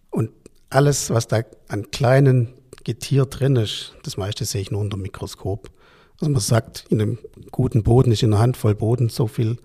Und 0.09 0.31
alles, 0.69 1.09
was 1.09 1.27
da 1.27 1.41
an 1.69 1.89
kleinen 1.91 2.53
Getier 2.83 3.25
drin 3.25 3.55
ist, 3.55 3.93
das 4.03 4.17
meiste 4.17 4.45
sehe 4.45 4.61
ich 4.61 4.71
nur 4.71 4.81
unter 4.81 4.97
dem 4.97 5.03
Mikroskop. 5.03 5.69
Also 6.19 6.31
man 6.31 6.41
sagt, 6.41 6.85
in 6.89 7.01
einem 7.01 7.17
guten 7.51 7.83
Boden 7.83 8.11
ist 8.11 8.23
in 8.23 8.33
einer 8.33 8.41
Handvoll 8.41 8.75
Boden 8.75 9.09
so 9.09 9.27
viel 9.27 9.57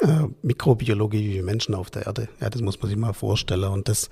äh, 0.00 0.24
Mikrobiologie 0.42 1.34
wie 1.34 1.42
Menschen 1.42 1.74
auf 1.74 1.90
der 1.90 2.06
Erde. 2.06 2.28
Ja, 2.40 2.50
das 2.50 2.62
muss 2.62 2.80
man 2.80 2.88
sich 2.88 2.98
mal 2.98 3.12
vorstellen. 3.12 3.64
Und 3.64 3.88
das, 3.88 4.10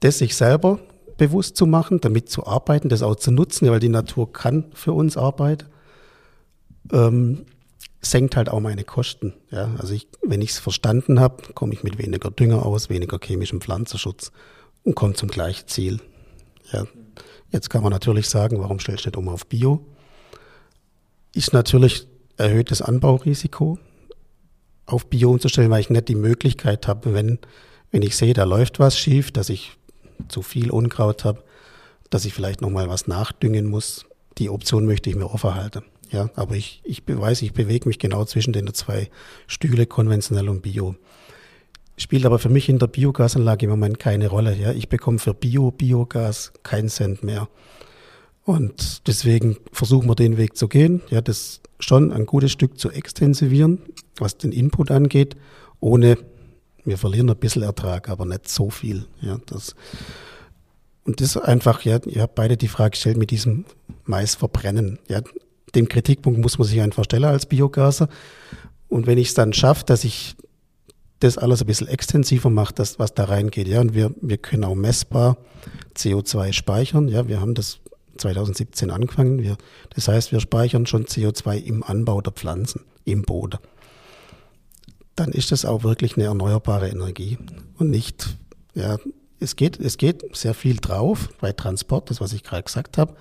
das 0.00 0.18
sich 0.18 0.36
selber 0.36 0.78
bewusst 1.16 1.56
zu 1.56 1.66
machen, 1.66 2.00
damit 2.00 2.30
zu 2.30 2.46
arbeiten, 2.46 2.88
das 2.88 3.02
auch 3.02 3.16
zu 3.16 3.30
nutzen, 3.30 3.70
weil 3.70 3.80
die 3.80 3.88
Natur 3.88 4.32
kann 4.32 4.66
für 4.72 4.92
uns 4.92 5.16
arbeiten, 5.16 5.66
ähm, 6.92 7.44
senkt 8.00 8.36
halt 8.36 8.48
auch 8.48 8.60
meine 8.60 8.84
Kosten. 8.84 9.34
Ja, 9.50 9.74
also 9.78 9.92
ich, 9.94 10.08
wenn 10.22 10.40
ich 10.40 10.50
es 10.50 10.58
verstanden 10.58 11.20
habe, 11.20 11.52
komme 11.54 11.74
ich 11.74 11.82
mit 11.82 11.98
weniger 11.98 12.30
Dünger 12.30 12.64
aus, 12.64 12.88
weniger 12.88 13.18
chemischem 13.22 13.60
Pflanzenschutz 13.60 14.32
und 14.82 14.94
komme 14.94 15.14
zum 15.14 15.28
gleichen 15.28 15.68
Ziel. 15.68 16.00
Ja, 16.72 16.84
jetzt 17.50 17.68
kann 17.68 17.82
man 17.82 17.92
natürlich 17.92 18.28
sagen, 18.28 18.58
warum 18.58 18.80
stellst 18.80 19.04
du 19.04 19.08
nicht 19.10 19.16
um 19.16 19.28
auf 19.28 19.46
Bio? 19.46 19.86
Ist 21.34 21.52
natürlich 21.52 22.06
erhöhtes 22.36 22.82
Anbaurisiko 22.82 23.78
auf 24.86 25.06
Bio 25.06 25.30
umzustellen, 25.30 25.70
weil 25.70 25.80
ich 25.80 25.90
nicht 25.90 26.08
die 26.08 26.14
Möglichkeit 26.14 26.88
habe, 26.88 27.14
wenn, 27.14 27.38
wenn 27.90 28.02
ich 28.02 28.16
sehe, 28.16 28.34
da 28.34 28.44
läuft 28.44 28.78
was 28.80 28.98
schief, 28.98 29.30
dass 29.30 29.48
ich 29.48 29.76
zu 30.28 30.42
viel 30.42 30.70
Unkraut 30.70 31.24
habe, 31.24 31.42
dass 32.10 32.24
ich 32.24 32.34
vielleicht 32.34 32.60
nochmal 32.60 32.88
was 32.88 33.06
nachdüngen 33.06 33.66
muss. 33.66 34.06
Die 34.38 34.50
Option 34.50 34.86
möchte 34.86 35.10
ich 35.10 35.16
mir 35.16 35.30
offen 35.30 35.54
halten. 35.54 35.84
Ja, 36.10 36.28
aber 36.34 36.56
ich, 36.56 36.80
ich 36.84 37.02
weiß, 37.06 37.42
ich 37.42 37.52
bewege 37.52 37.88
mich 37.88 38.00
genau 38.00 38.24
zwischen 38.24 38.52
den 38.52 38.72
zwei 38.74 39.10
Stühle, 39.46 39.86
konventionell 39.86 40.48
und 40.48 40.62
Bio. 40.62 40.96
Spielt 41.96 42.26
aber 42.26 42.38
für 42.38 42.48
mich 42.48 42.68
in 42.68 42.78
der 42.78 42.88
Biogasanlage 42.88 43.66
im 43.66 43.70
Moment 43.70 43.98
keine 43.98 44.28
Rolle. 44.28 44.56
Ja, 44.56 44.72
ich 44.72 44.88
bekomme 44.88 45.18
für 45.18 45.34
Bio, 45.34 45.70
Biogas 45.70 46.52
keinen 46.62 46.88
Cent 46.88 47.22
mehr. 47.22 47.48
Und 48.50 49.06
deswegen 49.06 49.58
versuchen 49.70 50.08
wir 50.08 50.16
den 50.16 50.36
Weg 50.36 50.56
zu 50.56 50.66
gehen. 50.66 51.02
Ja, 51.08 51.20
das 51.20 51.60
schon 51.78 52.12
ein 52.12 52.26
gutes 52.26 52.50
Stück 52.50 52.80
zu 52.80 52.90
extensivieren, 52.90 53.78
was 54.18 54.38
den 54.38 54.50
Input 54.50 54.90
angeht, 54.90 55.36
ohne, 55.78 56.18
wir 56.84 56.98
verlieren 56.98 57.30
ein 57.30 57.36
bisschen 57.36 57.62
Ertrag, 57.62 58.08
aber 58.08 58.26
nicht 58.26 58.48
so 58.48 58.68
viel. 58.68 59.06
Ja, 59.20 59.38
das, 59.46 59.76
und 61.04 61.20
das 61.20 61.36
einfach, 61.36 61.82
ja, 61.82 62.00
ihr 62.06 62.22
habt 62.22 62.34
beide 62.34 62.56
die 62.56 62.66
Frage 62.66 62.90
gestellt 62.90 63.18
mit 63.18 63.30
diesem 63.30 63.66
Mais 64.04 64.34
verbrennen. 64.34 64.98
Ja, 65.06 65.20
dem 65.76 65.88
Kritikpunkt 65.88 66.40
muss 66.40 66.58
man 66.58 66.66
sich 66.66 66.80
einfach 66.80 67.04
stellen 67.04 67.26
als 67.26 67.46
Biogaser. 67.46 68.08
Und 68.88 69.06
wenn 69.06 69.16
ich 69.16 69.28
es 69.28 69.34
dann 69.34 69.52
schaffe, 69.52 69.84
dass 69.84 70.02
ich 70.02 70.34
das 71.20 71.38
alles 71.38 71.60
ein 71.60 71.68
bisschen 71.68 71.86
extensiver 71.86 72.50
mache, 72.50 72.74
das, 72.74 72.98
was 72.98 73.14
da 73.14 73.26
reingeht, 73.26 73.68
ja, 73.68 73.80
und 73.80 73.94
wir, 73.94 74.12
wir 74.20 74.38
können 74.38 74.64
auch 74.64 74.74
messbar 74.74 75.36
CO2 75.96 76.52
speichern, 76.52 77.06
ja, 77.06 77.28
wir 77.28 77.40
haben 77.40 77.54
das 77.54 77.78
2017 78.20 78.90
angefangen, 78.90 79.42
wir, 79.42 79.56
das 79.94 80.08
heißt, 80.08 80.32
wir 80.32 80.40
speichern 80.40 80.86
schon 80.86 81.06
CO2 81.06 81.56
im 81.56 81.82
Anbau 81.82 82.20
der 82.20 82.32
Pflanzen, 82.32 82.82
im 83.04 83.22
Boden. 83.22 83.58
Dann 85.16 85.32
ist 85.32 85.52
das 85.52 85.64
auch 85.64 85.82
wirklich 85.82 86.16
eine 86.16 86.26
erneuerbare 86.26 86.88
Energie 86.88 87.38
und 87.78 87.90
nicht, 87.90 88.36
ja, 88.74 88.98
es 89.40 89.56
geht, 89.56 89.80
es 89.80 89.96
geht 89.96 90.36
sehr 90.36 90.54
viel 90.54 90.76
drauf 90.76 91.30
bei 91.40 91.52
Transport, 91.52 92.10
das 92.10 92.20
was 92.20 92.32
ich 92.32 92.44
gerade 92.44 92.62
gesagt 92.62 92.98
habe, 92.98 93.14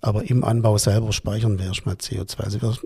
aber 0.00 0.28
im 0.28 0.44
Anbau 0.44 0.76
selber 0.78 1.12
speichern 1.12 1.58
wir 1.58 1.66
erstmal 1.66 1.94
CO2. 1.94 2.40
Also 2.40 2.62
wir 2.62 2.76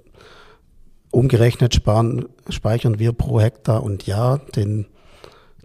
umgerechnet 1.10 1.74
sparen, 1.74 2.28
speichern 2.48 2.98
wir 2.98 3.12
pro 3.12 3.40
Hektar 3.40 3.82
und 3.82 4.06
Jahr 4.06 4.38
den 4.56 4.86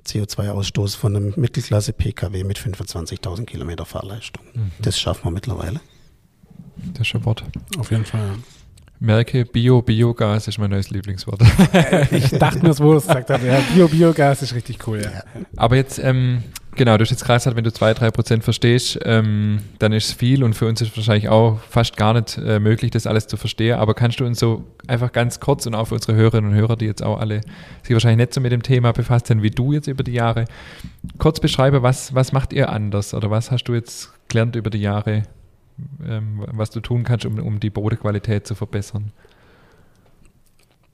CO2-Ausstoß 0.06 0.98
von 0.98 1.16
einem 1.16 1.34
Mittelklasse-Pkw 1.36 2.44
mit 2.44 2.60
25.000 2.60 3.46
Kilometer 3.46 3.86
Fahrleistung. 3.86 4.44
Mhm. 4.54 4.72
Das 4.80 5.00
schaffen 5.00 5.26
wir 5.26 5.32
mittlerweile. 5.32 5.80
Das 6.94 7.08
ist 7.08 7.16
ein 7.16 7.26
Wort. 7.26 7.44
Auf 7.78 7.92
jeden 7.92 8.06
Fall. 8.06 8.22
Ja. 8.22 8.36
Merke, 9.00 9.46
Bio, 9.46 9.82
Biogas 9.82 10.48
ist 10.48 10.58
mein 10.58 10.70
neues 10.70 10.90
Lieblingswort. 10.90 11.42
ich 12.12 12.30
dachte 12.30 12.60
nur, 12.64 12.78
wo 12.80 12.92
du 12.92 12.98
es 12.98 13.08
gesagt 13.08 13.30
hast. 13.30 13.44
Ja, 13.44 13.60
Bio, 13.74 13.88
Biogas 13.88 14.42
ist 14.42 14.56
richtig 14.56 14.88
cool, 14.88 15.02
ja. 15.02 15.24
Aber 15.58 15.76
jetzt, 15.76 16.00
ähm, 16.00 16.44
genau, 16.76 16.98
du 16.98 17.02
hast 17.02 17.12
jetzt 17.12 17.26
gerade 17.26 17.40
gesagt, 17.40 17.56
wenn 17.56 17.64
du 17.64 17.72
zwei, 17.72 17.94
drei 17.94 18.12
Prozent 18.12 18.44
verstehst, 18.44 19.00
ähm, 19.04 19.60
dann 19.80 19.94
ist 19.94 20.08
es 20.08 20.14
viel 20.14 20.44
und 20.44 20.54
für 20.54 20.68
uns 20.68 20.82
ist 20.82 20.92
es 20.92 20.98
wahrscheinlich 20.98 21.30
auch 21.30 21.60
fast 21.70 21.98
gar 21.98 22.14
nicht 22.14 22.38
äh, 22.38 22.60
möglich, 22.60 22.92
das 22.92 23.08
alles 23.08 23.28
zu 23.28 23.38
verstehen. 23.38 23.78
Aber 23.78 23.94
kannst 23.94 24.20
du 24.20 24.26
uns 24.26 24.40
so 24.40 24.64
einfach 24.88 25.12
ganz 25.12 25.40
kurz 25.40 25.66
und 25.66 25.76
auch 25.76 25.86
für 25.86 25.96
unsere 25.96 26.16
Hörerinnen 26.16 26.52
und 26.52 26.58
Hörer, 26.58 26.76
die 26.76 26.86
jetzt 26.86 27.04
auch 27.04 27.20
alle 27.20 27.42
sich 27.84 27.94
wahrscheinlich 27.94 28.28
nicht 28.28 28.34
so 28.34 28.42
mit 28.42 28.52
dem 28.52 28.64
Thema 28.64 28.92
befasst 28.92 29.28
sind 29.28 29.42
wie 29.42 29.52
du 29.52 29.74
jetzt 29.74 29.88
über 29.88 30.04
die 30.04 30.14
Jahre, 30.14 30.46
kurz 31.18 31.40
beschreiben, 31.40 31.82
was, 31.82 32.14
was 32.14 32.32
macht 32.32 32.54
ihr 32.54 32.70
anders 32.70 33.14
oder 33.14 33.30
was 33.30 33.52
hast 33.52 33.66
du 33.66 33.74
jetzt 33.74 34.12
gelernt 34.28 34.56
über 34.56 34.70
die 34.70 34.82
Jahre, 34.82 35.24
ähm, 36.08 36.46
was 36.52 36.70
du 36.70 36.80
tun 36.80 37.04
kannst, 37.04 37.26
um, 37.26 37.40
um 37.40 37.60
die 37.60 37.70
Bodenqualität 37.70 38.48
zu 38.48 38.56
verbessern? 38.56 39.12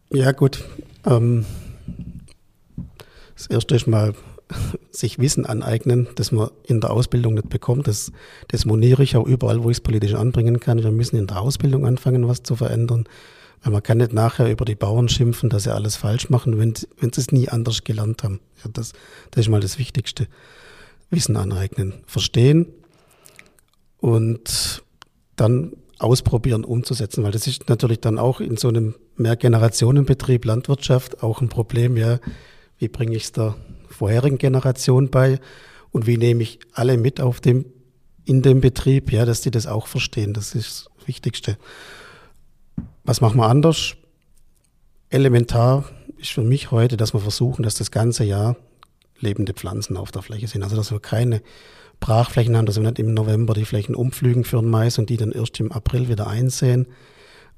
Ja, 0.10 0.32
gut. 0.34 0.64
Ähm, 1.06 1.46
das 3.36 3.48
erste 3.48 3.76
ist 3.76 3.88
mal 3.88 4.14
sich 4.92 5.20
Wissen 5.20 5.46
aneignen, 5.46 6.08
das 6.16 6.32
man 6.32 6.50
in 6.64 6.82
der 6.82 6.92
Ausbildung 6.92 7.36
nicht 7.36 7.50
bekommt. 7.50 7.88
Das, 7.88 8.12
das 8.48 8.66
moniere 8.66 9.04
ich 9.04 9.16
auch 9.16 9.26
überall, 9.26 9.64
wo 9.64 9.70
ich 9.70 9.78
es 9.78 9.82
politisch 9.82 10.14
anbringen 10.14 10.60
kann. 10.60 10.84
Wir 10.84 10.92
müssen 10.92 11.18
in 11.18 11.28
der 11.28 11.42
Ausbildung 11.42 11.86
anfangen, 11.86 12.28
was 12.28 12.44
zu 12.44 12.56
verändern. 12.56 13.06
Weil 13.64 13.74
man 13.74 13.84
kann 13.84 14.00
nicht 14.00 14.14
nachher 14.14 14.50
über 14.50 14.66
die 14.66 14.76
Bauern 14.76 15.08
schimpfen, 15.08 15.50
dass 15.50 15.64
sie 15.64 15.74
alles 15.74 15.96
falsch 15.96 16.30
machen, 16.30 16.58
wenn, 16.58 16.74
wenn 17.00 17.14
sie 17.14 17.22
es 17.22 17.32
nie 17.32 17.50
anders 17.50 17.84
gelernt 17.84 18.24
haben. 18.24 18.40
Ja, 18.64 18.72
das, 18.74 18.94
das 19.30 19.46
ist 19.46 19.50
mal 19.50 19.62
das 19.62 19.78
Wichtigste. 19.78 20.28
Wissen 21.12 21.36
aneignen, 21.36 21.94
verstehen 22.08 22.68
und 24.00 24.84
dann 25.36 25.74
ausprobieren, 26.00 26.64
umzusetzen. 26.64 27.24
Weil 27.24 27.32
das 27.32 27.48
ist 27.48 27.70
natürlich 27.70 28.00
dann 28.00 28.18
auch 28.18 28.40
in 28.40 28.58
so 28.58 28.70
einem 28.70 28.96
Mehrgenerationenbetrieb 29.18 30.46
Landwirtschaft 30.46 31.22
auch 31.22 31.42
ein 31.42 31.50
Problem, 31.50 31.98
ja, 31.98 32.20
wie 32.80 32.88
bringe 32.88 33.16
ich 33.16 33.26
es 33.26 33.32
der 33.32 33.56
vorherigen 33.92 34.38
Generation 34.38 35.10
bei 35.10 35.40
und 35.92 36.08
wie 36.08 36.18
nehme 36.18 36.44
ich 36.44 36.60
alle 36.74 36.98
mit 36.98 37.22
auf 37.22 37.42
dem, 37.42 37.66
in 38.26 38.42
dem 38.42 38.62
Betrieb, 38.62 39.12
ja, 39.12 39.26
dass 39.26 39.42
die 39.42 39.52
das 39.52 39.68
auch 39.68 39.88
verstehen. 39.88 40.34
Das 40.34 40.56
ist 40.56 40.90
das 40.98 41.08
Wichtigste. 41.08 41.58
Was 43.04 43.22
machen 43.22 43.38
wir 43.38 43.48
anders? 43.48 43.96
Elementar 45.10 45.86
ist 46.18 46.32
für 46.32 46.44
mich 46.44 46.72
heute, 46.72 46.98
dass 46.98 47.14
wir 47.14 47.20
versuchen, 47.20 47.64
dass 47.64 47.76
das 47.76 47.92
ganze 47.92 48.24
Jahr 48.24 48.56
lebende 49.20 49.54
Pflanzen 49.54 49.98
auf 49.98 50.12
der 50.12 50.22
Fläche 50.22 50.48
sind. 50.48 50.64
Also 50.64 50.76
dass 50.76 50.92
wir 50.92 51.00
keine 51.00 51.42
Brachflächen 52.00 52.58
haben, 52.58 52.66
dass 52.66 52.78
wir 52.78 52.84
nicht 52.84 53.00
im 53.00 53.14
November 53.14 53.54
die 53.54 53.66
Flächen 53.66 53.96
umpflügen 53.96 54.44
für 54.44 54.58
den 54.58 54.70
Mais 54.70 54.98
und 54.98 55.10
die 55.10 55.18
dann 55.18 55.32
erst 55.32 55.60
im 55.60 55.72
April 55.72 56.10
wieder 56.10 56.28
einsehen, 56.28 56.88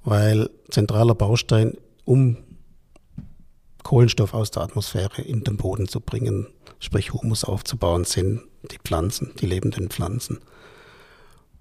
weil 0.03 0.49
zentraler 0.69 1.15
Baustein, 1.15 1.77
um 2.05 2.38
Kohlenstoff 3.84 4.34
aus 4.34 4.51
der 4.51 4.63
Atmosphäre 4.63 5.21
in 5.21 5.43
den 5.43 5.57
Boden 5.57 5.88
zu 5.88 5.99
bringen, 5.99 6.47
sprich 6.79 7.13
Humus 7.13 7.43
aufzubauen, 7.43 8.05
sind 8.05 8.41
die 8.71 8.79
Pflanzen, 8.84 9.31
die 9.39 9.45
lebenden 9.45 9.89
Pflanzen. 9.89 10.39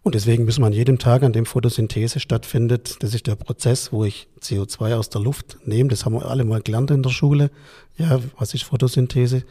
Und 0.05 0.16
deswegen 0.16 0.45
müssen 0.45 0.62
wir 0.62 0.66
an 0.66 0.73
jedem 0.73 0.99
Tag, 0.99 1.23
an 1.23 1.33
dem 1.33 1.47
Photosynthese 1.47 2.18
stattfindet, 2.18 2.97
das 3.03 3.14
ist 3.14 3.29
der 3.29 3.37
Prozess, 3.37 3.93
wo 3.93 4.05
ich 4.05 4.27
CO2 4.41 4.97
aus 4.97 5.11
der 5.11 5.20
Luft 5.20 5.59
nehme. 5.64 5.91
Das 5.91 6.05
haben 6.05 6.14
wir 6.14 6.27
alle 6.27 6.45
mal 6.45 6.61
gelernt 6.61 6.91
in 6.91 7.05
der 7.05 7.11
Schule. 7.11 7.53
Ja, 7.97 8.18
was 8.37 8.53
ist 8.53 8.64
Photosynthese? 8.64 9.45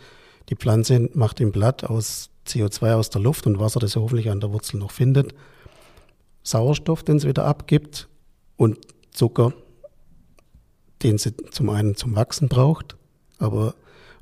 Die 0.49 0.55
Pflanze 0.55 1.09
macht 1.13 1.39
im 1.39 1.53
Blatt 1.53 1.85
aus 1.85 2.31
CO2 2.47 2.95
aus 2.95 3.09
der 3.09 3.21
Luft 3.21 3.47
und 3.47 3.59
Wasser, 3.59 3.79
das 3.79 3.95
er 3.95 4.01
hoffentlich 4.01 4.29
an 4.29 4.41
der 4.41 4.51
Wurzel 4.51 4.77
noch 4.77 4.91
findet, 4.91 5.33
Sauerstoff, 6.43 7.03
den 7.03 7.19
sie 7.19 7.27
wieder 7.27 7.45
abgibt 7.45 8.09
und 8.57 8.79
Zucker, 9.11 9.53
den 11.03 11.17
sie 11.17 11.33
zum 11.51 11.69
einen 11.69 11.95
zum 11.95 12.15
Wachsen 12.15 12.47
braucht, 12.47 12.95
aber 13.39 13.75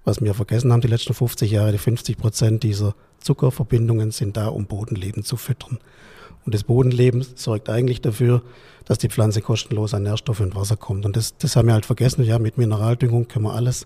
was 0.05 0.21
wir 0.21 0.33
vergessen 0.33 0.71
haben 0.71 0.81
die 0.81 0.87
letzten 0.87 1.13
50 1.13 1.51
Jahre, 1.51 1.71
die 1.71 1.77
50 1.77 2.17
Prozent 2.17 2.63
dieser 2.63 2.95
Zuckerverbindungen 3.19 4.11
sind 4.11 4.37
da, 4.37 4.47
um 4.47 4.65
Bodenleben 4.65 5.23
zu 5.23 5.37
füttern. 5.37 5.77
Und 6.45 6.55
das 6.55 6.63
Bodenleben 6.63 7.25
sorgt 7.35 7.69
eigentlich 7.69 8.01
dafür, 8.01 8.41
dass 8.85 8.97
die 8.97 9.09
Pflanze 9.09 9.41
kostenlos 9.41 9.93
an 9.93 10.03
Nährstoffe 10.03 10.39
und 10.39 10.55
Wasser 10.55 10.77
kommt. 10.77 11.05
Und 11.05 11.15
das, 11.15 11.37
das 11.37 11.55
haben 11.55 11.67
wir 11.67 11.73
halt 11.73 11.85
vergessen. 11.85 12.23
Ja, 12.23 12.39
mit 12.39 12.57
Mineraldüngung 12.57 13.27
können 13.27 13.45
wir 13.45 13.53
alles 13.53 13.85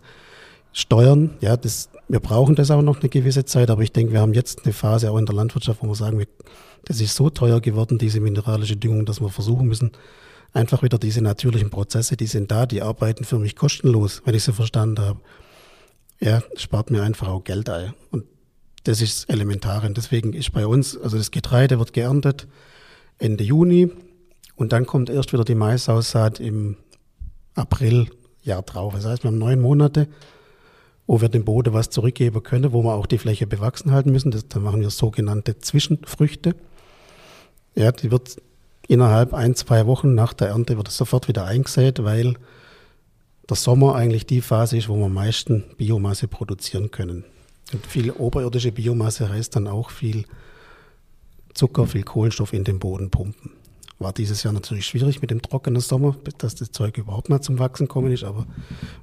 steuern. 0.71 1.31
Ja, 1.41 1.57
das, 1.57 1.89
wir 2.07 2.19
brauchen 2.19 2.55
das 2.55 2.71
auch 2.71 2.81
noch 2.81 2.99
eine 2.99 3.09
gewisse 3.09 3.43
Zeit, 3.43 3.69
aber 3.69 3.81
ich 3.81 3.91
denke, 3.91 4.13
wir 4.13 4.21
haben 4.21 4.33
jetzt 4.33 4.63
eine 4.63 4.73
Phase 4.73 5.11
auch 5.11 5.17
in 5.17 5.25
der 5.25 5.35
Landwirtschaft, 5.35 5.81
wo 5.81 5.87
wir 5.87 5.95
sagen, 5.95 6.19
wir, 6.19 6.27
das 6.85 7.01
ist 7.01 7.15
so 7.15 7.29
teuer 7.29 7.59
geworden, 7.59 7.97
diese 7.97 8.19
mineralische 8.19 8.77
Düngung, 8.77 9.05
dass 9.05 9.19
wir 9.19 9.29
versuchen 9.29 9.67
müssen, 9.67 9.91
einfach 10.53 10.83
wieder 10.83 10.97
diese 10.97 11.21
natürlichen 11.21 11.69
Prozesse, 11.69 12.15
die 12.15 12.27
sind 12.27 12.51
da, 12.51 12.65
die 12.65 12.81
arbeiten 12.81 13.23
für 13.23 13.39
mich 13.39 13.55
kostenlos, 13.55 14.21
wenn 14.25 14.35
ich 14.35 14.43
sie 14.43 14.53
verstanden 14.53 15.03
habe. 15.03 15.19
Ja, 16.19 16.41
spart 16.55 16.91
mir 16.91 17.03
einfach 17.03 17.27
auch 17.27 17.43
Geld 17.43 17.69
ein. 17.69 17.93
Und 18.11 18.25
das 18.83 19.01
ist 19.01 19.29
elementar. 19.29 19.83
Und 19.83 19.97
deswegen 19.97 20.33
ist 20.33 20.51
bei 20.51 20.65
uns, 20.65 20.97
also 20.97 21.17
das 21.17 21.31
Getreide 21.31 21.79
wird 21.79 21.93
geerntet 21.93 22.47
Ende 23.17 23.43
Juni 23.43 23.91
und 24.55 24.73
dann 24.73 24.85
kommt 24.85 25.09
erst 25.09 25.33
wieder 25.33 25.45
die 25.45 25.55
Maisaussaat 25.55 26.39
im 26.39 26.77
April 27.55 28.09
Jahr 28.41 28.61
drauf. 28.61 28.93
Das 28.93 29.05
heißt, 29.05 29.23
wir 29.23 29.29
haben 29.29 29.37
neun 29.37 29.61
Monate, 29.61 30.07
wo 31.07 31.21
wir 31.21 31.29
dem 31.29 31.45
Boden 31.45 31.73
was 31.73 31.89
zurückgeben 31.89 32.43
können, 32.43 32.73
wo 32.73 32.83
wir 32.83 32.93
auch 32.93 33.05
die 33.05 33.17
Fläche 33.17 33.47
bewachsen 33.47 33.91
halten 33.91 34.11
müssen. 34.11 34.31
Das, 34.31 34.47
dann 34.47 34.63
machen 34.63 34.81
wir 34.81 34.89
sogenannte 34.89 35.57
Zwischenfrüchte. 35.59 36.55
Ja, 37.75 37.91
die 37.91 38.11
wird 38.11 38.37
innerhalb 38.87 39.33
ein, 39.33 39.55
zwei 39.55 39.85
Wochen 39.87 40.13
nach 40.13 40.33
der 40.33 40.49
Ernte 40.49 40.77
wird 40.77 40.87
es 40.87 40.97
sofort 40.97 41.27
wieder 41.27 41.45
eingesät, 41.45 42.03
weil 42.03 42.35
der 43.49 43.57
Sommer 43.57 43.95
eigentlich 43.95 44.25
die 44.25 44.41
Phase 44.41 44.77
ist, 44.77 44.89
wo 44.89 44.97
wir 44.97 45.05
am 45.05 45.13
meisten 45.13 45.63
Biomasse 45.77 46.27
produzieren 46.27 46.91
können. 46.91 47.25
Und 47.73 47.85
viel 47.85 48.11
oberirdische 48.11 48.71
Biomasse 48.71 49.29
heißt 49.29 49.55
dann 49.55 49.67
auch 49.67 49.89
viel 49.89 50.25
Zucker, 51.53 51.87
viel 51.87 52.03
Kohlenstoff 52.03 52.53
in 52.53 52.63
den 52.63 52.79
Boden 52.79 53.09
pumpen. 53.09 53.51
War 53.99 54.11
dieses 54.11 54.43
Jahr 54.43 54.53
natürlich 54.53 54.85
schwierig 54.85 55.21
mit 55.21 55.31
dem 55.31 55.41
trockenen 55.41 55.81
Sommer, 55.81 56.15
dass 56.39 56.55
das 56.55 56.71
Zeug 56.71 56.97
überhaupt 56.97 57.29
mal 57.29 57.41
zum 57.41 57.59
Wachsen 57.59 57.87
kommen 57.87 58.11
ist, 58.11 58.23
aber 58.23 58.45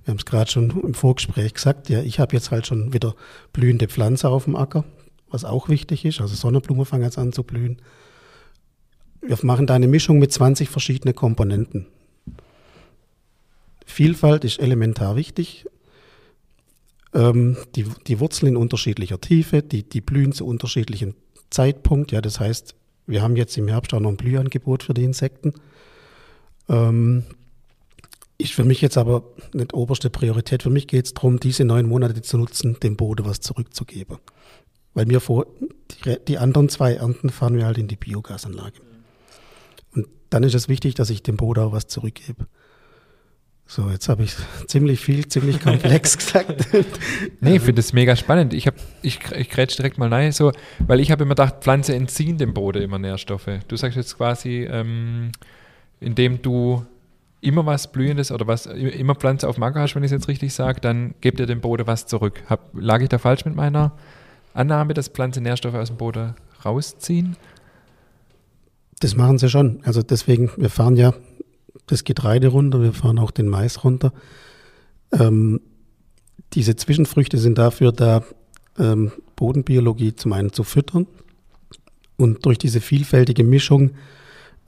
wir 0.04 0.12
haben 0.12 0.18
es 0.18 0.26
gerade 0.26 0.50
schon 0.50 0.70
im 0.70 0.94
Vorgespräch 0.94 1.54
gesagt, 1.54 1.88
ja, 1.88 2.00
ich 2.02 2.18
habe 2.18 2.34
jetzt 2.34 2.50
halt 2.50 2.66
schon 2.66 2.92
wieder 2.92 3.14
blühende 3.52 3.88
Pflanze 3.88 4.28
auf 4.28 4.44
dem 4.44 4.56
Acker, 4.56 4.84
was 5.30 5.44
auch 5.44 5.68
wichtig 5.68 6.04
ist. 6.04 6.20
Also 6.20 6.34
Sonnenblumen 6.34 6.84
fangen 6.84 7.04
jetzt 7.04 7.18
an 7.18 7.32
zu 7.32 7.44
blühen. 7.44 7.80
Wir 9.22 9.38
machen 9.42 9.66
da 9.66 9.74
eine 9.74 9.88
Mischung 9.88 10.18
mit 10.18 10.32
20 10.32 10.68
verschiedenen 10.68 11.14
Komponenten. 11.14 11.86
Vielfalt 13.84 14.44
ist 14.44 14.60
elementar 14.60 15.16
wichtig. 15.16 15.66
Ähm, 17.12 17.56
die, 17.74 17.86
die 18.06 18.20
Wurzeln 18.20 18.50
in 18.50 18.56
unterschiedlicher 18.56 19.20
Tiefe, 19.20 19.62
die, 19.62 19.82
die 19.82 20.00
blühen 20.00 20.32
zu 20.32 20.46
unterschiedlichen 20.46 21.14
Zeitpunkt. 21.50 22.12
Ja, 22.12 22.20
das 22.20 22.38
heißt, 22.40 22.74
wir 23.06 23.22
haben 23.22 23.36
jetzt 23.36 23.56
im 23.58 23.68
Herbst 23.68 23.92
auch 23.92 24.00
noch 24.00 24.10
ein 24.10 24.16
Blühangebot 24.16 24.84
für 24.84 24.94
die 24.94 25.04
Insekten. 25.04 25.54
Ähm, 26.68 27.24
ist 28.38 28.52
für 28.52 28.64
mich 28.64 28.80
jetzt 28.80 28.96
aber 28.96 29.24
nicht 29.52 29.74
oberste 29.74 30.08
Priorität. 30.08 30.62
Für 30.62 30.70
mich 30.70 30.86
geht 30.86 31.06
es 31.06 31.14
darum, 31.14 31.40
diese 31.40 31.64
neun 31.64 31.86
Monate 31.86 32.22
zu 32.22 32.38
nutzen, 32.38 32.78
dem 32.80 32.96
Boden 32.96 33.26
was 33.26 33.40
zurückzugeben. 33.40 34.18
Weil 34.94 35.06
mir 35.06 35.20
vor, 35.20 35.46
die, 36.04 36.16
die, 36.26 36.38
anderen 36.38 36.68
zwei 36.68 36.94
Ernten 36.94 37.30
fahren 37.30 37.56
wir 37.56 37.66
halt 37.66 37.78
in 37.78 37.88
die 37.88 37.96
Biogasanlage. 37.96 38.80
Und 39.94 40.06
dann 40.30 40.42
ist 40.42 40.54
es 40.54 40.68
wichtig, 40.68 40.94
dass 40.94 41.10
ich 41.10 41.22
dem 41.22 41.36
Boden 41.36 41.64
auch 41.64 41.72
was 41.72 41.86
zurückgebe. 41.86 42.46
So, 43.66 43.88
jetzt 43.88 44.08
habe 44.08 44.24
ich 44.24 44.34
ziemlich 44.66 44.98
viel, 44.98 45.28
ziemlich 45.28 45.60
komplex 45.60 46.18
gesagt. 46.26 46.66
nee, 47.40 47.54
ich 47.54 47.62
finde 47.62 47.74
das 47.74 47.92
mega 47.92 48.16
spannend. 48.16 48.52
Ich, 48.52 48.66
ich, 49.00 49.20
ich 49.30 49.48
grätsch 49.48 49.78
direkt 49.78 49.96
mal 49.96 50.12
rein, 50.12 50.32
so, 50.32 50.50
weil 50.80 50.98
ich 50.98 51.12
habe 51.12 51.22
immer 51.22 51.36
gedacht, 51.36 51.58
Pflanze 51.60 51.94
entziehen 51.94 52.36
dem 52.36 52.52
Boden 52.52 52.82
immer 52.82 52.98
Nährstoffe. 52.98 53.48
Du 53.68 53.76
sagst 53.76 53.96
jetzt 53.96 54.16
quasi, 54.16 54.66
ähm, 54.68 55.30
indem 56.00 56.42
du 56.42 56.84
immer 57.40 57.64
was 57.64 57.92
Blühendes 57.92 58.32
oder 58.32 58.48
was 58.48 58.66
immer 58.66 59.14
Pflanze 59.14 59.48
auf 59.48 59.54
dem 59.54 59.62
Acker 59.62 59.82
hast, 59.82 59.94
wenn 59.94 60.02
ich 60.02 60.08
es 60.08 60.18
jetzt 60.18 60.26
richtig 60.26 60.52
sage, 60.52 60.80
dann 60.80 61.14
gebt 61.20 61.38
ihr 61.38 61.46
dem 61.46 61.60
Boden 61.60 61.86
was 61.86 62.06
zurück. 62.06 62.42
Hab, 62.48 62.70
lag 62.74 63.00
ich 63.00 63.08
da 63.08 63.18
falsch 63.18 63.44
mit 63.44 63.54
meiner 63.54 63.92
Annahme, 64.52 64.94
dass 64.94 65.08
Pflanze 65.08 65.40
Nährstoffe 65.40 65.74
aus 65.74 65.88
dem 65.88 65.96
Boden 65.96 66.34
rausziehen? 66.64 67.36
Das 69.00 69.16
machen 69.16 69.38
sie 69.38 69.48
schon. 69.48 69.80
Also 69.84 70.02
deswegen, 70.02 70.50
wir 70.56 70.70
fahren 70.70 70.96
ja 70.96 71.14
das 71.86 72.04
Getreide 72.04 72.48
runter, 72.48 72.80
wir 72.80 72.92
fahren 72.92 73.18
auch 73.18 73.30
den 73.30 73.48
Mais 73.48 73.82
runter. 73.82 74.12
Ähm, 75.12 75.60
diese 76.52 76.76
Zwischenfrüchte 76.76 77.38
sind 77.38 77.58
dafür 77.58 77.92
da, 77.92 78.24
ähm, 78.78 79.12
Bodenbiologie 79.36 80.14
zum 80.14 80.32
einen 80.32 80.52
zu 80.52 80.64
füttern 80.64 81.06
und 82.16 82.44
durch 82.44 82.58
diese 82.58 82.80
vielfältige 82.80 83.44
Mischung 83.44 83.92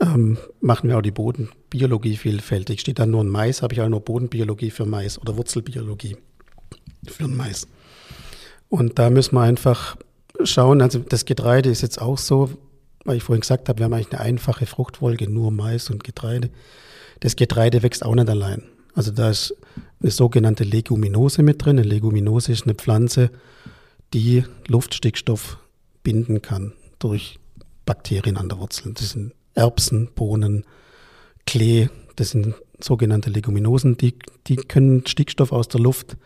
ähm, 0.01 0.39
machen 0.61 0.89
wir 0.89 0.99
auch 0.99 1.03
die 1.03 1.11
Bodenbiologie 1.11 2.16
vielfältig. 2.16 2.80
Steht 2.80 2.99
dann 2.99 3.11
nur 3.11 3.22
ein 3.22 3.28
Mais, 3.28 3.62
habe 3.62 3.74
ich 3.74 3.80
auch 3.80 3.89
nur 3.89 4.01
Bodenbiologie 4.01 4.70
für 4.70 4.87
Mais 4.87 5.20
oder 5.20 5.37
Wurzelbiologie 5.37 6.16
für 7.07 7.24
den 7.24 7.37
Mais. 7.37 7.68
Und 8.68 8.99
da 8.99 9.11
müssen 9.11 9.35
wir 9.35 9.43
einfach 9.43 9.97
schauen, 10.45 10.80
also 10.80 10.99
das 11.01 11.26
Getreide 11.26 11.68
ist 11.68 11.83
jetzt 11.83 12.01
auch 12.01 12.16
so, 12.16 12.51
weil 13.05 13.16
ich 13.16 13.22
vorhin 13.22 13.40
gesagt 13.40 13.68
habe, 13.68 13.78
wir 13.78 13.84
haben 13.84 13.92
eigentlich 13.94 14.12
eine 14.12 14.20
einfache 14.20 14.66
Fruchtwolke, 14.66 15.30
nur 15.30 15.50
Mais 15.50 15.90
und 15.90 16.05
Getreide 16.05 16.50
das 17.22 17.36
Getreide 17.36 17.84
wächst 17.84 18.05
auch 18.05 18.14
nicht 18.16 18.28
allein. 18.28 18.64
Also 18.94 19.12
da 19.12 19.30
ist 19.30 19.55
eine 20.00 20.11
sogenannte 20.11 20.64
Leguminose 20.64 21.44
mit 21.44 21.64
drin. 21.64 21.78
Eine 21.78 21.88
Leguminose 21.88 22.50
ist 22.50 22.64
eine 22.64 22.74
Pflanze, 22.74 23.30
die 24.12 24.44
Luftstickstoff 24.66 25.59
binden 26.03 26.42
kann 26.42 26.72
durch 26.98 27.38
Bakterien 27.86 28.36
an 28.36 28.48
der 28.48 28.59
Wurzel. 28.59 28.92
Das 28.92 29.11
sind 29.11 29.34
Erbsen, 29.55 30.09
Bohnen, 30.14 30.64
Klee, 31.46 31.88
das 32.16 32.30
sind 32.30 32.57
sogenannte 32.80 33.30
Leguminosen, 33.30 33.96
die, 33.96 34.14
die 34.48 34.57
können 34.57 35.07
Stickstoff 35.07 35.53
aus 35.53 35.68
der 35.68 35.80
Luft 35.80 36.16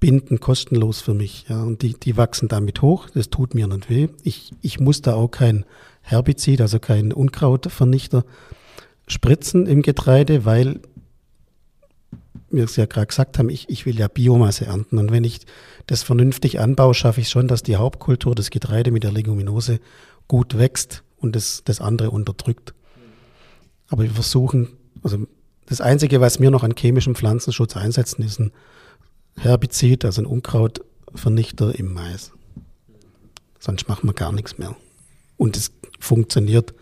binden, 0.00 0.40
kostenlos 0.40 1.00
für 1.00 1.14
mich. 1.14 1.46
Ja, 1.48 1.62
und 1.62 1.82
die, 1.82 1.94
die 1.94 2.16
wachsen 2.16 2.48
damit 2.48 2.82
hoch, 2.82 3.08
das 3.10 3.30
tut 3.30 3.54
mir 3.54 3.68
nicht 3.68 3.88
weh. 3.88 4.08
Ich, 4.24 4.50
ich 4.60 4.80
muss 4.80 5.02
da 5.02 5.14
auch 5.14 5.28
kein 5.28 5.64
Herbizid, 6.06 6.60
also 6.60 6.78
kein 6.78 7.12
Unkrautvernichter 7.12 8.24
spritzen 9.08 9.66
im 9.66 9.82
Getreide, 9.82 10.44
weil 10.44 10.80
wir 12.48 12.64
es 12.64 12.76
ja 12.76 12.86
gerade 12.86 13.08
gesagt 13.08 13.38
haben, 13.38 13.50
ich, 13.50 13.68
ich 13.68 13.86
will 13.86 13.98
ja 13.98 14.06
Biomasse 14.06 14.66
ernten. 14.66 14.98
Und 14.98 15.10
wenn 15.10 15.24
ich 15.24 15.40
das 15.86 16.04
vernünftig 16.04 16.60
anbaue, 16.60 16.94
schaffe 16.94 17.20
ich 17.20 17.28
schon, 17.28 17.48
dass 17.48 17.64
die 17.64 17.74
Hauptkultur, 17.74 18.36
das 18.36 18.50
Getreide 18.50 18.92
mit 18.92 19.02
der 19.02 19.10
Leguminose, 19.10 19.80
gut 20.28 20.56
wächst 20.56 21.02
und 21.18 21.34
das, 21.34 21.62
das 21.64 21.80
andere 21.80 22.12
unterdrückt. 22.12 22.72
Aber 23.88 24.04
wir 24.04 24.10
versuchen, 24.10 24.68
also 25.02 25.26
das 25.66 25.80
Einzige, 25.80 26.20
was 26.20 26.38
wir 26.40 26.52
noch 26.52 26.62
an 26.62 26.76
chemischem 26.76 27.16
Pflanzenschutz 27.16 27.76
einsetzen, 27.76 28.22
ist 28.22 28.38
ein 28.38 28.52
Herbizid, 29.38 30.04
also 30.04 30.22
ein 30.22 30.26
Unkrautvernichter 30.26 31.76
im 31.76 31.92
Mais. 31.92 32.30
Sonst 33.58 33.88
machen 33.88 34.08
wir 34.08 34.14
gar 34.14 34.30
nichts 34.30 34.56
mehr. 34.56 34.76
Und 35.36 35.56
es 35.56 35.72
funktioniert 35.98 36.74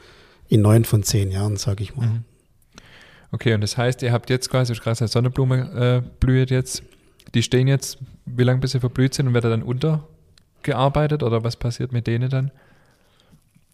in 0.49 0.63
neun 0.63 0.85
von 0.85 1.03
zehn 1.03 1.31
Jahren, 1.31 1.57
sage 1.57 1.83
ich 1.83 1.97
mal. 1.97 2.07
Mhm. 2.07 2.25
Okay, 3.33 3.55
und 3.55 3.63
das 3.63 3.77
heißt, 3.77 4.03
ihr 4.03 4.13
habt 4.13 4.31
jetzt 4.31 4.49
quasi, 4.49 4.75
gerade 4.75 5.01
eine 5.01 5.09
Sonnenblume 5.09 6.03
äh, 6.05 6.09
blüht 6.21 6.51
jetzt, 6.51 6.85
die 7.35 7.43
stehen 7.43 7.67
jetzt, 7.67 7.99
wie 8.27 8.45
lange 8.45 8.61
bis 8.61 8.73
sie 8.73 8.81
verblüht 8.81 9.15
sind 9.15 9.27
und 9.27 9.35
werden 9.35 9.51
dann 9.51 9.63
untergearbeitet 9.63 11.23
oder 11.23 11.43
was 11.43 11.57
passiert 11.57 11.93
mit 11.93 12.07
denen 12.07 12.31
dann? 12.31 12.53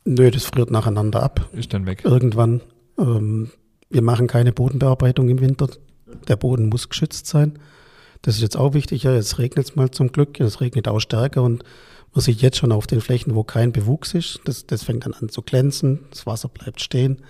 Nö, 0.05 0.31
das 0.31 0.45
friert 0.45 0.71
nacheinander 0.71 1.23
ab. 1.23 1.51
Ist 1.53 1.75
dann 1.75 1.85
weg. 1.87 2.05
Irgendwann. 2.05 2.63
Ähm, 2.99 3.51
wir 3.91 4.03
machen 4.03 4.29
keine 4.29 4.53
Bodenbearbeitung 4.53 5.29
im 5.29 5.41
Winter. 5.41 5.69
Der 6.29 6.37
Boden 6.37 6.69
muss 6.69 6.89
geschützt 6.89 7.27
sein. 7.27 7.59
Das 8.23 8.37
ist 8.37 8.43
jetzt 8.43 8.57
auch 8.57 8.73
wichtig. 8.75 9.03
Ja, 9.03 9.15
jetzt 9.15 9.39
regnet 9.39 9.67
es 9.67 9.77
mal 9.77 9.91
zum 9.91 10.11
Glück. 10.11 10.41
Es 10.41 10.61
regnet 10.61 10.89
auch 10.89 11.01
stärker 11.01 11.43
und 11.43 11.65
man 12.13 12.23
sieht 12.23 12.43
jetzt 12.43 12.57
schon 12.57 12.73
auf 12.73 12.87
den 12.87 13.01
Flächen, 13.01 13.35
wo 13.35 13.45
kein 13.45 13.73
Bewuchs 13.73 14.15
ist, 14.15 14.41
das, 14.45 14.67
das 14.67 14.83
fängt 14.83 15.05
dann 15.05 15.15
an 15.15 15.29
zu 15.29 15.43
glänzen, 15.43 16.07
das 16.11 16.27
Wasser 16.27 16.49
bleibt 16.49 16.81
stehen, 16.81 17.23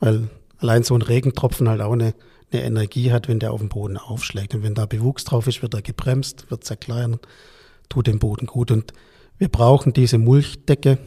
weil 0.00 0.28
allein 0.58 0.82
so 0.82 0.94
ein 0.94 1.02
Regentropfen 1.02 1.68
halt 1.68 1.80
auch 1.80 1.92
eine, 1.92 2.14
eine 2.50 2.62
Energie 2.62 3.12
hat, 3.12 3.28
wenn 3.28 3.40
der 3.40 3.52
auf 3.52 3.60
dem 3.60 3.68
Boden 3.68 3.96
aufschlägt. 3.96 4.54
Und 4.54 4.62
wenn 4.62 4.74
da 4.74 4.86
Bewuchs 4.86 5.24
drauf 5.24 5.46
ist, 5.46 5.62
wird 5.62 5.74
er 5.74 5.82
gebremst, 5.82 6.50
wird 6.50 6.64
zerkleinert, 6.64 7.26
tut 7.88 8.06
dem 8.06 8.18
Boden 8.18 8.46
gut. 8.46 8.70
Und 8.70 8.92
wir 9.38 9.48
brauchen 9.48 9.92
diese 9.92 10.18
Mulchdecke 10.18 10.98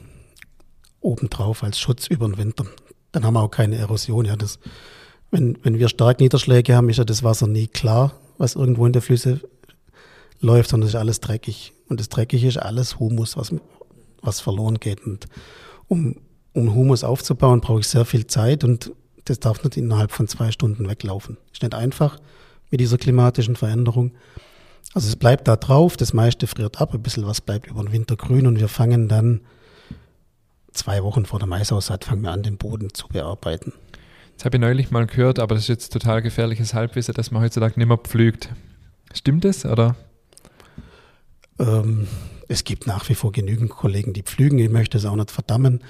obendrauf 1.02 1.64
als 1.64 1.80
Schutz 1.80 2.08
über 2.08 2.28
den 2.28 2.38
Winter. 2.38 2.66
Dann 3.12 3.24
haben 3.24 3.34
wir 3.34 3.42
auch 3.42 3.52
keine 3.52 3.78
Erosion. 3.78 4.26
Ja, 4.26 4.36
das, 4.36 4.60
wenn, 5.32 5.58
wenn 5.64 5.80
wir 5.80 5.90
stark 5.90 6.20
Niederschläge 6.20 6.76
haben, 6.76 6.90
ist 6.90 6.98
ja 6.98 7.06
das 7.06 7.24
Wasser 7.24 7.48
nie 7.48 7.68
klar, 7.68 8.14
was 8.38 8.56
irgendwo 8.56 8.86
in 8.86 8.94
der 8.94 9.02
Flüsse 9.02 9.42
läuft, 10.42 10.70
sondern 10.70 10.88
es 10.88 10.94
ist 10.94 11.00
alles 11.00 11.20
dreckig. 11.20 11.74
Und 11.88 12.00
das 12.00 12.10
Dreckige 12.10 12.48
ist 12.48 12.58
alles 12.58 13.00
Humus, 13.00 13.38
was, 13.38 13.54
was 14.22 14.40
verloren 14.40 14.80
geht. 14.80 15.06
Und 15.06 15.28
um, 15.88 16.16
um 16.54 16.74
Humus 16.74 17.04
aufzubauen, 17.04 17.62
brauche 17.62 17.80
ich 17.80 17.88
sehr 17.88 18.06
viel 18.06 18.28
Zeit 18.28 18.64
und 18.64 18.92
das 19.26 19.40
darf 19.40 19.64
nicht 19.64 19.78
innerhalb 19.78 20.12
von 20.12 20.28
zwei 20.28 20.52
Stunden 20.52 20.88
weglaufen. 20.88 21.38
Ist 21.52 21.62
nicht 21.62 21.76
einfach 21.76 22.20
mit 22.72 22.80
dieser 22.80 22.98
klimatischen 22.98 23.56
Veränderung. 23.56 24.12
Also 24.94 25.08
es 25.08 25.16
bleibt 25.16 25.48
da 25.48 25.56
drauf, 25.56 25.98
das 25.98 26.14
meiste 26.14 26.48
friert 26.48 26.82
ab, 26.82 26.94
ein 26.94 27.04
bisschen 27.04 27.28
was 27.28 27.42
bleibt 27.42 27.68
über 27.68 27.84
den 27.84 27.92
Winter 27.92 28.16
grün 28.16 28.48
und 28.48 28.60
wir 28.60 28.68
fangen 28.68 29.08
dann 29.08 29.42
zwei 30.72 31.04
Wochen 31.04 31.26
vor 31.26 31.40
der 31.40 31.48
Maisaussaat 31.48 32.06
fangen 32.06 32.24
wir 32.24 32.32
an, 32.32 32.44
den 32.44 32.58
Boden 32.58 32.94
zu 32.94 33.08
bearbeiten. 33.08 33.74
Das 34.36 34.46
habe 34.46 34.58
ich 34.58 34.62
neulich 34.62 34.90
mal 34.90 35.06
gehört, 35.06 35.38
aber 35.38 35.56
das 35.56 35.66
ist 35.66 35.68
jetzt 35.68 35.94
total 35.94 36.22
gefährliches 36.22 36.74
Halbwissen, 36.74 37.14
dass 37.14 37.30
man 37.30 37.44
heutzutage 37.44 37.78
nicht 37.78 37.88
mehr 37.88 37.98
pflügt. 37.98 38.50
Stimmt 39.14 39.44
das 39.44 39.66
oder? 39.66 39.96
Ähm, 41.60 42.08
es 42.48 42.64
gibt 42.64 42.88
nach 42.88 43.08
wie 43.10 43.16
vor 43.16 43.32
genügend 43.32 43.70
Kollegen, 43.70 44.14
die 44.14 44.24
pflügen. 44.24 44.60
Ich 44.60 44.70
möchte 44.70 44.98
es 44.98 45.06
auch 45.06 45.16
nicht 45.16 45.32
verdammen. 45.32 45.84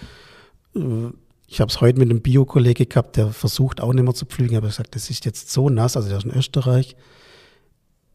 Äh, 0.75 1.11
ich 1.47 1.61
habe 1.61 1.71
es 1.71 1.81
heute 1.81 1.97
mit 1.97 2.09
einem 2.09 2.21
Bio-Kollege 2.21 2.85
gehabt, 2.85 3.17
der 3.17 3.29
versucht 3.29 3.81
auch 3.81 3.91
nicht 3.91 4.03
mehr 4.03 4.13
zu 4.13 4.25
pflügen, 4.25 4.55
aber 4.55 4.67
gesagt, 4.67 4.93
das 4.93 5.09
ist 5.09 5.25
jetzt 5.25 5.49
so 5.51 5.69
nass, 5.69 5.97
also 5.97 6.07
der 6.07 6.19
ist 6.19 6.25
in 6.25 6.31
Österreich. 6.31 6.95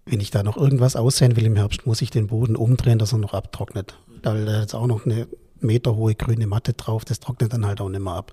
Wenn 0.07 0.21
ich 0.21 0.31
da 0.31 0.45
noch 0.45 0.57
irgendwas 0.57 0.95
aussehen 0.95 1.35
will 1.35 1.47
im 1.47 1.57
Herbst, 1.57 1.85
muss 1.85 2.01
ich 2.01 2.11
den 2.11 2.29
Boden 2.29 2.55
umdrehen, 2.55 2.99
dass 2.99 3.13
er 3.13 3.19
noch 3.19 3.35
abtrocknet. 3.35 3.99
Da 4.23 4.37
ist 4.37 4.49
jetzt 4.49 4.75
auch 4.75 4.87
noch 4.87 5.05
eine 5.05 5.27
meterhohe 5.61 6.15
grüne 6.15 6.47
Matte 6.47 6.75
drauf, 6.75 7.05
das 7.05 7.19
trocknet 7.19 7.53
dann 7.53 7.67
halt 7.67 7.81
auch 7.81 7.89
nicht 7.89 8.03
mehr 8.03 8.13
ab. 8.13 8.33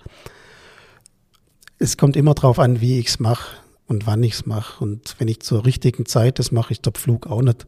Es 1.79 1.97
kommt 1.97 2.15
immer 2.15 2.35
darauf 2.35 2.59
an, 2.59 2.79
wie 2.79 2.99
ich 2.99 3.07
es 3.07 3.19
mache 3.19 3.55
und 3.87 4.05
wann 4.05 4.21
ich 4.21 4.33
es 4.33 4.45
mache. 4.45 4.83
Und 4.83 5.15
wenn 5.17 5.29
ich 5.29 5.39
zur 5.39 5.65
richtigen 5.65 6.05
Zeit 6.05 6.37
das 6.37 6.51
mache, 6.51 6.73
ist 6.73 6.85
der 6.85 6.93
Pflug 6.93 7.25
auch 7.25 7.41
nicht 7.41 7.65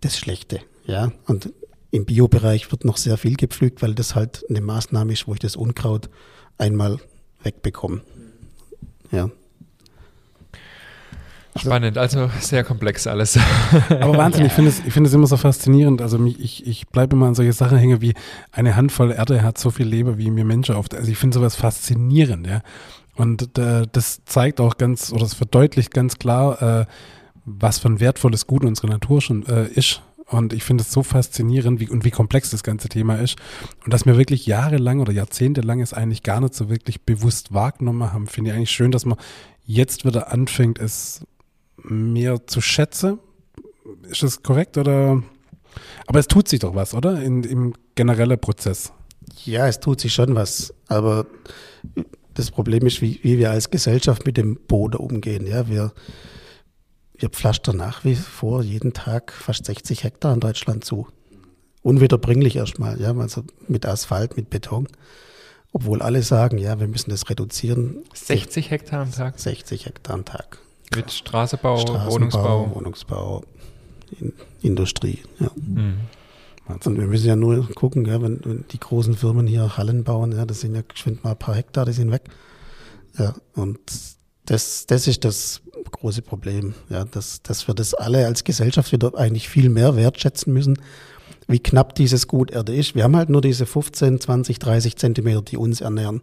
das 0.00 0.16
Schlechte. 0.16 0.60
Ja, 0.86 1.12
und 1.26 1.52
im 1.90 2.04
Biobereich 2.04 2.70
wird 2.72 2.84
noch 2.84 2.96
sehr 2.96 3.16
viel 3.16 3.36
gepflügt, 3.36 3.80
weil 3.82 3.94
das 3.94 4.14
halt 4.14 4.44
eine 4.48 4.60
Maßnahme 4.60 5.12
ist, 5.12 5.28
wo 5.28 5.34
ich 5.34 5.40
das 5.40 5.56
Unkraut 5.56 6.10
einmal 6.58 6.98
wegbekommen. 7.42 8.02
Ja. 9.10 9.30
Spannend, 11.56 11.96
also 11.98 12.28
sehr 12.40 12.64
komplex 12.64 13.06
alles. 13.06 13.38
Aber 13.88 14.16
Wahnsinn, 14.16 14.44
ich 14.46 14.52
finde 14.52 14.70
es, 14.70 14.80
ich 14.84 14.92
finde 14.92 15.06
es 15.06 15.14
immer 15.14 15.28
so 15.28 15.36
faszinierend. 15.36 16.02
Also 16.02 16.18
mich, 16.18 16.40
ich, 16.40 16.66
ich 16.66 16.88
bleibe 16.88 17.14
immer 17.14 17.26
an 17.26 17.36
solche 17.36 17.52
Sachen 17.52 17.78
hängen 17.78 18.00
wie 18.00 18.14
eine 18.50 18.74
Handvoll 18.74 19.12
Erde 19.12 19.42
hat 19.42 19.56
so 19.56 19.70
viel 19.70 19.86
Leber 19.86 20.18
wie 20.18 20.32
mir 20.32 20.44
Menschen 20.44 20.74
oft. 20.74 20.94
Also 20.94 21.12
ich 21.12 21.16
finde 21.16 21.38
sowas 21.38 21.54
faszinierend, 21.54 22.48
ja. 22.48 22.60
Und 23.14 23.56
äh, 23.56 23.86
das 23.92 24.24
zeigt 24.24 24.60
auch 24.60 24.78
ganz, 24.78 25.12
oder 25.12 25.24
es 25.24 25.34
verdeutlicht 25.34 25.94
ganz 25.94 26.18
klar, 26.18 26.80
äh, 26.80 26.86
was 27.44 27.78
für 27.78 27.88
ein 27.88 28.00
wertvolles 28.00 28.48
Gut 28.48 28.64
unsere 28.64 28.88
Natur 28.88 29.20
schon 29.20 29.46
äh, 29.46 29.68
ist. 29.68 30.02
Und 30.26 30.52
ich 30.52 30.64
finde 30.64 30.82
es 30.82 30.92
so 30.92 31.02
faszinierend 31.02 31.80
wie, 31.80 31.88
und 31.88 32.04
wie 32.04 32.10
komplex 32.10 32.50
das 32.50 32.62
ganze 32.62 32.88
Thema 32.88 33.16
ist. 33.16 33.36
Und 33.84 33.92
dass 33.92 34.06
wir 34.06 34.16
wirklich 34.16 34.46
jahrelang 34.46 35.00
oder 35.00 35.12
jahrzehntelang 35.12 35.80
es 35.80 35.92
eigentlich 35.92 36.22
gar 36.22 36.40
nicht 36.40 36.54
so 36.54 36.70
wirklich 36.70 37.02
bewusst 37.02 37.52
wahrgenommen 37.52 38.12
haben, 38.12 38.26
finde 38.26 38.50
ich 38.50 38.56
eigentlich 38.56 38.70
schön, 38.70 38.90
dass 38.90 39.04
man 39.04 39.18
jetzt 39.64 40.04
wieder 40.04 40.32
anfängt, 40.32 40.78
es 40.78 41.26
mehr 41.82 42.46
zu 42.46 42.60
schätzen. 42.60 43.18
Ist 44.08 44.22
das 44.22 44.42
korrekt 44.42 44.78
oder? 44.78 45.22
Aber 46.06 46.18
es 46.18 46.28
tut 46.28 46.48
sich 46.48 46.60
doch 46.60 46.74
was, 46.74 46.94
oder? 46.94 47.22
In, 47.22 47.42
Im 47.44 47.74
generellen 47.94 48.38
Prozess. 48.38 48.92
Ja, 49.44 49.66
es 49.66 49.80
tut 49.80 50.00
sich 50.00 50.14
schon 50.14 50.34
was. 50.34 50.72
Aber 50.88 51.26
das 52.34 52.50
Problem 52.50 52.86
ist, 52.86 53.02
wie, 53.02 53.20
wie 53.22 53.38
wir 53.38 53.50
als 53.50 53.70
Gesellschaft 53.70 54.26
mit 54.26 54.36
dem 54.36 54.56
Boden 54.56 54.96
umgehen. 54.96 55.46
Ja, 55.46 55.68
wir, 55.68 55.92
wir 57.24 57.30
pflastern 57.30 57.78
nach 57.78 58.04
wie 58.04 58.16
vor 58.16 58.62
jeden 58.62 58.92
Tag 58.92 59.32
fast 59.32 59.64
60 59.64 60.04
Hektar 60.04 60.34
in 60.34 60.40
Deutschland 60.40 60.84
zu. 60.84 61.08
Unwiederbringlich 61.82 62.56
erstmal, 62.56 63.00
ja, 63.00 63.16
also 63.16 63.44
mit 63.66 63.86
Asphalt, 63.86 64.36
mit 64.36 64.50
Beton. 64.50 64.88
Obwohl 65.72 66.02
alle 66.02 66.22
sagen, 66.22 66.58
ja, 66.58 66.78
wir 66.78 66.86
müssen 66.86 67.08
das 67.08 67.30
reduzieren. 67.30 68.04
60 68.12 68.70
Hektar 68.70 69.00
am 69.00 69.10
Tag? 69.10 69.38
60 69.38 69.86
Hektar 69.86 70.14
am 70.14 70.26
Tag. 70.26 70.58
Mit 70.94 71.10
Straßenbau 71.10 71.78
Wohnungsbau. 72.10 72.74
Wohnungsbau, 72.74 73.42
in, 74.20 74.34
Industrie. 74.60 75.20
Ja. 75.40 75.50
Mhm. 75.56 76.00
Und 76.68 76.98
wir 76.98 77.06
müssen 77.06 77.26
ja 77.26 77.36
nur 77.36 77.66
gucken, 77.74 78.04
ja, 78.04 78.20
wenn, 78.20 78.44
wenn, 78.44 78.64
die 78.70 78.80
großen 78.80 79.14
Firmen 79.14 79.46
hier 79.46 79.78
Hallen 79.78 80.04
bauen, 80.04 80.32
ja, 80.32 80.44
das 80.44 80.60
sind 80.60 80.74
ja 80.74 80.82
geschwind 80.86 81.24
mal 81.24 81.30
ein 81.30 81.38
paar 81.38 81.54
Hektar, 81.54 81.86
die 81.86 81.92
sind 81.92 82.10
weg. 82.10 82.24
Ja, 83.18 83.34
und 83.54 83.80
das, 84.46 84.86
das 84.86 85.06
ist 85.06 85.24
das 85.24 85.62
große 85.90 86.22
Problem, 86.22 86.74
ja, 86.90 87.04
dass, 87.04 87.42
dass 87.42 87.66
wir 87.66 87.74
das 87.74 87.94
alle 87.94 88.26
als 88.26 88.44
Gesellschaft 88.44 88.92
wieder 88.92 89.14
eigentlich 89.16 89.48
viel 89.48 89.68
mehr 89.68 89.96
wertschätzen 89.96 90.52
müssen, 90.52 90.78
wie 91.46 91.58
knapp 91.60 91.94
dieses 91.94 92.28
Gut 92.28 92.50
Erde 92.50 92.74
ist. 92.74 92.94
Wir 92.94 93.04
haben 93.04 93.16
halt 93.16 93.30
nur 93.30 93.40
diese 93.40 93.66
15, 93.66 94.20
20, 94.20 94.58
30 94.58 94.96
Zentimeter, 94.96 95.42
die 95.42 95.56
uns 95.56 95.80
ernähren. 95.80 96.22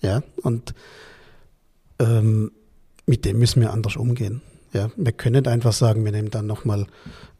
Ja, 0.00 0.22
und 0.42 0.74
ähm, 1.98 2.52
mit 3.06 3.24
dem 3.24 3.38
müssen 3.38 3.60
wir 3.60 3.72
anders 3.72 3.96
umgehen. 3.96 4.42
Ja, 4.72 4.90
wir 4.96 5.12
können 5.12 5.36
nicht 5.36 5.48
einfach 5.48 5.72
sagen, 5.72 6.04
wir 6.04 6.12
nehmen 6.12 6.30
dann 6.30 6.46
nochmal 6.46 6.86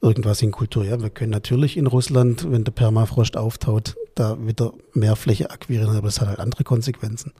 irgendwas 0.02 0.42
in 0.42 0.52
Kultur. 0.52 0.84
Ja, 0.84 1.00
wir 1.00 1.10
können 1.10 1.30
natürlich 1.30 1.76
in 1.76 1.86
Russland, 1.86 2.50
wenn 2.50 2.64
der 2.64 2.72
Permafrost 2.72 3.36
auftaut, 3.36 3.96
da 4.14 4.36
wieder 4.46 4.74
mehr 4.92 5.16
Fläche 5.16 5.50
akquirieren, 5.50 5.96
aber 5.96 6.08
das 6.08 6.20
hat 6.20 6.28
halt 6.28 6.40
andere 6.40 6.64
Konsequenzen. 6.64 7.32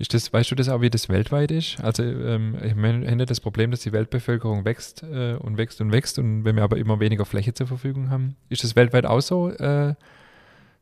Ist 0.00 0.14
das, 0.14 0.32
weißt 0.32 0.52
du 0.52 0.54
das 0.54 0.68
auch, 0.68 0.80
wie 0.80 0.90
das 0.90 1.08
weltweit 1.08 1.50
ist? 1.50 1.80
Also 1.80 2.04
ähm, 2.04 2.56
ich 2.62 2.76
meine, 2.76 3.26
das 3.26 3.40
Problem, 3.40 3.72
dass 3.72 3.80
die 3.80 3.92
Weltbevölkerung 3.92 4.64
wächst 4.64 5.02
äh, 5.02 5.34
und 5.34 5.58
wächst 5.58 5.80
und 5.80 5.90
wächst 5.90 6.20
und 6.20 6.44
wenn 6.44 6.54
wir 6.54 6.62
aber 6.62 6.76
immer 6.76 7.00
weniger 7.00 7.24
Fläche 7.24 7.52
zur 7.52 7.66
Verfügung 7.66 8.08
haben, 8.08 8.36
ist 8.48 8.62
das 8.62 8.76
weltweit 8.76 9.06
auch 9.06 9.20
so, 9.20 9.50
äh, 9.50 9.94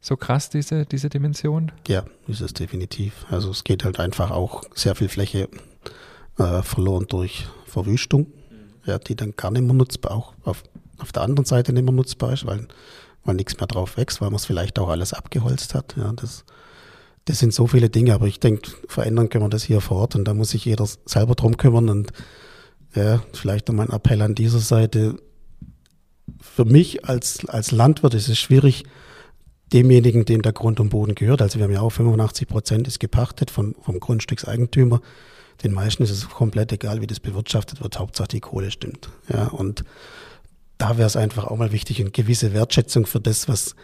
so 0.03 0.19
krass, 0.19 0.51
diese, 0.51 0.85
diese 0.85 1.09
Dimension? 1.09 1.73
Ja, 1.89 2.05
ist 2.29 2.43
es 2.43 2.53
definitiv. 2.53 3.25
Also 3.31 3.51
es 3.51 3.64
geht 3.64 3.85
halt 3.85 3.99
einfach 4.01 4.31
auch 4.31 4.64
sehr 4.75 4.95
viel 4.95 5.09
Fläche 5.09 5.49
äh, 6.37 6.62
verloren 6.62 7.07
durch 7.09 7.47
Verwüstung, 7.64 8.27
ja, 8.85 8.99
die 8.99 9.17
dann 9.17 9.35
gar 9.35 9.51
nicht 9.51 9.64
mehr 9.64 9.73
nutzbar, 9.73 10.12
auch 10.12 10.35
auf, 10.45 10.62
auf 10.99 11.12
der 11.12 11.23
anderen 11.23 11.47
Seite 11.47 11.73
nicht 11.73 11.85
mehr 11.85 11.93
nutzbar 11.95 12.35
ist, 12.35 12.45
weil, 12.45 12.69
weil 13.25 13.37
nichts 13.37 13.59
mehr 13.59 13.67
drauf 13.67 13.97
wächst, 13.97 14.21
weil 14.21 14.29
man 14.29 14.37
es 14.37 14.45
vielleicht 14.45 14.79
auch 14.79 14.91
alles 14.91 15.14
abgeholzt 15.14 15.75
hat. 15.75 15.97
Ja, 15.97 16.12
das, 16.12 16.45
das 17.27 17.41
sind 17.41 17.53
so 17.53 17.66
viele 17.66 17.91
Dinge, 17.91 18.14
aber 18.14 18.27
ich 18.27 18.41
denke, 18.41 18.70
verändern 18.89 19.29
können 19.29 19.45
wir 19.45 19.51
das 19.51 19.64
hier 19.64 19.81
vor 19.81 19.99
Ort 19.99 20.14
und 20.14 20.24
da 20.24 20.33
muss 20.33 20.51
sich 20.51 20.64
jeder 20.64 20.87
selber 21.05 21.35
drum 21.35 21.57
kümmern 21.57 21.89
und 21.89 22.12
ja, 22.95 23.22
vielleicht 23.33 23.68
noch 23.68 23.74
mein 23.74 23.91
Appell 23.91 24.22
an 24.22 24.35
dieser 24.35 24.61
Seite. 24.61 25.16
Für 26.41 26.64
mich 26.64 27.05
als, 27.05 27.47
als 27.49 27.72
Landwirt 27.72 28.14
ist 28.14 28.29
es 28.29 28.39
schwierig, 28.39 28.85
demjenigen, 29.72 30.24
dem 30.24 30.43
der 30.43 30.53
Grund 30.53 30.79
und 30.79 30.91
Boden 30.91 31.16
gehört, 31.16 31.43
also 31.43 31.59
wir 31.59 31.64
haben 31.64 31.72
ja 31.72 31.81
auch 31.81 31.91
85 31.91 32.47
Prozent 32.47 32.87
ist 32.87 33.01
gepachtet 33.01 33.51
von, 33.51 33.74
vom 33.83 33.99
Grundstückseigentümer, 33.99 35.01
den 35.64 35.72
meisten 35.72 36.05
ist 36.05 36.12
es 36.12 36.29
komplett 36.29 36.70
egal, 36.70 37.01
wie 37.01 37.09
das 37.09 37.18
bewirtschaftet 37.18 37.83
wird, 37.83 37.99
Hauptsache 37.99 38.29
die 38.29 38.41
Kohle 38.41 38.70
stimmt. 38.70 39.09
Ja, 39.33 39.49
und 39.49 39.85
da 40.79 40.97
wäre 40.97 41.07
es 41.07 41.16
einfach 41.16 41.47
auch 41.47 41.57
mal 41.57 41.72
wichtig, 41.72 42.01
eine 42.01 42.11
gewisse 42.11 42.53
Wertschätzung 42.53 43.07
für 43.07 43.20
das, 43.20 43.49
was, 43.49 43.74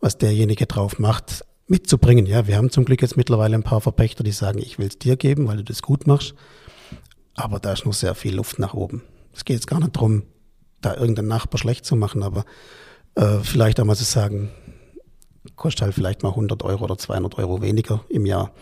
was 0.00 0.18
derjenige 0.18 0.66
drauf 0.66 0.98
macht, 0.98 1.44
mitzubringen. 1.70 2.26
Ja, 2.26 2.46
wir 2.46 2.56
haben 2.56 2.70
zum 2.70 2.84
Glück 2.84 3.00
jetzt 3.00 3.16
mittlerweile 3.16 3.54
ein 3.54 3.62
paar 3.62 3.80
Verpächter, 3.80 4.24
die 4.24 4.32
sagen, 4.32 4.58
ich 4.58 4.78
will 4.78 4.88
es 4.88 4.98
dir 4.98 5.16
geben, 5.16 5.46
weil 5.46 5.58
du 5.58 5.64
das 5.64 5.82
gut 5.82 6.06
machst. 6.06 6.34
Aber 7.34 7.60
da 7.60 7.72
ist 7.72 7.86
noch 7.86 7.94
sehr 7.94 8.14
viel 8.14 8.34
Luft 8.34 8.58
nach 8.58 8.74
oben. 8.74 9.02
Es 9.32 9.44
geht 9.44 9.54
jetzt 9.54 9.66
gar 9.66 9.80
nicht 9.80 9.96
darum, 9.96 10.24
da 10.80 10.94
irgendeinen 10.96 11.28
Nachbar 11.28 11.58
schlecht 11.58 11.84
zu 11.86 11.96
machen, 11.96 12.22
aber 12.22 12.44
äh, 13.14 13.38
vielleicht 13.42 13.80
auch 13.80 13.84
mal 13.84 13.96
zu 13.96 14.04
sagen, 14.04 14.50
kostet 15.56 15.82
halt 15.82 15.94
vielleicht 15.94 16.22
mal 16.22 16.30
100 16.30 16.62
Euro 16.64 16.84
oder 16.84 16.98
200 16.98 17.38
Euro 17.38 17.62
weniger 17.62 18.04
im 18.08 18.26
Jahr. 18.26 18.52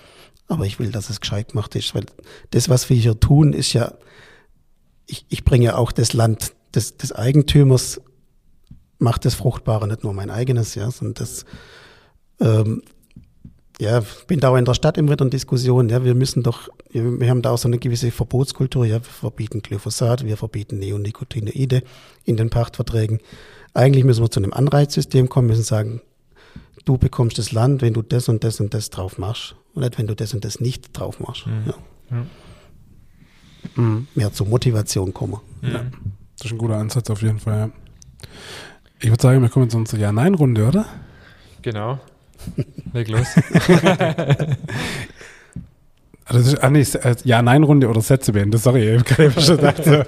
Aber 0.46 0.64
ich 0.64 0.78
will, 0.78 0.90
dass 0.92 1.10
es 1.10 1.20
gescheit 1.20 1.50
gemacht 1.50 1.74
ist, 1.76 1.94
weil 1.94 2.06
das, 2.50 2.68
was 2.68 2.88
wir 2.90 2.96
hier 2.96 3.18
tun, 3.18 3.52
ist 3.52 3.72
ja, 3.72 3.94
ich, 5.06 5.24
ich 5.28 5.44
bringe 5.44 5.76
auch 5.76 5.92
das 5.92 6.12
Land 6.12 6.52
des, 6.74 6.96
des 6.96 7.12
Eigentümers, 7.12 8.00
macht 8.98 9.24
das 9.24 9.34
Fruchtbare, 9.34 9.88
nicht 9.88 10.04
nur 10.04 10.12
mein 10.12 10.30
eigenes, 10.30 10.74
ja, 10.74 10.90
sondern 10.90 11.14
das, 11.14 11.44
ähm, 12.40 12.82
ja, 13.80 14.02
bin 14.26 14.40
da 14.40 14.48
auch 14.50 14.56
in 14.56 14.64
der 14.64 14.74
Stadt 14.74 14.98
immer 14.98 15.12
wieder 15.12 15.24
in 15.24 15.30
Diskussion, 15.30 15.88
ja, 15.88 16.04
wir 16.04 16.14
müssen 16.14 16.42
doch, 16.42 16.68
wir 16.90 17.30
haben 17.30 17.42
da 17.42 17.50
auch 17.50 17.58
so 17.58 17.68
eine 17.68 17.78
gewisse 17.78 18.10
Verbotskultur, 18.10 18.84
ja, 18.84 18.96
wir 18.96 19.00
verbieten 19.02 19.62
Glyphosat, 19.62 20.24
wir 20.24 20.36
verbieten 20.36 20.78
Neonicotinoide 20.78 21.82
in 22.24 22.36
den 22.36 22.50
Pachtverträgen. 22.50 23.20
Eigentlich 23.74 24.04
müssen 24.04 24.22
wir 24.22 24.30
zu 24.30 24.40
einem 24.40 24.52
Anreizsystem 24.52 25.28
kommen, 25.28 25.46
müssen 25.46 25.62
sagen, 25.62 26.00
du 26.84 26.98
bekommst 26.98 27.38
das 27.38 27.52
Land, 27.52 27.82
wenn 27.82 27.94
du 27.94 28.02
das 28.02 28.28
und 28.28 28.42
das 28.42 28.60
und 28.60 28.74
das 28.74 28.90
drauf 28.90 29.18
machst 29.18 29.54
und 29.74 29.82
nicht, 29.82 29.98
wenn 29.98 30.08
du 30.08 30.16
das 30.16 30.34
und 30.34 30.44
das 30.44 30.58
nicht 30.58 30.98
drauf 30.98 31.20
machst. 31.20 31.46
Mhm. 31.46 31.72
Ja. 32.10 32.26
Mhm. 33.76 34.08
Mehr 34.14 34.32
zur 34.32 34.48
Motivation 34.48 35.14
kommen. 35.14 35.38
Mhm. 35.60 35.68
Ja. 35.68 35.84
Das 36.36 36.46
ist 36.46 36.52
ein 36.52 36.58
guter 36.58 36.76
Ansatz 36.76 37.10
auf 37.10 37.22
jeden 37.22 37.38
Fall, 37.38 37.58
ja. 37.58 37.70
Ich 39.00 39.08
würde 39.08 39.22
sagen, 39.22 39.40
wir 39.40 39.48
kommen 39.48 39.70
zu 39.70 39.76
unserer 39.76 40.00
Ja-Nein-Runde, 40.00 40.66
oder? 40.66 40.86
Genau. 41.62 42.00
Leg 42.92 43.08
los. 43.08 43.26
also, 46.24 46.58
ah, 46.60 46.70
nee, 46.70 46.80
äh, 46.80 47.16
Ja-Nein-Runde 47.24 47.88
oder 47.88 48.00
Sätze 48.00 48.32
beenden. 48.32 48.58
Sorry, 48.58 48.88
ich 48.88 49.00
habe 49.00 49.04
gerade 49.04 49.40
schon 49.40 49.56
gedacht. 49.56 49.84
So. 49.84 50.04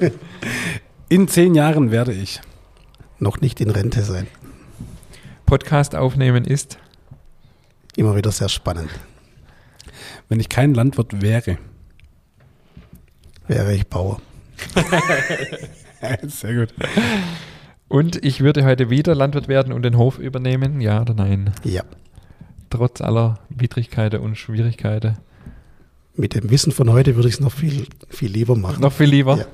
In 1.09 1.29
zehn 1.29 1.55
Jahren 1.55 1.91
werde 1.91 2.13
ich 2.13 2.41
noch 3.19 3.41
nicht 3.41 3.61
in 3.61 3.71
Rente 3.71 4.03
sein. 4.03 4.27
Podcast 5.47 5.95
aufnehmen 5.95 6.45
ist 6.45 6.79
immer 7.97 8.17
wieder 8.17 8.31
sehr 8.31 8.49
spannend. 8.49 8.91
Wenn 10.29 10.41
ich 10.41 10.49
kein 10.49 10.75
Landwirt 10.75 11.21
wäre, 11.23 11.59
wäre 13.49 13.75
ich 13.75 13.87
Bauer. 13.89 14.21
sehr 16.29 16.55
gut. 16.55 16.75
Und 17.89 18.25
ich 18.25 18.41
würde 18.41 18.65
heute 18.65 18.91
wieder 18.91 19.15
Landwirt 19.17 19.49
werden 19.49 19.73
und 19.73 19.83
den 19.83 19.97
Hof 19.97 20.19
übernehmen, 20.19 20.81
ja 20.81 21.01
oder 21.01 21.15
nein? 21.15 21.53
Ja. 21.65 21.83
Trotz 22.71 23.01
aller 23.01 23.41
Widrigkeiten 23.49 24.21
und 24.21 24.37
Schwierigkeiten. 24.37 25.19
Mit 26.15 26.35
dem 26.35 26.51
Wissen 26.51 26.73
von 26.73 26.91
heute 26.91 27.17
würde 27.17 27.29
ich 27.29 27.35
es 27.35 27.41
noch 27.41 27.53
viel, 27.53 27.87
viel 28.09 28.31
lieber 28.31 28.57
machen. 28.57 28.81
Noch 28.81 28.93
viel 28.93 29.09
lieber? 29.09 29.39
Ja. 29.39 29.47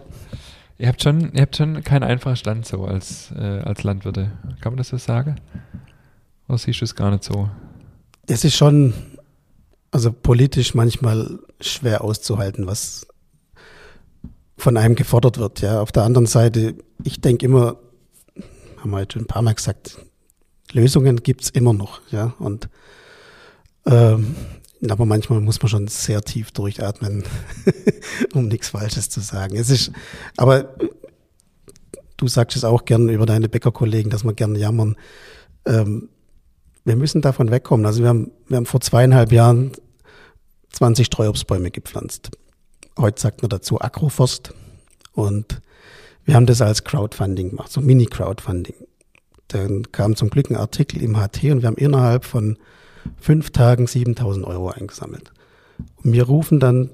Ihr 0.79 0.89
habt 0.89 1.03
schon, 1.03 1.33
ihr 1.33 1.41
habt 1.41 1.57
schon 1.57 1.83
keinen 1.83 2.03
einfachen 2.03 2.37
Stand 2.37 2.67
so 2.67 2.85
als, 2.85 3.33
äh, 3.33 3.41
als 3.41 3.83
Landwirte. 3.83 4.33
Kann 4.61 4.73
man 4.73 4.77
das 4.77 4.89
so 4.89 4.99
sagen? 4.99 5.37
Oder 6.49 6.59
siehst 6.59 6.81
du 6.83 6.85
es 6.85 6.95
gar 6.95 7.11
nicht 7.11 7.25
so? 7.25 7.49
Es 8.27 8.45
ist 8.45 8.57
schon, 8.57 8.93
also 9.91 10.13
politisch 10.13 10.75
manchmal 10.75 11.39
schwer 11.61 12.05
auszuhalten, 12.05 12.67
was 12.67 13.07
von 14.59 14.77
einem 14.77 14.95
gefordert 14.95 15.39
wird. 15.39 15.63
Ja, 15.63 15.81
auf 15.81 15.93
der 15.93 16.03
anderen 16.03 16.27
Seite, 16.27 16.75
ich 17.03 17.21
denke 17.21 17.47
immer, 17.47 17.77
haben 18.79 18.91
wir 18.91 19.01
jetzt 19.01 19.15
schon 19.15 19.23
ein 19.23 19.29
paar 19.29 19.43
Mal 19.43 19.55
gesagt, 19.55 19.99
Lösungen 20.73 21.23
gibt 21.23 21.43
es 21.43 21.51
immer 21.51 21.73
noch. 21.73 22.01
Ja, 22.11 22.35
und 22.39 22.69
ähm, 23.87 24.35
aber 24.91 25.07
manchmal 25.07 25.41
muss 25.41 25.61
man 25.61 25.69
schon 25.69 25.89
sehr 25.89 26.23
tief 26.23 26.53
durchatmen, 26.53 27.25
um 28.35 28.49
nichts 28.49 28.69
Falsches 28.69 29.09
zu 29.09 29.21
sagen. 29.21 29.57
Es 29.57 29.71
ist, 29.71 29.91
aber 30.37 30.75
du 32.17 32.29
sagst 32.29 32.57
es 32.57 32.65
auch 32.65 32.85
gern 32.85 33.09
über 33.09 33.27
deine 33.27 33.49
Bäckerkollegen, 33.49 34.11
dass 34.11 34.25
wir 34.25 34.35
gern 34.35 34.55
jammern. 34.55 34.97
Ähm, 35.65 36.09
wir 36.85 36.97
müssen 36.97 37.21
davon 37.21 37.51
wegkommen. 37.51 37.87
Also 37.87 38.03
wir 38.03 38.09
haben, 38.09 38.31
wir 38.49 38.59
haben 38.59 38.67
vor 38.67 38.81
zweieinhalb 38.81 39.33
Jahren 39.33 39.73
20 40.71 41.07
Streuobstbäume 41.07 41.71
gepflanzt. 41.71 42.31
Heute 42.99 43.21
sagt 43.21 43.43
man 43.43 43.49
dazu 43.49 43.81
Agroforst. 43.81 44.55
Und 45.13 45.63
wir 46.25 46.35
haben 46.35 46.47
das 46.47 46.61
als 46.61 46.85
Crowdfunding 46.85 47.51
gemacht, 47.51 47.73
so 47.73 47.81
Mini-Crowdfunding. 47.81 48.75
Dann 49.49 49.91
kam 49.93 50.17
zum 50.17 50.29
Glück 50.29 50.51
ein 50.51 50.57
Artikel 50.57 51.03
im 51.03 51.17
HT 51.17 51.45
und 51.45 51.63
wir 51.63 51.69
haben 51.69 51.77
innerhalb 51.77 52.25
von 52.25 52.59
fünf 53.19 53.51
Tagen 53.51 53.87
7000 53.87 54.47
Euro 54.47 54.71
eingesammelt. 54.71 55.33
Und 56.03 56.13
wir 56.13 56.25
rufen 56.25 56.61
dann 56.61 56.91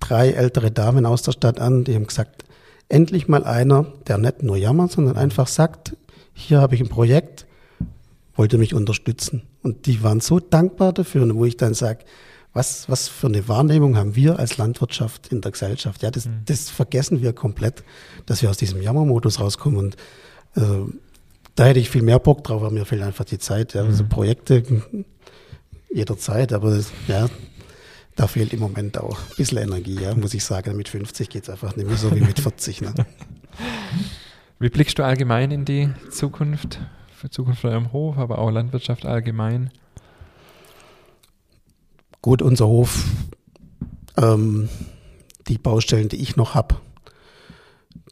drei 0.00 0.30
ältere 0.30 0.70
Damen 0.70 1.06
aus 1.06 1.22
der 1.22 1.32
Stadt 1.32 1.60
an, 1.60 1.84
die 1.84 1.94
haben 1.94 2.06
gesagt, 2.06 2.44
endlich 2.88 3.28
mal 3.28 3.44
einer, 3.44 3.86
der 4.06 4.18
nicht 4.18 4.42
nur 4.42 4.56
jammert, 4.56 4.92
sondern 4.92 5.16
einfach 5.16 5.48
sagt, 5.48 5.96
hier 6.34 6.60
habe 6.60 6.74
ich 6.74 6.80
ein 6.80 6.88
Projekt, 6.88 7.46
wollte 8.34 8.58
mich 8.58 8.74
unterstützen. 8.74 9.42
Und 9.62 9.86
die 9.86 10.02
waren 10.02 10.20
so 10.20 10.40
dankbar 10.40 10.92
dafür, 10.92 11.32
wo 11.34 11.44
ich 11.44 11.56
dann 11.56 11.74
sage, 11.74 12.00
was, 12.52 12.88
was 12.88 13.08
für 13.08 13.26
eine 13.26 13.48
Wahrnehmung 13.48 13.96
haben 13.96 14.14
wir 14.14 14.38
als 14.38 14.58
Landwirtschaft 14.58 15.28
in 15.28 15.40
der 15.40 15.50
Gesellschaft? 15.50 16.02
Ja, 16.02 16.10
das, 16.10 16.26
mhm. 16.26 16.42
das 16.44 16.70
vergessen 16.70 17.20
wir 17.20 17.32
komplett, 17.32 17.82
dass 18.26 18.42
wir 18.42 18.50
aus 18.50 18.56
diesem 18.56 18.80
Jammermodus 18.80 19.40
rauskommen. 19.40 19.78
Und 19.78 19.96
äh, 20.56 20.60
da 21.54 21.66
hätte 21.66 21.80
ich 21.80 21.90
viel 21.90 22.02
mehr 22.02 22.18
Bock 22.18 22.44
drauf, 22.44 22.62
aber 22.62 22.70
mir 22.70 22.84
fehlt 22.84 23.02
einfach 23.02 23.24
die 23.24 23.38
Zeit. 23.38 23.74
Ja. 23.74 23.82
Also 23.82 24.04
mhm. 24.04 24.08
Projekte 24.08 24.62
jederzeit, 25.92 26.52
aber 26.52 26.70
das, 26.70 26.90
ja, 27.06 27.28
da 28.16 28.26
fehlt 28.26 28.52
im 28.52 28.60
Moment 28.60 28.98
auch 28.98 29.18
ein 29.18 29.36
bisschen 29.36 29.58
Energie, 29.58 30.00
ja, 30.00 30.14
muss 30.14 30.34
ich 30.34 30.44
sagen. 30.44 30.76
Mit 30.76 30.88
50 30.88 31.28
geht 31.28 31.44
es 31.44 31.50
einfach 31.50 31.76
nicht 31.76 31.86
mehr 31.86 31.96
so 31.96 32.14
wie 32.14 32.20
mit 32.20 32.40
40. 32.40 32.80
Ne? 32.82 32.94
Wie 34.60 34.68
blickst 34.68 34.98
du 34.98 35.04
allgemein 35.04 35.50
in 35.50 35.64
die 35.64 35.90
Zukunft, 36.10 36.78
für 37.12 37.28
Zukunft 37.28 37.60
von 37.60 37.70
eurem 37.70 37.92
Hof, 37.92 38.18
aber 38.18 38.38
auch 38.38 38.50
Landwirtschaft 38.50 39.04
allgemein? 39.04 39.70
Gut, 42.22 42.40
unser 42.40 42.66
Hof, 42.68 43.04
ähm, 44.16 44.68
die 45.48 45.58
Baustellen, 45.58 46.08
die 46.08 46.22
ich 46.22 46.36
noch 46.36 46.54
habe, 46.54 46.76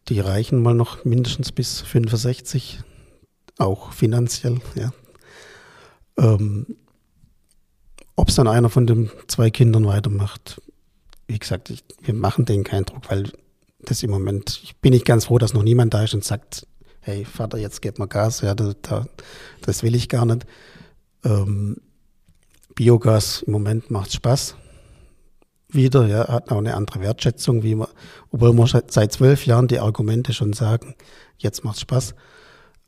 die 0.09 0.21
reichen 0.21 0.61
mal 0.61 0.75
noch 0.75 1.05
mindestens 1.05 1.53
bis 1.53 1.81
65, 1.81 2.81
auch 3.59 3.93
finanziell. 3.93 4.61
Ja. 4.75 4.93
Ähm, 6.19 6.77
ob 8.17 8.29
es 8.29 8.35
dann 8.35 8.49
einer 8.49 8.69
von 8.69 8.87
den 8.87 9.11
zwei 9.27 9.51
Kindern 9.51 9.87
weitermacht, 9.87 10.61
wie 11.27 11.39
gesagt, 11.39 11.71
ich, 11.71 11.85
wir 12.01 12.15
machen 12.15 12.45
denen 12.45 12.65
keinen 12.65 12.85
Druck, 12.85 13.11
weil 13.11 13.31
das 13.81 14.03
im 14.03 14.11
Moment, 14.11 14.61
ich 14.63 14.77
bin 14.77 14.93
nicht 14.93 15.07
ganz 15.07 15.27
froh, 15.27 15.39
dass 15.39 15.55
noch 15.55 15.63
niemand 15.63 15.95
da 15.95 16.05
ist 16.05 16.15
und 16.15 16.25
sagt, 16.25 16.67
hey 17.01 17.25
Vater, 17.25 17.59
jetzt 17.59 17.83
gib 17.83 17.99
mal 17.99 18.07
Gas, 18.07 18.43
ja, 18.43 18.55
da, 18.55 18.75
da, 18.83 19.07
das 19.63 19.83
will 19.83 19.95
ich 19.95 20.09
gar 20.09 20.25
nicht. 20.25 20.47
Ähm, 21.25 21.79
Biogas 22.75 23.43
im 23.43 23.53
Moment 23.53 23.91
macht 23.91 24.13
Spaß. 24.13 24.57
Wieder, 25.69 26.07
ja, 26.07 26.29
hat 26.29 26.51
auch 26.51 26.59
eine 26.59 26.75
andere 26.75 27.01
Wertschätzung, 27.01 27.63
wie 27.63 27.75
man, 27.75 27.89
obwohl 28.31 28.53
wir 28.53 28.83
seit 28.89 29.13
zwölf 29.13 29.47
Jahren 29.47 29.69
die 29.69 29.79
Argumente 29.79 30.33
schon 30.33 30.53
sagen, 30.53 30.95
jetzt 31.39 31.65
macht 31.65 31.81
Spaß. 31.81 32.15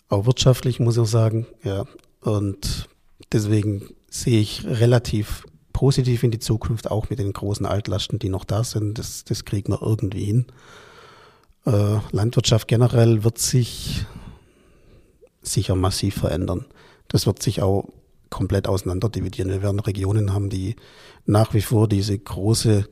Auch 0.08 0.26
wirtschaftlich 0.26 0.80
muss 0.80 0.96
ich 0.96 1.08
sagen, 1.08 1.46
ja. 1.62 1.86
Und 2.20 2.88
deswegen 3.32 3.90
sehe 4.08 4.40
ich 4.40 4.64
relativ 4.64 5.44
positiv 5.72 6.22
in 6.22 6.30
die 6.30 6.38
Zukunft, 6.38 6.90
auch 6.90 7.10
mit 7.10 7.18
den 7.18 7.32
großen 7.32 7.66
Altlasten, 7.66 8.18
die 8.18 8.28
noch 8.28 8.44
da 8.44 8.64
sind. 8.64 8.98
Das, 8.98 9.24
das 9.24 9.44
kriegen 9.44 9.72
wir 9.72 9.82
irgendwie 9.82 10.24
hin. 10.24 10.46
Äh, 11.66 11.98
Landwirtschaft 12.12 12.68
generell 12.68 13.24
wird 13.24 13.38
sich 13.38 14.06
sicher 15.42 15.74
massiv 15.74 16.16
verändern. 16.16 16.66
Das 17.08 17.26
wird 17.26 17.42
sich 17.42 17.62
auch 17.62 17.88
komplett 18.30 18.66
auseinanderdividieren. 18.66 19.50
Wir 19.50 19.62
werden 19.62 19.80
Regionen 19.80 20.32
haben, 20.32 20.50
die 20.50 20.76
nach 21.26 21.54
wie 21.54 21.60
vor 21.60 21.88
diese 21.88 22.18
große, 22.18 22.88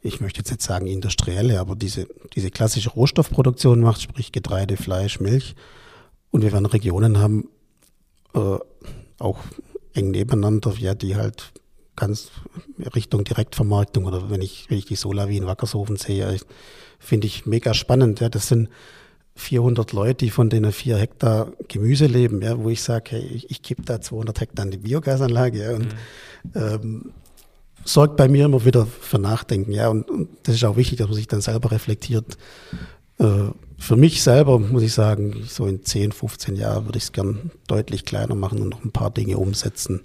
ich 0.00 0.20
möchte 0.20 0.40
jetzt 0.40 0.50
nicht 0.50 0.62
sagen 0.62 0.86
industrielle, 0.86 1.60
aber 1.60 1.76
diese, 1.76 2.08
diese 2.34 2.50
klassische 2.50 2.90
Rohstoffproduktion 2.90 3.80
macht, 3.80 4.02
sprich 4.02 4.32
Getreide, 4.32 4.76
Fleisch, 4.76 5.20
Milch. 5.20 5.54
Und 6.30 6.42
wir 6.42 6.52
werden 6.52 6.66
Regionen 6.66 7.18
haben, 7.18 7.48
äh, 8.34 8.58
auch 9.18 9.38
eng 9.94 10.10
nebeneinander, 10.10 10.74
ja, 10.78 10.94
die 10.94 11.16
halt 11.16 11.52
ganz 11.96 12.30
Richtung 12.94 13.24
Direktvermarktung 13.24 14.04
oder 14.04 14.30
wenn 14.30 14.40
ich, 14.40 14.66
wenn 14.68 14.78
ich 14.78 14.86
die 14.86 14.94
Solar 14.94 15.28
wie 15.28 15.36
in 15.36 15.46
Wackershofen 15.46 15.96
sehe, 15.96 16.38
finde 16.98 17.26
ich 17.26 17.46
mega 17.46 17.74
spannend. 17.74 18.20
Ja, 18.20 18.28
das 18.28 18.48
sind 18.48 18.68
400 19.34 19.92
Leute, 19.92 20.24
die 20.26 20.30
von 20.30 20.50
denen 20.50 20.72
vier 20.72 20.96
Hektar 20.96 21.52
Gemüse 21.68 22.06
leben, 22.06 22.42
ja, 22.42 22.58
wo 22.58 22.70
ich 22.70 22.82
sage, 22.82 23.12
hey, 23.12 23.20
ich, 23.20 23.50
ich 23.50 23.62
gebe 23.62 23.82
da 23.82 24.00
200 24.00 24.40
Hektar 24.40 24.64
an 24.64 24.70
die 24.70 24.78
Biogasanlage 24.78 25.62
ja, 25.62 25.74
und 25.74 25.86
mhm. 25.86 25.92
ähm, 26.54 27.12
sorgt 27.84 28.16
bei 28.16 28.28
mir 28.28 28.44
immer 28.44 28.64
wieder 28.64 28.86
für 28.86 29.18
Nachdenken. 29.18 29.72
Ja, 29.72 29.88
und, 29.88 30.10
und, 30.10 30.28
das 30.42 30.56
ist 30.56 30.64
auch 30.64 30.76
wichtig, 30.76 30.98
dass 30.98 31.08
man 31.08 31.16
sich 31.16 31.28
dann 31.28 31.40
selber 31.40 31.70
reflektiert. 31.70 32.36
Äh, 33.18 33.50
für 33.78 33.96
mich 33.96 34.22
selber 34.22 34.58
muss 34.58 34.82
ich 34.82 34.92
sagen, 34.92 35.44
so 35.46 35.66
in 35.66 35.84
10, 35.84 36.12
15 36.12 36.56
Jahren 36.56 36.86
würde 36.86 36.98
ich 36.98 37.04
es 37.04 37.12
gern 37.12 37.50
deutlich 37.68 38.04
kleiner 38.04 38.34
machen 38.34 38.60
und 38.60 38.68
noch 38.70 38.84
ein 38.84 38.90
paar 38.90 39.10
Dinge 39.10 39.38
umsetzen, 39.38 40.02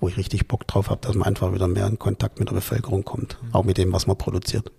wo 0.00 0.08
ich 0.08 0.16
richtig 0.16 0.48
Bock 0.48 0.66
drauf 0.66 0.88
habe, 0.88 1.00
dass 1.02 1.14
man 1.14 1.28
einfach 1.28 1.52
wieder 1.52 1.68
mehr 1.68 1.86
in 1.86 1.98
Kontakt 1.98 2.38
mit 2.38 2.48
der 2.48 2.54
Bevölkerung 2.54 3.04
kommt, 3.04 3.38
mhm. 3.42 3.54
auch 3.54 3.64
mit 3.64 3.78
dem, 3.78 3.92
was 3.92 4.06
man 4.06 4.16
produziert. 4.16 4.70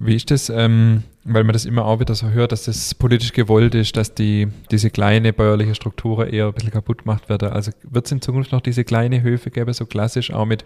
Wie 0.00 0.14
ist 0.14 0.30
das, 0.30 0.48
ähm, 0.48 1.02
weil 1.24 1.44
man 1.44 1.52
das 1.52 1.64
immer 1.64 1.84
auch 1.84 1.98
wieder 1.98 2.14
so 2.14 2.28
hört, 2.28 2.52
dass 2.52 2.64
das 2.64 2.94
politisch 2.94 3.32
gewollt 3.32 3.74
ist, 3.74 3.96
dass 3.96 4.14
die, 4.14 4.48
diese 4.70 4.90
kleine 4.90 5.32
bäuerliche 5.32 5.74
Struktur 5.74 6.26
eher 6.28 6.46
ein 6.46 6.52
bisschen 6.52 6.70
kaputt 6.70 6.98
gemacht 6.98 7.28
wird. 7.28 7.42
Also 7.42 7.72
wird 7.82 8.06
es 8.06 8.12
in 8.12 8.20
Zukunft 8.20 8.52
noch 8.52 8.60
diese 8.60 8.84
kleine 8.84 9.22
Höfe 9.22 9.50
geben, 9.50 9.72
so 9.72 9.86
klassisch, 9.86 10.32
auch 10.32 10.44
mit 10.44 10.64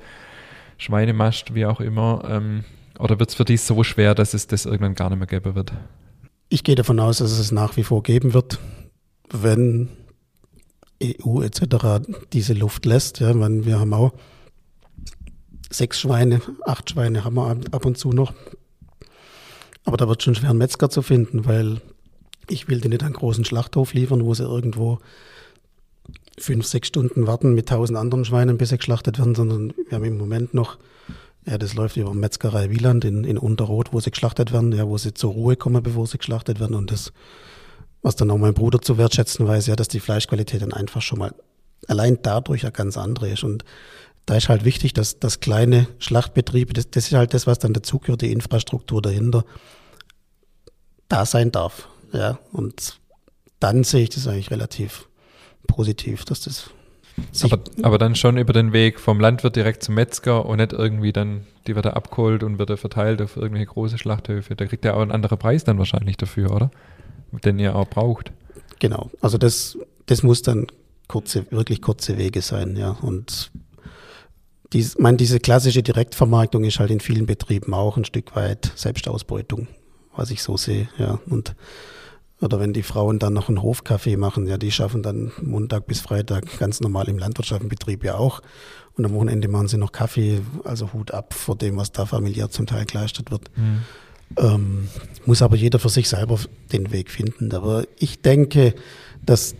Schweinemast, 0.76 1.54
wie 1.54 1.64
auch 1.64 1.80
immer, 1.80 2.24
ähm, 2.28 2.64
oder 3.02 3.18
wird 3.18 3.30
es 3.30 3.34
für 3.34 3.44
dich 3.44 3.60
so 3.62 3.82
schwer, 3.82 4.14
dass 4.14 4.32
es 4.32 4.46
das 4.46 4.64
irgendwann 4.64 4.94
gar 4.94 5.10
nicht 5.10 5.18
mehr 5.18 5.26
geben 5.26 5.56
wird? 5.56 5.72
Ich 6.48 6.62
gehe 6.62 6.76
davon 6.76 7.00
aus, 7.00 7.18
dass 7.18 7.32
es 7.32 7.50
nach 7.50 7.76
wie 7.76 7.82
vor 7.82 8.02
geben 8.02 8.32
wird, 8.32 8.60
wenn 9.32 9.88
EU 11.02 11.42
etc. 11.42 12.06
diese 12.32 12.52
Luft 12.52 12.86
lässt. 12.86 13.18
Ja, 13.18 13.38
wenn 13.38 13.64
wir 13.64 13.80
haben 13.80 13.92
auch 13.92 14.12
sechs 15.68 16.00
Schweine, 16.00 16.40
acht 16.64 16.90
Schweine 16.90 17.24
haben 17.24 17.34
wir 17.34 17.56
ab 17.72 17.84
und 17.84 17.98
zu 17.98 18.12
noch. 18.12 18.32
Aber 19.84 19.96
da 19.96 20.06
wird 20.06 20.22
schon 20.22 20.36
schwer, 20.36 20.50
einen 20.50 20.58
Metzger 20.58 20.88
zu 20.88 21.02
finden, 21.02 21.44
weil 21.44 21.80
ich 22.48 22.68
will 22.68 22.80
die 22.80 22.88
nicht 22.88 23.02
einen 23.02 23.14
großen 23.14 23.44
Schlachthof 23.44 23.94
liefern, 23.94 24.24
wo 24.24 24.32
sie 24.34 24.44
irgendwo 24.44 25.00
fünf, 26.38 26.66
sechs 26.66 26.88
Stunden 26.88 27.26
warten 27.26 27.54
mit 27.54 27.68
tausend 27.68 27.98
anderen 27.98 28.24
Schweinen, 28.24 28.58
bis 28.58 28.68
sie 28.68 28.78
geschlachtet 28.78 29.18
werden, 29.18 29.34
sondern 29.34 29.74
wir 29.88 29.96
haben 29.96 30.04
im 30.04 30.18
Moment 30.18 30.54
noch 30.54 30.78
ja, 31.46 31.58
das 31.58 31.74
läuft 31.74 31.96
über 31.96 32.14
Metzgerei 32.14 32.70
Wieland 32.70 33.04
in, 33.04 33.24
in 33.24 33.36
Unterrot, 33.36 33.92
wo 33.92 34.00
sie 34.00 34.10
geschlachtet 34.10 34.52
werden, 34.52 34.72
ja, 34.72 34.86
wo 34.86 34.96
sie 34.98 35.12
zur 35.12 35.32
Ruhe 35.32 35.56
kommen, 35.56 35.82
bevor 35.82 36.06
sie 36.06 36.18
geschlachtet 36.18 36.60
werden. 36.60 36.76
Und 36.76 36.90
das, 36.90 37.12
was 38.00 38.16
dann 38.16 38.30
auch 38.30 38.38
mein 38.38 38.54
Bruder 38.54 38.80
zu 38.80 38.96
wertschätzen 38.96 39.46
weiß, 39.46 39.66
ja, 39.66 39.76
dass 39.76 39.88
die 39.88 40.00
Fleischqualität 40.00 40.62
dann 40.62 40.72
einfach 40.72 41.02
schon 41.02 41.18
mal 41.18 41.34
allein 41.88 42.18
dadurch 42.22 42.62
ja 42.62 42.70
ganz 42.70 42.96
andere 42.96 43.30
ist. 43.30 43.42
Und 43.42 43.64
da 44.26 44.36
ist 44.36 44.48
halt 44.48 44.64
wichtig, 44.64 44.92
dass 44.92 45.18
das 45.18 45.40
kleine 45.40 45.88
Schlachtbetriebe, 45.98 46.72
das, 46.72 46.90
das 46.90 47.06
ist 47.06 47.14
halt 47.14 47.34
das, 47.34 47.48
was 47.48 47.58
dann 47.58 47.72
dazugehört, 47.72 48.22
die 48.22 48.30
Infrastruktur 48.30 49.02
dahinter, 49.02 49.44
da 51.08 51.26
sein 51.26 51.50
darf. 51.50 51.88
Ja, 52.12 52.38
und 52.52 53.00
dann 53.58 53.84
sehe 53.84 54.02
ich 54.04 54.10
das 54.10 54.28
eigentlich 54.28 54.50
relativ 54.50 55.08
positiv, 55.66 56.24
dass 56.24 56.42
das 56.42 56.70
aber, 57.42 57.60
aber, 57.82 57.98
dann 57.98 58.14
schon 58.14 58.38
über 58.38 58.52
den 58.52 58.72
Weg 58.72 58.98
vom 58.98 59.20
Landwirt 59.20 59.56
direkt 59.56 59.82
zum 59.82 59.94
Metzger 59.94 60.46
und 60.46 60.58
nicht 60.58 60.72
irgendwie 60.72 61.12
dann, 61.12 61.46
die 61.66 61.74
wird 61.74 61.84
er 61.84 61.96
abgeholt 61.96 62.42
und 62.42 62.58
wird 62.58 62.70
er 62.70 62.76
verteilt 62.76 63.20
auf 63.20 63.36
irgendwelche 63.36 63.66
große 63.66 63.98
Schlachthöfe. 63.98 64.56
Da 64.56 64.66
kriegt 64.66 64.84
er 64.84 64.96
auch 64.96 65.02
einen 65.02 65.12
anderen 65.12 65.38
Preis 65.38 65.64
dann 65.64 65.78
wahrscheinlich 65.78 66.16
dafür, 66.16 66.50
oder? 66.50 66.70
Den 67.44 67.58
ihr 67.58 67.76
auch 67.76 67.88
braucht. 67.88 68.32
Genau. 68.78 69.10
Also 69.20 69.38
das, 69.38 69.78
das 70.06 70.22
muss 70.22 70.42
dann 70.42 70.66
kurze, 71.08 71.44
wirklich 71.50 71.82
kurze 71.82 72.18
Wege 72.18 72.42
sein, 72.42 72.76
ja. 72.76 72.96
Und 73.02 73.50
dies, 74.72 74.98
mein, 74.98 75.16
diese 75.16 75.40
klassische 75.40 75.82
Direktvermarktung 75.82 76.64
ist 76.64 76.78
halt 76.78 76.90
in 76.90 77.00
vielen 77.00 77.26
Betrieben 77.26 77.74
auch 77.74 77.96
ein 77.96 78.04
Stück 78.04 78.34
weit 78.34 78.72
Selbstausbeutung, 78.74 79.68
was 80.16 80.30
ich 80.30 80.42
so 80.42 80.56
sehe, 80.56 80.88
ja. 80.98 81.18
Und 81.26 81.54
oder 82.42 82.58
wenn 82.58 82.72
die 82.72 82.82
Frauen 82.82 83.18
dann 83.18 83.32
noch 83.32 83.48
einen 83.48 83.62
Hofkaffee 83.62 84.16
machen, 84.16 84.46
ja, 84.46 84.58
die 84.58 84.72
schaffen 84.72 85.02
dann 85.02 85.32
Montag 85.40 85.86
bis 85.86 86.00
Freitag 86.00 86.58
ganz 86.58 86.80
normal 86.80 87.08
im 87.08 87.18
landwirtschaftlichen 87.18 87.68
Betrieb 87.68 88.04
ja 88.04 88.16
auch. 88.16 88.42
Und 88.94 89.06
am 89.06 89.14
Wochenende 89.14 89.48
machen 89.48 89.68
sie 89.68 89.78
noch 89.78 89.92
Kaffee, 89.92 90.40
also 90.64 90.92
Hut 90.92 91.12
ab 91.12 91.34
vor 91.34 91.56
dem, 91.56 91.76
was 91.76 91.92
da 91.92 92.04
familiär 92.04 92.50
zum 92.50 92.66
Teil 92.66 92.84
geleistet 92.84 93.30
wird. 93.30 93.50
Mhm. 93.56 93.80
Ähm, 94.36 94.88
muss 95.24 95.40
aber 95.40 95.56
jeder 95.56 95.78
für 95.78 95.88
sich 95.88 96.08
selber 96.08 96.38
den 96.72 96.90
Weg 96.90 97.10
finden. 97.10 97.54
Aber 97.54 97.84
ich 97.98 98.20
denke, 98.22 98.74
dass 99.24 99.54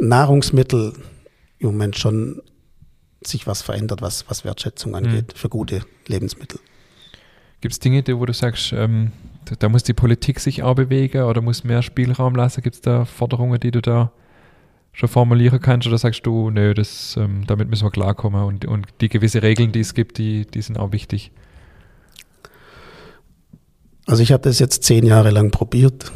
Nahrungsmittel 0.00 0.94
im 1.58 1.66
Moment 1.66 1.98
schon 1.98 2.40
sich 3.22 3.46
was 3.46 3.60
verändert, 3.60 4.00
was, 4.02 4.28
was 4.30 4.44
Wertschätzung 4.44 4.94
angeht 4.94 5.34
mhm. 5.34 5.36
für 5.36 5.48
gute 5.48 5.82
Lebensmittel. 6.06 6.60
Gibt 7.60 7.72
es 7.72 7.80
Dinge, 7.80 8.02
wo 8.06 8.24
du 8.24 8.32
sagst, 8.32 8.72
ähm, 8.72 9.12
da 9.58 9.68
muss 9.68 9.82
die 9.82 9.94
Politik 9.94 10.40
sich 10.40 10.62
auch 10.62 10.74
bewegen 10.74 11.22
oder 11.22 11.40
muss 11.40 11.64
mehr 11.64 11.82
Spielraum 11.82 12.34
lassen? 12.34 12.62
Gibt 12.62 12.76
es 12.76 12.80
da 12.82 13.04
Forderungen, 13.04 13.58
die 13.58 13.70
du 13.70 13.80
da 13.80 14.12
schon 14.92 15.08
formulieren 15.08 15.60
kannst 15.60 15.86
oder 15.86 15.98
sagst 15.98 16.26
du, 16.26 16.50
nö, 16.50 16.74
das, 16.74 17.16
ähm, 17.16 17.44
damit 17.46 17.68
müssen 17.70 17.84
wir 17.84 17.90
klarkommen 17.90 18.44
und, 18.44 18.64
und 18.64 18.86
die 19.00 19.08
gewisse 19.08 19.42
Regeln, 19.42 19.72
die 19.72 19.80
es 19.80 19.94
gibt, 19.94 20.18
die, 20.18 20.46
die 20.46 20.62
sind 20.62 20.78
auch 20.78 20.92
wichtig? 20.92 21.30
Also 24.06 24.22
ich 24.22 24.32
habe 24.32 24.42
das 24.42 24.58
jetzt 24.58 24.82
zehn 24.82 25.06
Jahre 25.06 25.30
lang 25.30 25.50
probiert, 25.50 26.12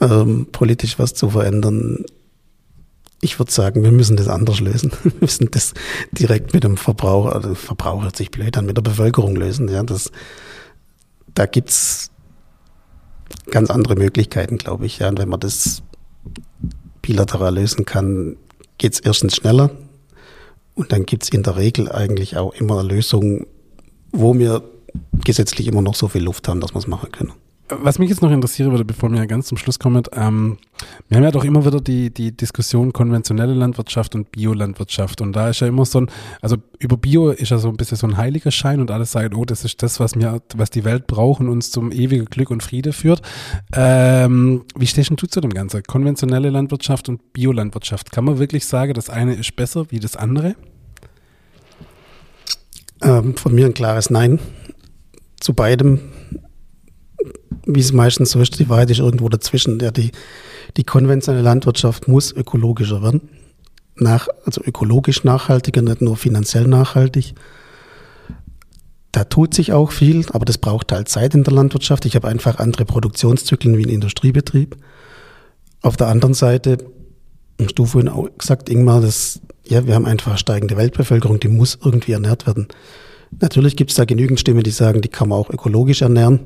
ähm, 0.00 0.48
politisch 0.50 0.98
was 0.98 1.14
zu 1.14 1.30
verändern. 1.30 2.04
Ich 3.20 3.38
würde 3.38 3.52
sagen, 3.52 3.84
wir 3.84 3.92
müssen 3.92 4.16
das 4.16 4.28
anders 4.28 4.60
lösen. 4.60 4.90
Wir 5.02 5.12
müssen 5.20 5.48
das 5.52 5.74
direkt 6.10 6.54
mit 6.54 6.64
dem 6.64 6.76
Verbraucher, 6.76 7.36
also 7.36 7.54
Verbraucher 7.54 8.04
hört 8.04 8.16
sich 8.16 8.32
blöd 8.32 8.56
an, 8.56 8.66
mit 8.66 8.76
der 8.76 8.82
Bevölkerung 8.82 9.36
lösen. 9.36 9.68
Ja, 9.68 9.82
das, 9.84 10.10
da 11.34 11.46
gibt's 11.46 12.11
ganz 13.50 13.70
andere 13.70 13.96
Möglichkeiten, 13.96 14.58
glaube 14.58 14.86
ich. 14.86 14.98
Ja, 14.98 15.08
und 15.08 15.18
wenn 15.18 15.28
man 15.28 15.40
das 15.40 15.82
bilateral 17.00 17.54
lösen 17.54 17.84
kann, 17.84 18.36
geht's 18.78 19.00
erstens 19.00 19.36
schneller 19.36 19.70
und 20.74 20.92
dann 20.92 21.04
gibt's 21.04 21.28
in 21.28 21.42
der 21.42 21.56
Regel 21.56 21.90
eigentlich 21.90 22.36
auch 22.36 22.54
immer 22.54 22.80
eine 22.80 22.88
Lösung, 22.88 23.46
wo 24.12 24.38
wir 24.38 24.62
gesetzlich 25.24 25.66
immer 25.66 25.82
noch 25.82 25.94
so 25.94 26.08
viel 26.08 26.22
Luft 26.22 26.48
haben, 26.48 26.60
dass 26.60 26.74
wir 26.74 26.78
es 26.78 26.86
machen 26.86 27.12
können. 27.12 27.32
Was 27.80 27.98
mich 27.98 28.10
jetzt 28.10 28.22
noch 28.22 28.30
interessieren 28.30 28.70
würde, 28.70 28.84
bevor 28.84 29.10
wir 29.10 29.26
ganz 29.26 29.46
zum 29.46 29.56
Schluss 29.56 29.78
kommen, 29.78 30.02
ähm, 30.12 30.58
wir 31.08 31.16
haben 31.16 31.24
ja 31.24 31.30
doch 31.30 31.44
immer 31.44 31.64
wieder 31.64 31.80
die, 31.80 32.12
die 32.12 32.36
Diskussion 32.36 32.92
konventionelle 32.92 33.54
Landwirtschaft 33.54 34.14
und 34.14 34.32
Biolandwirtschaft. 34.32 35.20
Und 35.20 35.32
da 35.34 35.48
ist 35.48 35.60
ja 35.60 35.68
immer 35.68 35.84
so 35.84 36.00
ein, 36.00 36.10
also 36.40 36.56
über 36.78 36.96
Bio 36.96 37.30
ist 37.30 37.50
ja 37.50 37.58
so 37.58 37.68
ein 37.68 37.76
bisschen 37.76 37.96
so 37.96 38.06
ein 38.06 38.16
heiliger 38.16 38.50
Schein 38.50 38.80
und 38.80 38.90
alles 38.90 39.12
sagen, 39.12 39.34
oh, 39.34 39.44
das 39.44 39.64
ist 39.64 39.82
das, 39.82 40.00
was 40.00 40.16
wir, 40.16 40.42
was 40.56 40.70
die 40.70 40.84
Welt 40.84 41.06
braucht 41.06 41.40
und 41.40 41.48
uns 41.48 41.70
zum 41.70 41.92
ewigen 41.92 42.26
Glück 42.26 42.50
und 42.50 42.62
Friede 42.62 42.92
führt. 42.92 43.22
Ähm, 43.74 44.64
wie 44.76 44.86
stehst 44.86 45.10
du 45.10 45.26
zu 45.26 45.40
dem 45.40 45.54
Ganzen? 45.54 45.82
Konventionelle 45.84 46.50
Landwirtschaft 46.50 47.08
und 47.08 47.32
Biolandwirtschaft. 47.32 48.12
Kann 48.12 48.24
man 48.24 48.38
wirklich 48.38 48.66
sagen, 48.66 48.94
das 48.94 49.08
eine 49.08 49.34
ist 49.34 49.54
besser 49.56 49.86
wie 49.90 50.00
das 50.00 50.16
andere? 50.16 50.56
Ähm, 53.02 53.36
von 53.36 53.54
mir 53.54 53.66
ein 53.66 53.74
klares 53.74 54.10
Nein 54.10 54.38
zu 55.40 55.54
beidem, 55.54 56.00
wie 57.66 57.80
es 57.80 57.92
meistens 57.92 58.30
so 58.30 58.40
ist, 58.40 58.58
die 58.58 58.68
Wahrheit 58.68 58.90
ist 58.90 59.00
irgendwo 59.00 59.28
dazwischen. 59.28 59.78
Ja, 59.80 59.90
die, 59.90 60.12
die 60.76 60.84
konventionelle 60.84 61.44
Landwirtschaft 61.44 62.08
muss 62.08 62.32
ökologischer 62.32 63.02
werden. 63.02 63.28
Nach, 63.96 64.28
also 64.44 64.62
ökologisch 64.64 65.24
nachhaltiger, 65.24 65.82
nicht 65.82 66.00
nur 66.00 66.16
finanziell 66.16 66.66
nachhaltig. 66.66 67.34
Da 69.12 69.24
tut 69.24 69.52
sich 69.52 69.72
auch 69.72 69.92
viel, 69.92 70.24
aber 70.32 70.46
das 70.46 70.56
braucht 70.56 70.90
halt 70.90 71.08
Zeit 71.08 71.34
in 71.34 71.44
der 71.44 71.52
Landwirtschaft. 71.52 72.06
Ich 72.06 72.16
habe 72.16 72.28
einfach 72.28 72.58
andere 72.58 72.86
Produktionszyklen 72.86 73.76
wie 73.76 73.84
ein 73.84 73.90
Industriebetrieb. 73.90 74.76
Auf 75.82 75.96
der 75.96 76.06
anderen 76.06 76.32
Seite, 76.32 76.78
hast 77.60 77.74
du 77.74 77.84
vorhin 77.84 78.08
auch 78.08 78.28
gesagt, 78.38 78.70
Ingmar, 78.70 79.02
dass, 79.02 79.40
ja, 79.66 79.86
wir 79.86 79.94
haben 79.94 80.06
einfach 80.06 80.38
steigende 80.38 80.78
Weltbevölkerung, 80.78 81.38
die 81.38 81.48
muss 81.48 81.78
irgendwie 81.84 82.12
ernährt 82.12 82.46
werden. 82.46 82.68
Natürlich 83.40 83.76
gibt 83.76 83.90
es 83.90 83.96
da 83.96 84.04
genügend 84.06 84.40
Stimmen, 84.40 84.62
die 84.62 84.70
sagen, 84.70 85.02
die 85.02 85.08
kann 85.08 85.28
man 85.28 85.38
auch 85.38 85.50
ökologisch 85.50 86.00
ernähren. 86.02 86.40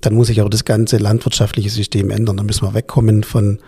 Dann 0.00 0.14
muss 0.14 0.26
sich 0.26 0.40
aber 0.40 0.50
das 0.50 0.64
ganze 0.64 0.98
landwirtschaftliche 0.98 1.70
System 1.70 2.10
ändern. 2.10 2.36
Dann 2.36 2.46
müssen 2.46 2.66
wir 2.66 2.74
wegkommen 2.74 3.24
von 3.24 3.58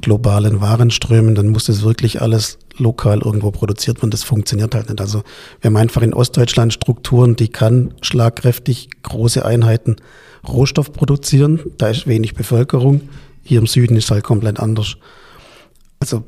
globalen 0.00 0.60
Warenströmen. 0.60 1.34
Dann 1.34 1.48
muss 1.48 1.64
das 1.64 1.82
wirklich 1.82 2.20
alles 2.20 2.58
lokal 2.76 3.20
irgendwo 3.20 3.50
produziert 3.50 3.98
werden. 3.98 4.10
Das 4.10 4.24
funktioniert 4.24 4.74
halt 4.74 4.88
nicht. 4.88 5.00
Also 5.00 5.22
wir 5.60 5.68
haben 5.68 5.76
einfach 5.76 6.02
in 6.02 6.14
Ostdeutschland 6.14 6.72
Strukturen, 6.72 7.36
die 7.36 7.48
kann 7.48 7.94
schlagkräftig 8.02 8.88
große 9.02 9.44
Einheiten 9.44 9.96
Rohstoff 10.46 10.92
produzieren. 10.92 11.60
Da 11.78 11.88
ist 11.88 12.06
wenig 12.06 12.34
Bevölkerung. 12.34 13.02
Hier 13.42 13.58
im 13.58 13.66
Süden 13.66 13.96
ist 13.96 14.04
es 14.04 14.10
halt 14.10 14.24
komplett 14.24 14.58
anders. 14.58 14.96
Also 16.00 16.24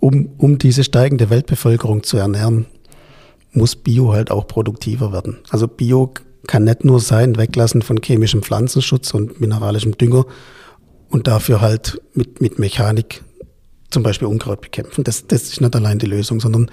um, 0.00 0.30
um 0.38 0.58
diese 0.58 0.84
steigende 0.84 1.30
Weltbevölkerung 1.30 2.02
zu 2.02 2.16
ernähren, 2.16 2.66
muss 3.52 3.76
Bio 3.76 4.12
halt 4.12 4.30
auch 4.30 4.46
produktiver 4.46 5.12
werden. 5.12 5.38
Also 5.50 5.68
Bio 5.68 6.12
kann 6.46 6.64
nicht 6.64 6.84
nur 6.84 7.00
sein, 7.00 7.36
weglassen 7.36 7.82
von 7.82 7.98
chemischem 8.02 8.42
Pflanzenschutz 8.42 9.14
und 9.14 9.40
mineralischem 9.40 9.96
Dünger 9.96 10.26
und 11.08 11.26
dafür 11.26 11.60
halt 11.60 12.00
mit, 12.14 12.40
mit 12.40 12.58
Mechanik 12.58 13.22
zum 13.90 14.02
Beispiel 14.02 14.26
Unkraut 14.28 14.60
bekämpfen. 14.60 15.04
Das, 15.04 15.26
das 15.26 15.44
ist 15.44 15.60
nicht 15.60 15.76
allein 15.76 15.98
die 15.98 16.06
Lösung, 16.06 16.40
sondern 16.40 16.70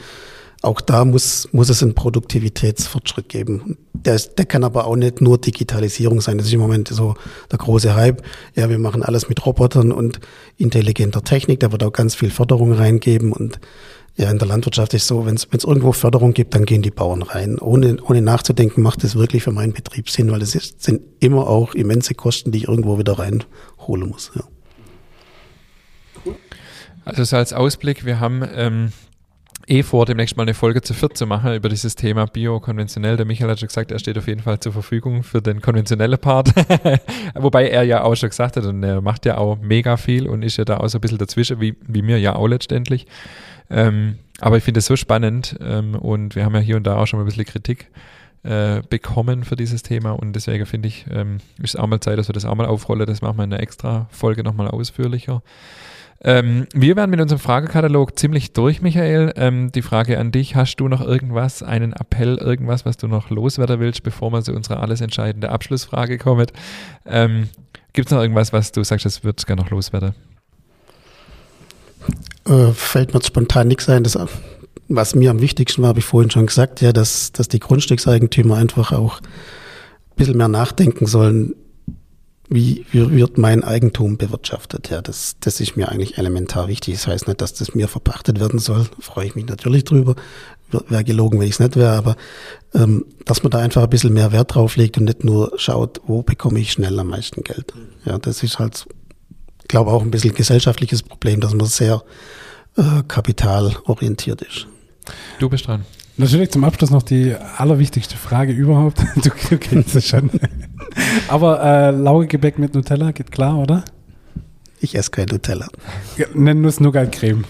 auch 0.61 0.81
da 0.81 1.05
muss, 1.05 1.47
muss 1.53 1.69
es 1.69 1.81
einen 1.83 1.95
Produktivitätsfortschritt 1.95 3.29
geben. 3.29 3.77
Der, 3.93 4.15
ist, 4.15 4.37
der 4.37 4.45
kann 4.45 4.65
aber 4.65 4.87
auch 4.87 4.95
nicht 4.95 5.21
nur 5.21 5.37
Digitalisierung 5.37 6.19
sein. 6.19 6.37
Das 6.37 6.47
ist 6.47 6.53
im 6.53 6.59
Moment 6.59 6.89
so 6.89 7.15
der 7.49 7.59
große 7.59 7.95
Hype. 7.95 8.23
Ja, 8.55 8.69
wir 8.69 8.79
machen 8.79 9.03
alles 9.03 9.29
mit 9.29 9.45
Robotern 9.45 9.91
und 9.93 10.19
intelligenter 10.57 11.23
Technik. 11.23 11.61
Da 11.61 11.71
wird 11.71 11.83
auch 11.83 11.93
ganz 11.93 12.15
viel 12.15 12.29
Förderung 12.29 12.73
reingeben 12.73 13.31
und 13.31 13.59
ja, 14.19 14.29
in 14.29 14.37
der 14.37 14.49
Landwirtschaft 14.49 14.93
ist 14.93 15.07
so, 15.07 15.25
wenn 15.25 15.35
es 15.35 15.47
irgendwo 15.63 15.93
Förderung 15.93 16.33
gibt, 16.33 16.53
dann 16.53 16.65
gehen 16.65 16.81
die 16.81 16.91
Bauern 16.91 17.21
rein. 17.21 17.57
Ohne, 17.57 17.97
ohne 18.03 18.21
nachzudenken, 18.21 18.81
macht 18.81 19.05
es 19.05 19.15
wirklich 19.15 19.43
für 19.43 19.53
meinen 19.53 19.71
Betrieb 19.71 20.09
Sinn, 20.09 20.29
weil 20.29 20.41
es 20.41 20.55
ist, 20.55 20.83
sind 20.83 21.01
immer 21.21 21.47
auch 21.47 21.73
immense 21.73 22.15
Kosten, 22.15 22.51
die 22.51 22.57
ich 22.57 22.67
irgendwo 22.67 22.99
wieder 22.99 23.17
reinholen 23.17 24.09
muss. 24.09 24.31
Ja. 24.35 24.43
Also 27.05 27.23
so 27.23 27.37
als 27.37 27.53
Ausblick, 27.53 28.03
wir 28.03 28.19
haben 28.19 28.43
ähm, 28.53 28.91
eh 29.67 29.83
vor, 29.83 30.05
demnächst 30.05 30.35
mal 30.35 30.43
eine 30.43 30.53
Folge 30.53 30.81
zu 30.81 30.93
viert 30.93 31.15
zu 31.15 31.25
machen 31.25 31.55
über 31.55 31.69
dieses 31.69 31.95
Thema 31.95 32.25
Bio, 32.25 32.59
konventionell. 32.59 33.15
Der 33.15 33.25
Michael 33.25 33.49
hat 33.49 33.61
schon 33.61 33.69
gesagt, 33.69 33.89
er 33.89 33.99
steht 33.99 34.17
auf 34.17 34.27
jeden 34.27 34.41
Fall 34.41 34.59
zur 34.59 34.73
Verfügung 34.73 35.23
für 35.23 35.41
den 35.41 35.61
konventionellen 35.61 36.19
Part. 36.19 36.49
Wobei 37.35 37.69
er 37.69 37.83
ja 37.83 38.03
auch 38.03 38.15
schon 38.15 38.29
gesagt 38.29 38.57
hat, 38.57 38.65
und 38.65 38.83
er 38.83 38.99
macht 38.99 39.25
ja 39.25 39.37
auch 39.37 39.57
mega 39.61 39.95
viel 39.95 40.27
und 40.27 40.43
ist 40.43 40.57
ja 40.57 40.65
da 40.65 40.77
auch 40.77 40.89
so 40.89 40.97
ein 40.97 41.01
bisschen 41.01 41.19
dazwischen, 41.19 41.61
wie, 41.61 41.77
wie 41.87 42.01
mir 42.01 42.19
ja 42.19 42.35
auch 42.35 42.47
letztendlich. 42.47 43.07
Ähm, 43.69 44.17
aber 44.39 44.57
ich 44.57 44.63
finde 44.63 44.79
es 44.79 44.85
so 44.85 44.95
spannend 44.95 45.57
ähm, 45.61 45.95
und 45.95 46.35
wir 46.35 46.45
haben 46.45 46.55
ja 46.55 46.61
hier 46.61 46.77
und 46.77 46.87
da 46.87 46.97
auch 46.97 47.05
schon 47.05 47.19
mal 47.19 47.23
ein 47.23 47.27
bisschen 47.27 47.45
Kritik 47.45 47.87
äh, 48.43 48.81
bekommen 48.89 49.43
für 49.43 49.55
dieses 49.55 49.83
Thema 49.83 50.11
und 50.11 50.33
deswegen 50.33 50.65
finde 50.65 50.87
ich, 50.87 51.05
ähm, 51.11 51.39
ist 51.61 51.77
auch 51.77 51.87
mal 51.87 51.99
Zeit, 51.99 52.17
dass 52.17 52.29
wir 52.29 52.33
das 52.33 52.45
auch 52.45 52.55
mal 52.55 52.65
aufrollen. 52.65 53.05
Das 53.05 53.21
machen 53.21 53.37
wir 53.37 53.43
in 53.43 53.53
einer 53.53 53.61
extra 53.61 54.07
Folge 54.11 54.43
nochmal 54.43 54.69
ausführlicher. 54.69 55.41
Ähm, 56.21 56.67
wir 56.73 56.95
werden 56.97 57.11
mit 57.11 57.21
unserem 57.21 57.39
Fragekatalog 57.39 58.17
ziemlich 58.19 58.51
durch, 58.51 58.81
Michael. 58.81 59.33
Ähm, 59.37 59.71
die 59.71 59.81
Frage 59.81 60.19
an 60.19 60.31
dich, 60.31 60.55
hast 60.55 60.75
du 60.77 60.87
noch 60.89 61.01
irgendwas, 61.01 61.63
einen 61.63 61.93
Appell, 61.93 62.37
irgendwas, 62.37 62.85
was 62.85 62.97
du 62.97 63.07
noch 63.07 63.29
loswerden 63.29 63.79
willst, 63.79 64.03
bevor 64.03 64.31
wir 64.31 64.41
zu 64.41 64.53
unserer 64.53 64.81
alles 64.81 64.99
entscheidende 64.99 65.49
Abschlussfrage 65.49 66.17
kommen? 66.17 66.47
Ähm, 67.05 67.49
Gibt 67.93 68.07
es 68.07 68.11
noch 68.11 68.21
irgendwas, 68.21 68.51
was 68.51 68.71
du 68.71 68.83
sagst, 68.83 69.05
das 69.05 69.23
wird 69.23 69.45
gerne 69.45 69.61
noch 69.61 69.69
loswerden? 69.69 70.13
Äh, 72.49 72.73
fällt 72.73 73.13
mir 73.13 73.23
spontan 73.23 73.67
nichts 73.67 73.87
ein. 73.87 74.03
Das, 74.03 74.17
was 74.87 75.15
mir 75.15 75.29
am 75.29 75.39
wichtigsten 75.39 75.83
war, 75.83 75.89
habe 75.89 75.99
ich 75.99 76.05
vorhin 76.05 76.31
schon 76.31 76.47
gesagt, 76.47 76.81
ja, 76.81 76.91
dass, 76.91 77.31
dass 77.31 77.47
die 77.47 77.59
Grundstückseigentümer 77.59 78.55
einfach 78.55 78.91
auch 78.91 79.21
ein 79.21 80.15
bisschen 80.15 80.37
mehr 80.37 80.47
nachdenken 80.47 81.05
sollen, 81.05 81.53
wie, 82.49 82.83
wie 82.91 83.11
wird 83.11 83.37
mein 83.37 83.63
Eigentum 83.63 84.17
bewirtschaftet. 84.17 84.89
Ja, 84.89 85.03
das, 85.03 85.35
das 85.39 85.61
ist 85.61 85.77
mir 85.77 85.89
eigentlich 85.89 86.17
elementar 86.17 86.67
wichtig. 86.67 86.95
Das 86.95 87.05
heißt 87.05 87.27
nicht, 87.27 87.39
dass 87.41 87.53
das 87.53 87.75
mir 87.75 87.87
verpachtet 87.87 88.39
werden 88.39 88.57
soll. 88.57 88.87
Freue 88.99 89.27
ich 89.27 89.35
mich 89.35 89.45
natürlich 89.45 89.83
drüber. 89.83 90.15
Wäre 90.87 91.03
gelogen, 91.03 91.39
wenn 91.39 91.45
ich 91.45 91.53
es 91.53 91.59
nicht 91.59 91.75
wäre, 91.75 91.91
aber 91.91 92.15
ähm, 92.73 93.05
dass 93.25 93.43
man 93.43 93.51
da 93.51 93.59
einfach 93.59 93.83
ein 93.83 93.89
bisschen 93.89 94.13
mehr 94.13 94.31
Wert 94.31 94.55
drauf 94.55 94.75
legt 94.75 94.97
und 94.97 95.05
nicht 95.05 95.23
nur 95.23 95.51
schaut, 95.57 96.01
wo 96.05 96.23
bekomme 96.23 96.59
ich 96.59 96.71
schnell 96.71 96.97
am 96.99 97.07
meisten 97.07 97.43
Geld. 97.43 97.73
Ja, 98.05 98.17
das 98.17 98.41
ist 98.41 98.57
halt 98.57 98.87
glaube 99.69 99.91
auch 99.91 100.01
ein 100.01 100.11
bisschen 100.11 100.33
gesellschaftliches 100.33 101.01
Problem, 101.01 101.39
dass 101.39 101.53
man 101.53 101.67
sehr 101.67 102.03
äh, 102.75 103.03
kapitalorientiert 103.07 104.41
ist. 104.41 104.67
Du 105.39 105.47
bist 105.47 105.65
dran. 105.67 105.85
Natürlich 106.17 106.51
zum 106.51 106.65
Abschluss 106.65 106.89
noch 106.89 107.03
die 107.03 107.33
allerwichtigste 107.33 108.17
Frage 108.17 108.51
überhaupt. 108.51 108.99
Du, 109.15 109.29
du 109.49 109.57
kennst 109.57 109.95
es 109.95 110.07
schon. 110.07 110.29
Aber 111.29 111.63
äh, 111.63 111.91
Laugegebäck 111.91 112.59
mit 112.59 112.73
Nutella 112.73 113.11
geht 113.11 113.31
klar, 113.31 113.57
oder? 113.57 113.85
Ich 114.81 114.95
esse 114.95 115.11
kein 115.11 115.27
Nutella. 115.27 115.67
Ja, 116.17 116.25
nenn 116.33 116.61
nur 116.61 116.73
Nougat-Creme. 116.77 117.45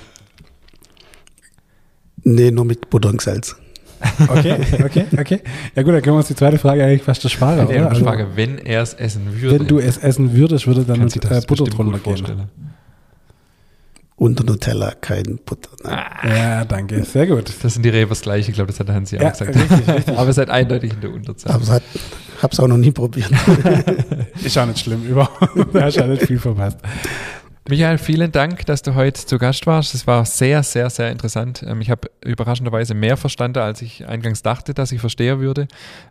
Nee, 2.24 2.52
nur 2.52 2.66
mit 2.66 2.90
Butter 2.90 3.10
und 3.10 3.22
Salz. 3.22 3.56
Okay, 4.28 4.58
okay, 4.84 5.06
okay. 5.18 5.40
Ja 5.76 5.84
gut, 5.84 5.94
dann 5.94 6.02
können 6.02 6.16
wir 6.16 6.20
uns 6.20 6.28
die 6.28 6.36
zweite 6.36 6.58
Frage 6.58 6.84
eigentlich 6.84 7.04
fast 7.04 7.24
ersparen, 7.24 7.66
oder? 7.66 7.74
Die 7.74 7.80
also, 7.80 8.04
Frage, 8.04 8.28
wenn 8.36 8.58
er 8.58 8.82
es 8.82 8.94
essen 8.94 9.42
würde. 9.42 9.60
Wenn 9.60 9.68
du 9.68 9.80
es 9.80 9.98
essen 9.98 10.34
würdest, 10.34 10.68
würde 10.68 10.84
dann 10.84 11.00
mit 11.00 11.16
äh, 11.16 11.42
Butter 11.48 11.66
drunter 11.66 12.00
gehen. 12.00 12.50
Unter 14.16 14.44
Nutella 14.44 14.94
kein 15.00 15.40
Butter. 15.46 15.70
Ah, 15.86 16.28
ja, 16.28 16.66
danke. 16.66 17.04
Sehr 17.06 17.26
gut. 17.26 17.54
Das 17.64 17.74
sind 17.74 17.84
die 17.84 17.90
Rebers 17.90 18.22
gleich. 18.22 18.50
Ich 18.50 18.56
glaube, 18.56 18.68
das 18.68 18.80
hat 18.80 18.90
Hansi 18.90 19.16
ja, 19.16 19.28
auch 19.28 19.32
gesagt. 19.32 19.56
Richtig, 19.56 19.88
richtig. 19.88 20.18
Aber 20.18 20.28
ihr 20.28 20.34
seid 20.34 20.50
eindeutig 20.50 20.92
in 20.92 21.00
der 21.00 21.14
Unterzahl. 21.14 21.54
Aber 21.54 21.64
es 21.64 21.70
habe 22.42 22.52
es 22.52 22.60
auch 22.60 22.68
noch 22.68 22.78
nie 22.78 22.92
probiert. 22.92 23.32
ist 24.44 24.58
auch 24.58 24.66
nicht 24.66 24.80
schlimm. 24.80 25.06
Überhaupt. 25.06 25.74
Da 25.74 25.84
hast 25.84 25.96
du 25.96 26.02
ja 26.02 26.08
nicht 26.08 26.24
viel 26.24 26.38
verpasst. 26.38 26.80
Michael, 27.70 28.00
vielen 28.00 28.32
Dank, 28.32 28.66
dass 28.66 28.82
du 28.82 28.96
heute 28.96 29.24
zu 29.24 29.38
Gast 29.38 29.68
warst. 29.68 29.94
Es 29.94 30.08
war 30.08 30.26
sehr, 30.26 30.64
sehr, 30.64 30.90
sehr 30.90 31.12
interessant. 31.12 31.64
Ähm, 31.68 31.82
ich 31.82 31.92
habe 31.92 32.10
überraschenderweise 32.26 32.96
mehr 32.96 33.16
verstanden, 33.16 33.60
als 33.60 33.84
ich 33.84 34.08
eingangs 34.08 34.42
dachte, 34.42 34.74
dass 34.74 34.92
ich 34.92 35.00
verstehen 35.00 35.40
würde. 35.40 35.68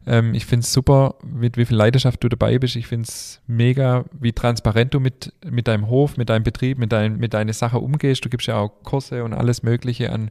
Ähm, 0.06 0.34
ich 0.34 0.46
finde 0.46 0.62
es 0.62 0.72
super, 0.72 1.16
mit 1.24 1.56
wie 1.56 1.64
viel 1.64 1.76
Leidenschaft 1.76 2.22
du 2.22 2.28
dabei 2.28 2.60
bist. 2.60 2.76
Ich 2.76 2.86
finde 2.86 3.06
es 3.08 3.40
mega, 3.48 4.04
wie 4.12 4.32
transparent 4.32 4.94
du 4.94 5.00
mit, 5.00 5.32
mit 5.44 5.66
deinem 5.66 5.88
Hof, 5.88 6.16
mit 6.16 6.28
deinem 6.28 6.44
Betrieb, 6.44 6.78
mit, 6.78 6.92
dein, 6.92 7.16
mit 7.16 7.34
deiner 7.34 7.52
Sache 7.52 7.80
umgehst. 7.80 8.24
Du 8.24 8.28
gibst 8.28 8.46
ja 8.46 8.56
auch 8.58 8.70
Kurse 8.84 9.24
und 9.24 9.32
alles 9.32 9.64
Mögliche 9.64 10.12
an, 10.12 10.30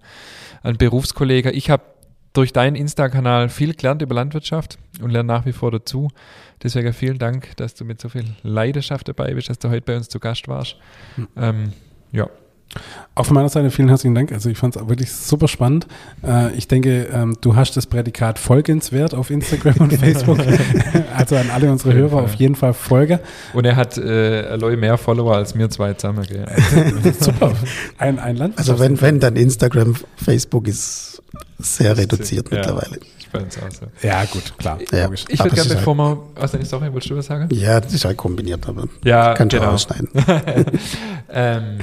an 0.64 0.78
Berufskollegen. 0.78 1.54
Ich 1.54 1.70
habe 1.70 1.84
durch 2.38 2.54
deinen 2.54 2.76
Insta-Kanal 2.76 3.50
viel 3.50 3.74
gelernt 3.74 4.04
über 4.04 4.14
Landwirtschaft 4.14 4.78
und 5.02 5.10
lerne 5.10 5.26
nach 5.26 5.48
wie 5.48 5.54
vor 5.54 5.72
dazu. 5.72 6.10
Deswegen 6.62 6.94
vielen 6.94 7.18
Dank, 7.18 7.58
dass 7.58 7.74
du 7.74 7.84
mit 7.84 8.00
so 8.00 8.10
viel 8.10 8.26
Leidenschaft 8.44 9.08
dabei 9.08 9.34
bist, 9.34 9.50
dass 9.50 9.58
du 9.58 9.70
heute 9.70 9.82
bei 9.82 9.98
uns 9.98 10.08
zu 10.08 10.20
Gast 10.20 10.48
warst. 10.48 10.76
Hm. 11.16 11.28
Ähm, 11.36 11.74
ja. 12.12 12.30
Von 13.24 13.34
meiner 13.34 13.50
Seite 13.50 13.72
vielen 13.72 13.88
herzlichen 13.88 14.14
Dank. 14.14 14.32
Also 14.32 14.50
ich 14.50 14.58
fand 14.58 14.76
es 14.76 14.88
wirklich 14.88 15.12
super 15.12 15.48
spannend. 15.48 15.88
Äh, 16.24 16.54
ich 16.54 16.68
denke, 16.68 17.08
ähm, 17.12 17.36
du 17.42 17.56
hast 17.56 17.76
das 17.76 17.88
Prädikat 17.88 18.38
folgenswert 18.38 19.16
auf 19.16 19.32
Instagram 19.32 19.76
und 19.80 19.94
Facebook. 19.98 20.38
also 21.18 21.36
an 21.36 21.50
alle 21.50 21.72
unsere 21.72 21.94
Hörer 21.94 22.18
auf 22.18 22.36
jeden 22.36 22.56
Fall 22.56 22.74
Folge. 22.74 23.20
Und 23.54 23.66
er 23.66 23.76
hat 23.76 23.98
äh, 23.98 24.58
mehr 24.76 24.98
Follower 24.98 25.36
als 25.36 25.56
mir 25.56 25.70
zwei 25.70 25.94
zusammen. 25.94 26.26
Gell? 26.28 26.46
super. 27.20 27.54
Ein, 27.98 28.20
ein 28.20 28.36
Land. 28.36 28.58
Also 28.58 28.78
wenn, 28.80 29.02
wenn, 29.02 29.20
dann 29.20 29.36
Instagram, 29.36 29.96
Facebook 30.16 30.68
ist 30.68 31.22
sehr 31.58 31.98
reduziert 31.98 32.52
ja. 32.52 32.58
mittlerweile. 32.58 33.00
Ja, 34.02 34.24
gut, 34.26 34.58
klar. 34.58 34.80
Ja. 34.92 35.10
Ich 35.12 35.40
würde 35.40 35.56
gerne, 35.56 35.76
bevor 35.76 35.96
wir 35.96 36.18
aus 36.40 36.52
der 36.52 36.64
Story, 36.66 36.92
wolltest 36.92 37.12
du 37.12 37.18
was 37.18 37.26
sagen? 37.26 37.50
Ja, 37.52 37.80
das 37.80 37.94
ist 37.94 38.06
halt 38.06 38.18
kombiniert, 38.18 38.68
aber 38.68 38.88
ja, 39.04 39.34
kann 39.34 39.50
genau. 39.50 39.72
ausschneiden. 39.72 40.10
ähm, 41.30 41.80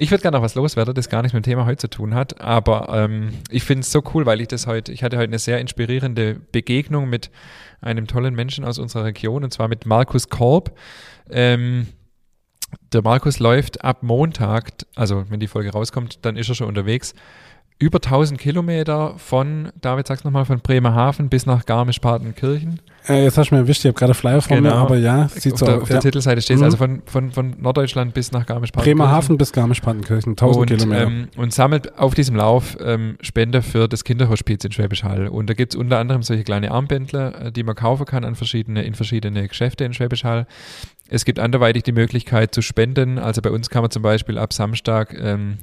ich 0.00 0.10
würde 0.10 0.22
gerne 0.22 0.38
noch 0.38 0.42
was 0.42 0.54
loswerden, 0.54 0.94
das 0.94 1.10
gar 1.10 1.20
nichts 1.20 1.34
mit 1.34 1.44
dem 1.44 1.50
Thema 1.50 1.66
heute 1.66 1.76
zu 1.76 1.90
tun 1.90 2.14
hat, 2.14 2.40
aber 2.40 2.88
ähm, 2.88 3.34
ich 3.50 3.64
finde 3.64 3.82
es 3.82 3.92
so 3.92 4.02
cool, 4.14 4.24
weil 4.24 4.40
ich 4.40 4.48
das 4.48 4.66
heute, 4.66 4.92
ich 4.92 5.02
hatte 5.02 5.18
heute 5.18 5.28
eine 5.28 5.38
sehr 5.38 5.60
inspirierende 5.60 6.40
Begegnung 6.52 7.10
mit 7.10 7.30
einem 7.82 8.06
tollen 8.06 8.34
Menschen 8.34 8.64
aus 8.64 8.78
unserer 8.78 9.04
Region 9.04 9.44
und 9.44 9.52
zwar 9.52 9.68
mit 9.68 9.84
Markus 9.84 10.30
Korb. 10.30 10.74
Ähm, 11.28 11.86
der 12.94 13.02
Markus 13.02 13.40
läuft 13.40 13.84
ab 13.84 14.02
Montag, 14.02 14.72
also 14.94 15.26
wenn 15.28 15.38
die 15.38 15.48
Folge 15.48 15.70
rauskommt, 15.70 16.20
dann 16.22 16.38
ist 16.38 16.48
er 16.48 16.54
schon 16.54 16.68
unterwegs 16.68 17.14
über 17.80 17.96
1000 17.96 18.38
Kilometer 18.38 19.14
von, 19.16 19.70
David, 19.80 20.06
sag's 20.06 20.22
nochmal, 20.22 20.44
von 20.44 20.60
Bremerhaven 20.60 21.30
bis 21.30 21.46
nach 21.46 21.64
Garmisch-Partenkirchen. 21.64 22.78
Äh, 23.08 23.24
jetzt 23.24 23.38
hast 23.38 23.50
du 23.50 23.54
mir 23.54 23.62
erwischt, 23.62 23.80
ich 23.80 23.86
habe 23.86 23.98
gerade 23.98 24.12
Flyer 24.12 24.42
vor 24.42 24.58
genau. 24.58 24.68
mir, 24.68 24.76
aber 24.76 24.98
ja, 24.98 25.28
sieht 25.28 25.54
auf 25.54 25.58
so 25.60 25.64
der, 25.64 25.76
aus. 25.76 25.82
Auf 25.84 25.88
der 25.88 26.00
Titelseite 26.00 26.42
steht 26.42 26.56
es, 26.56 26.60
mhm. 26.60 26.64
also 26.66 26.76
von, 26.76 27.02
von, 27.06 27.30
von 27.32 27.54
Norddeutschland 27.58 28.12
bis 28.12 28.32
nach 28.32 28.44
Garmisch-Partenkirchen. 28.44 28.98
Bremerhaven 28.98 29.38
bis 29.38 29.52
Garmisch-Partenkirchen, 29.52 30.32
1000 30.32 30.60
und, 30.60 30.76
Kilometer. 30.76 31.06
Ähm, 31.06 31.28
und 31.38 31.54
sammelt 31.54 31.98
auf 31.98 32.14
diesem 32.14 32.36
Lauf 32.36 32.76
ähm, 32.84 33.16
Spende 33.22 33.62
für 33.62 33.88
das 33.88 34.04
Kinderhospiz 34.04 34.62
in 34.62 34.72
Schwäbisch 34.72 35.02
Hall. 35.02 35.28
Und 35.28 35.48
da 35.48 35.54
gibt 35.54 35.72
es 35.72 35.80
unter 35.80 35.98
anderem 35.98 36.22
solche 36.22 36.44
kleine 36.44 36.72
Armbändler, 36.72 37.46
äh, 37.46 37.52
die 37.52 37.62
man 37.62 37.76
kaufen 37.76 38.04
kann 38.04 38.26
an 38.26 38.34
verschiedene, 38.34 38.82
in 38.82 38.92
verschiedene 38.92 39.48
Geschäfte 39.48 39.84
in 39.84 39.94
Schwäbisch 39.94 40.24
Hall. 40.24 40.46
Es 41.08 41.24
gibt 41.24 41.38
anderweitig 41.38 41.82
die 41.84 41.92
Möglichkeit 41.92 42.54
zu 42.54 42.60
spenden. 42.60 43.18
Also 43.18 43.40
bei 43.40 43.50
uns 43.50 43.70
kann 43.70 43.80
man 43.80 43.90
zum 43.90 44.02
Beispiel 44.02 44.36
ab 44.36 44.52
Samstag 44.52 45.16
ähm, 45.18 45.56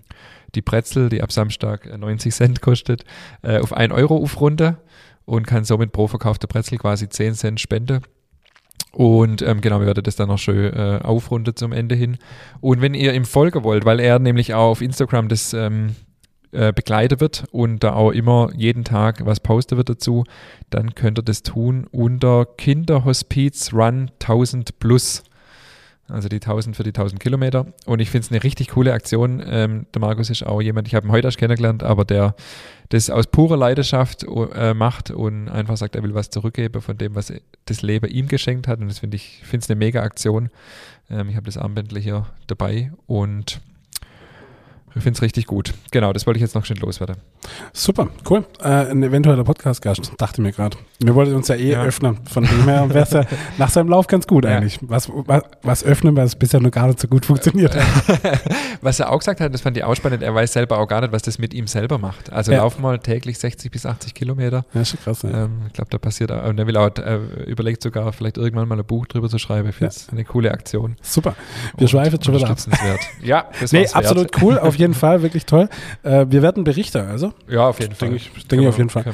die 0.57 0.61
Brezel, 0.61 1.09
die 1.09 1.21
ab 1.21 1.31
Samstag 1.31 1.97
90 1.97 2.27
äh, 2.27 2.35
Cent 2.35 2.61
kostet, 2.61 3.05
äh, 3.43 3.59
auf 3.59 3.71
1 3.71 3.93
Euro 3.93 4.17
aufrunden 4.17 4.77
und 5.25 5.47
kann 5.47 5.63
somit 5.63 5.91
pro 5.91 6.07
verkaufte 6.07 6.47
Brezel 6.47 6.77
quasi 6.77 7.07
10 7.07 7.35
Cent 7.35 7.59
spenden. 7.61 8.01
Und 8.91 9.41
ähm, 9.41 9.61
genau, 9.61 9.79
wir 9.79 9.85
werden 9.87 10.03
das 10.03 10.15
dann 10.15 10.29
noch 10.29 10.39
schön 10.39 10.73
äh, 10.73 10.99
aufrunden 11.03 11.55
zum 11.55 11.71
Ende 11.71 11.93
hin. 11.93 12.17
Und 12.61 12.81
wenn 12.81 12.93
ihr 12.93 13.13
ihm 13.13 13.25
folgen 13.25 13.63
wollt, 13.63 13.85
weil 13.85 13.99
er 13.99 14.17
nämlich 14.19 14.53
auch 14.53 14.71
auf 14.71 14.81
Instagram 14.81 15.27
das 15.27 15.53
ähm, 15.53 15.95
äh, 16.51 16.73
begleitet 16.73 17.19
wird 17.19 17.43
und 17.51 17.83
da 17.83 17.93
auch 17.93 18.11
immer 18.11 18.49
jeden 18.55 18.83
Tag 18.83 19.25
was 19.25 19.39
posten 19.39 19.77
wird 19.77 19.89
dazu, 19.89 20.23
dann 20.69 20.95
könnt 20.95 21.19
ihr 21.19 21.23
das 21.23 21.43
tun 21.43 21.85
unter 21.91 22.45
Kinderhospiz 22.45 23.73
Run 23.73 24.09
1000 24.19 24.79
Plus 24.79 25.23
also 26.07 26.29
die 26.29 26.37
1000 26.37 26.75
für 26.75 26.83
die 26.83 26.89
1000 26.89 27.19
Kilometer. 27.19 27.67
Und 27.85 27.99
ich 27.99 28.09
finde 28.09 28.25
es 28.25 28.31
eine 28.31 28.43
richtig 28.43 28.69
coole 28.69 28.93
Aktion. 28.93 29.43
Ähm, 29.45 29.87
der 29.93 30.01
Markus 30.01 30.29
ist 30.29 30.45
auch 30.45 30.61
jemand, 30.61 30.87
ich 30.87 30.95
habe 30.95 31.07
ihn 31.07 31.11
heute 31.11 31.27
erst 31.27 31.37
kennengelernt, 31.37 31.83
aber 31.83 32.05
der 32.05 32.35
das 32.89 33.09
aus 33.09 33.27
purer 33.27 33.57
Leidenschaft 33.57 34.23
äh, 34.23 34.73
macht 34.73 35.11
und 35.11 35.49
einfach 35.49 35.75
sagt, 35.75 35.95
er 35.95 36.03
will 36.03 36.13
was 36.13 36.29
zurückgeben 36.29 36.81
von 36.81 36.97
dem, 36.97 37.15
was 37.15 37.33
das 37.65 37.81
Leben 37.81 38.09
ihm 38.09 38.27
geschenkt 38.27 38.67
hat. 38.67 38.79
Und 38.79 38.87
das 38.87 38.99
finde 38.99 39.17
ich, 39.17 39.41
finde 39.43 39.63
es 39.63 39.69
eine 39.69 39.77
mega 39.77 40.01
Aktion. 40.03 40.49
Ähm, 41.09 41.29
ich 41.29 41.35
habe 41.35 41.45
das 41.45 41.57
Armbändle 41.57 41.99
hier 41.99 42.25
dabei 42.47 42.91
und 43.05 43.59
ich 44.97 45.03
finde 45.03 45.17
es 45.17 45.21
richtig 45.21 45.45
gut. 45.45 45.73
Genau, 45.91 46.13
das 46.13 46.25
wollte 46.25 46.37
ich 46.37 46.41
jetzt 46.41 46.55
noch 46.55 46.65
schnell 46.65 46.79
loswerden. 46.79 47.17
Super, 47.73 48.09
cool. 48.29 48.45
Äh, 48.61 48.91
ein 48.91 49.03
eventueller 49.03 49.43
Podcast-Gast, 49.43 50.11
dachte 50.17 50.41
mir 50.41 50.51
gerade. 50.51 50.77
Wir 50.99 51.13
wollten 51.13 51.35
uns 51.35 51.47
ja 51.47 51.55
eh 51.55 51.71
ja. 51.71 51.83
öffnen. 51.83 52.19
Von 52.25 52.43
dem 52.43 52.63
her 52.63 52.89
wäre 52.89 53.05
es 53.05 53.11
ja 53.11 53.23
nach 53.57 53.69
seinem 53.69 53.89
Lauf 53.89 54.07
ganz 54.07 54.25
gut 54.25 54.45
ja. 54.45 54.57
eigentlich. 54.57 54.79
Was, 54.81 55.09
was, 55.13 55.43
was 55.61 55.83
öffnen, 55.83 56.15
weil 56.15 56.25
es 56.25 56.35
bisher 56.35 56.59
noch 56.59 56.71
gar 56.71 56.87
nicht 56.87 56.99
so 56.99 57.07
gut 57.07 57.25
funktioniert 57.25 57.75
hat. 57.75 58.41
was 58.81 58.99
er 58.99 59.11
auch 59.11 59.19
gesagt 59.19 59.39
hat, 59.39 59.53
das 59.53 59.61
fand 59.61 59.77
ich 59.77 59.83
auch 59.83 59.95
spannend, 59.95 60.23
er 60.23 60.33
weiß 60.33 60.53
selber 60.53 60.79
auch 60.79 60.87
gar 60.87 61.01
nicht, 61.01 61.13
was 61.13 61.21
das 61.21 61.37
mit 61.37 61.53
ihm 61.53 61.67
selber 61.67 61.97
macht. 61.97 62.31
Also 62.31 62.51
ja. 62.51 62.59
lauf 62.59 62.79
mal 62.79 62.97
täglich 62.99 63.37
60 63.37 63.71
bis 63.71 63.85
80 63.85 64.13
Kilometer. 64.13 64.65
Ja, 64.73 64.83
schon 64.83 64.99
krass. 64.99 65.21
Ja. 65.21 65.45
Ähm, 65.45 65.61
ich 65.67 65.73
glaube, 65.73 65.89
da 65.91 65.97
passiert 65.99 66.31
auch, 66.31 66.49
und 66.49 66.59
er 66.59 66.67
will 66.67 66.77
auch, 66.77 66.89
er 66.97 67.19
überlegt 67.45 67.83
sogar, 67.83 68.11
vielleicht 68.13 68.37
irgendwann 68.37 68.67
mal 68.67 68.79
ein 68.79 68.85
Buch 68.85 69.05
drüber 69.05 69.29
zu 69.29 69.37
schreiben. 69.37 69.69
Ich 69.69 69.75
finde 69.75 69.93
es 69.95 70.09
eine 70.09 70.25
coole 70.25 70.51
Aktion. 70.51 70.95
Super. 71.01 71.35
Wir 71.77 71.87
schweifen 71.87 72.21
schon 72.21 72.35
wieder 72.35 72.49
ab. 72.49 72.57
Ja, 73.21 73.45
das 73.59 73.71
nee, 73.71 73.87
absolut 73.87 74.33
wert. 74.33 74.41
cool, 74.41 74.59
auf 74.59 74.75
jeden 74.75 74.86
Fall, 74.93 75.21
wirklich 75.21 75.45
toll. 75.45 75.69
Äh, 76.03 76.25
wir 76.29 76.41
werden 76.41 76.63
Berichter, 76.63 77.07
also. 77.07 77.33
Ja, 77.47 77.67
auf 77.67 77.79
jeden 77.79 77.95
Fall. 77.95 78.09
Denke 78.09 78.23
ich, 78.23 78.67
auf 78.67 78.77
jeden 78.77 78.89
Fall. 78.89 79.05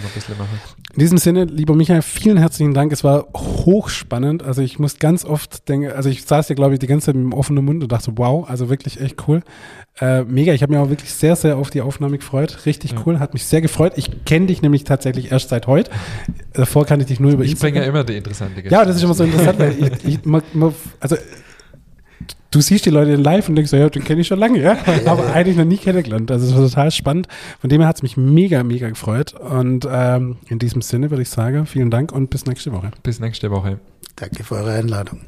In 0.93 0.99
diesem 0.99 1.17
Sinne, 1.17 1.45
lieber 1.45 1.75
Michael, 1.75 2.01
vielen 2.01 2.37
herzlichen 2.37 2.73
Dank. 2.73 2.91
Es 2.91 3.03
war 3.03 3.25
hochspannend. 3.35 4.43
Also 4.43 4.61
ich 4.61 4.79
muss 4.79 4.99
ganz 4.99 5.25
oft 5.25 5.67
denken, 5.67 5.91
also 5.91 6.09
ich 6.09 6.23
saß 6.25 6.49
ja, 6.49 6.55
glaube 6.55 6.73
ich, 6.73 6.79
die 6.79 6.87
ganze 6.87 7.07
Zeit 7.07 7.15
mit 7.15 7.23
dem 7.23 7.33
offenen 7.33 7.65
Mund 7.65 7.81
und 7.83 7.91
dachte, 7.91 8.11
wow, 8.15 8.47
also 8.47 8.69
wirklich 8.69 9.01
echt 9.01 9.27
cool. 9.27 9.41
Äh, 9.99 10.23
mega, 10.23 10.53
ich 10.53 10.61
habe 10.63 10.73
mich 10.73 10.81
auch 10.81 10.89
wirklich 10.89 11.11
sehr, 11.11 11.35
sehr 11.35 11.57
auf 11.57 11.69
die 11.69 11.81
Aufnahme 11.81 12.17
gefreut. 12.17 12.65
Richtig 12.65 12.91
ja. 12.91 12.97
cool, 13.05 13.19
hat 13.19 13.33
mich 13.33 13.45
sehr 13.45 13.61
gefreut. 13.61 13.93
Ich 13.95 14.25
kenne 14.25 14.47
dich 14.47 14.61
nämlich 14.61 14.83
tatsächlich 14.83 15.31
erst 15.31 15.49
seit 15.49 15.67
heute. 15.67 15.91
Davor 16.53 16.85
kann 16.85 16.99
ich 16.99 17.07
dich 17.07 17.19
nur 17.19 17.31
über 17.31 17.43
ich 17.43 17.51
Instagram. 17.51 17.67
Ich 17.67 17.73
bringe 17.73 17.85
ja 17.85 17.89
immer 17.89 18.03
die 18.03 18.17
interessante 18.17 18.55
Geschichte. 18.55 18.73
Ja, 18.73 18.85
das 18.85 18.95
ist 18.95 19.03
immer 19.03 19.13
so 19.13 19.23
interessant, 19.23 19.59
weil 19.59 19.75
ich, 19.79 20.05
ich 20.05 20.25
man, 20.25 20.41
man, 20.53 20.73
also 20.99 21.15
du 22.51 22.61
siehst 22.61 22.85
die 22.85 22.89
Leute 22.89 23.15
live 23.15 23.49
und 23.49 23.55
denkst, 23.55 23.71
ja, 23.73 23.89
den 23.89 24.03
kenne 24.03 24.21
ich 24.21 24.27
schon 24.27 24.39
lange, 24.39 24.61
ja? 24.61 24.77
aber 25.05 25.33
eigentlich 25.33 25.57
noch 25.57 25.65
nie 25.65 25.77
kennengelernt. 25.77 26.31
Also 26.31 26.47
es 26.47 26.55
war 26.55 26.67
total 26.67 26.91
spannend. 26.91 27.27
Von 27.59 27.69
dem 27.69 27.81
her 27.81 27.87
hat 27.87 27.97
es 27.97 28.03
mich 28.03 28.17
mega, 28.17 28.63
mega 28.63 28.89
gefreut. 28.89 29.33
Und 29.33 29.87
ähm, 29.89 30.37
in 30.47 30.59
diesem 30.59 30.81
Sinne 30.81 31.09
würde 31.09 31.23
ich 31.23 31.29
sagen, 31.29 31.65
vielen 31.65 31.89
Dank 31.89 32.11
und 32.11 32.29
bis 32.29 32.45
nächste 32.45 32.71
Woche. 32.71 32.91
Bis 33.03 33.19
nächste 33.19 33.51
Woche. 33.51 33.79
Danke 34.15 34.43
für 34.43 34.55
eure 34.55 34.73
Einladung. 34.73 35.21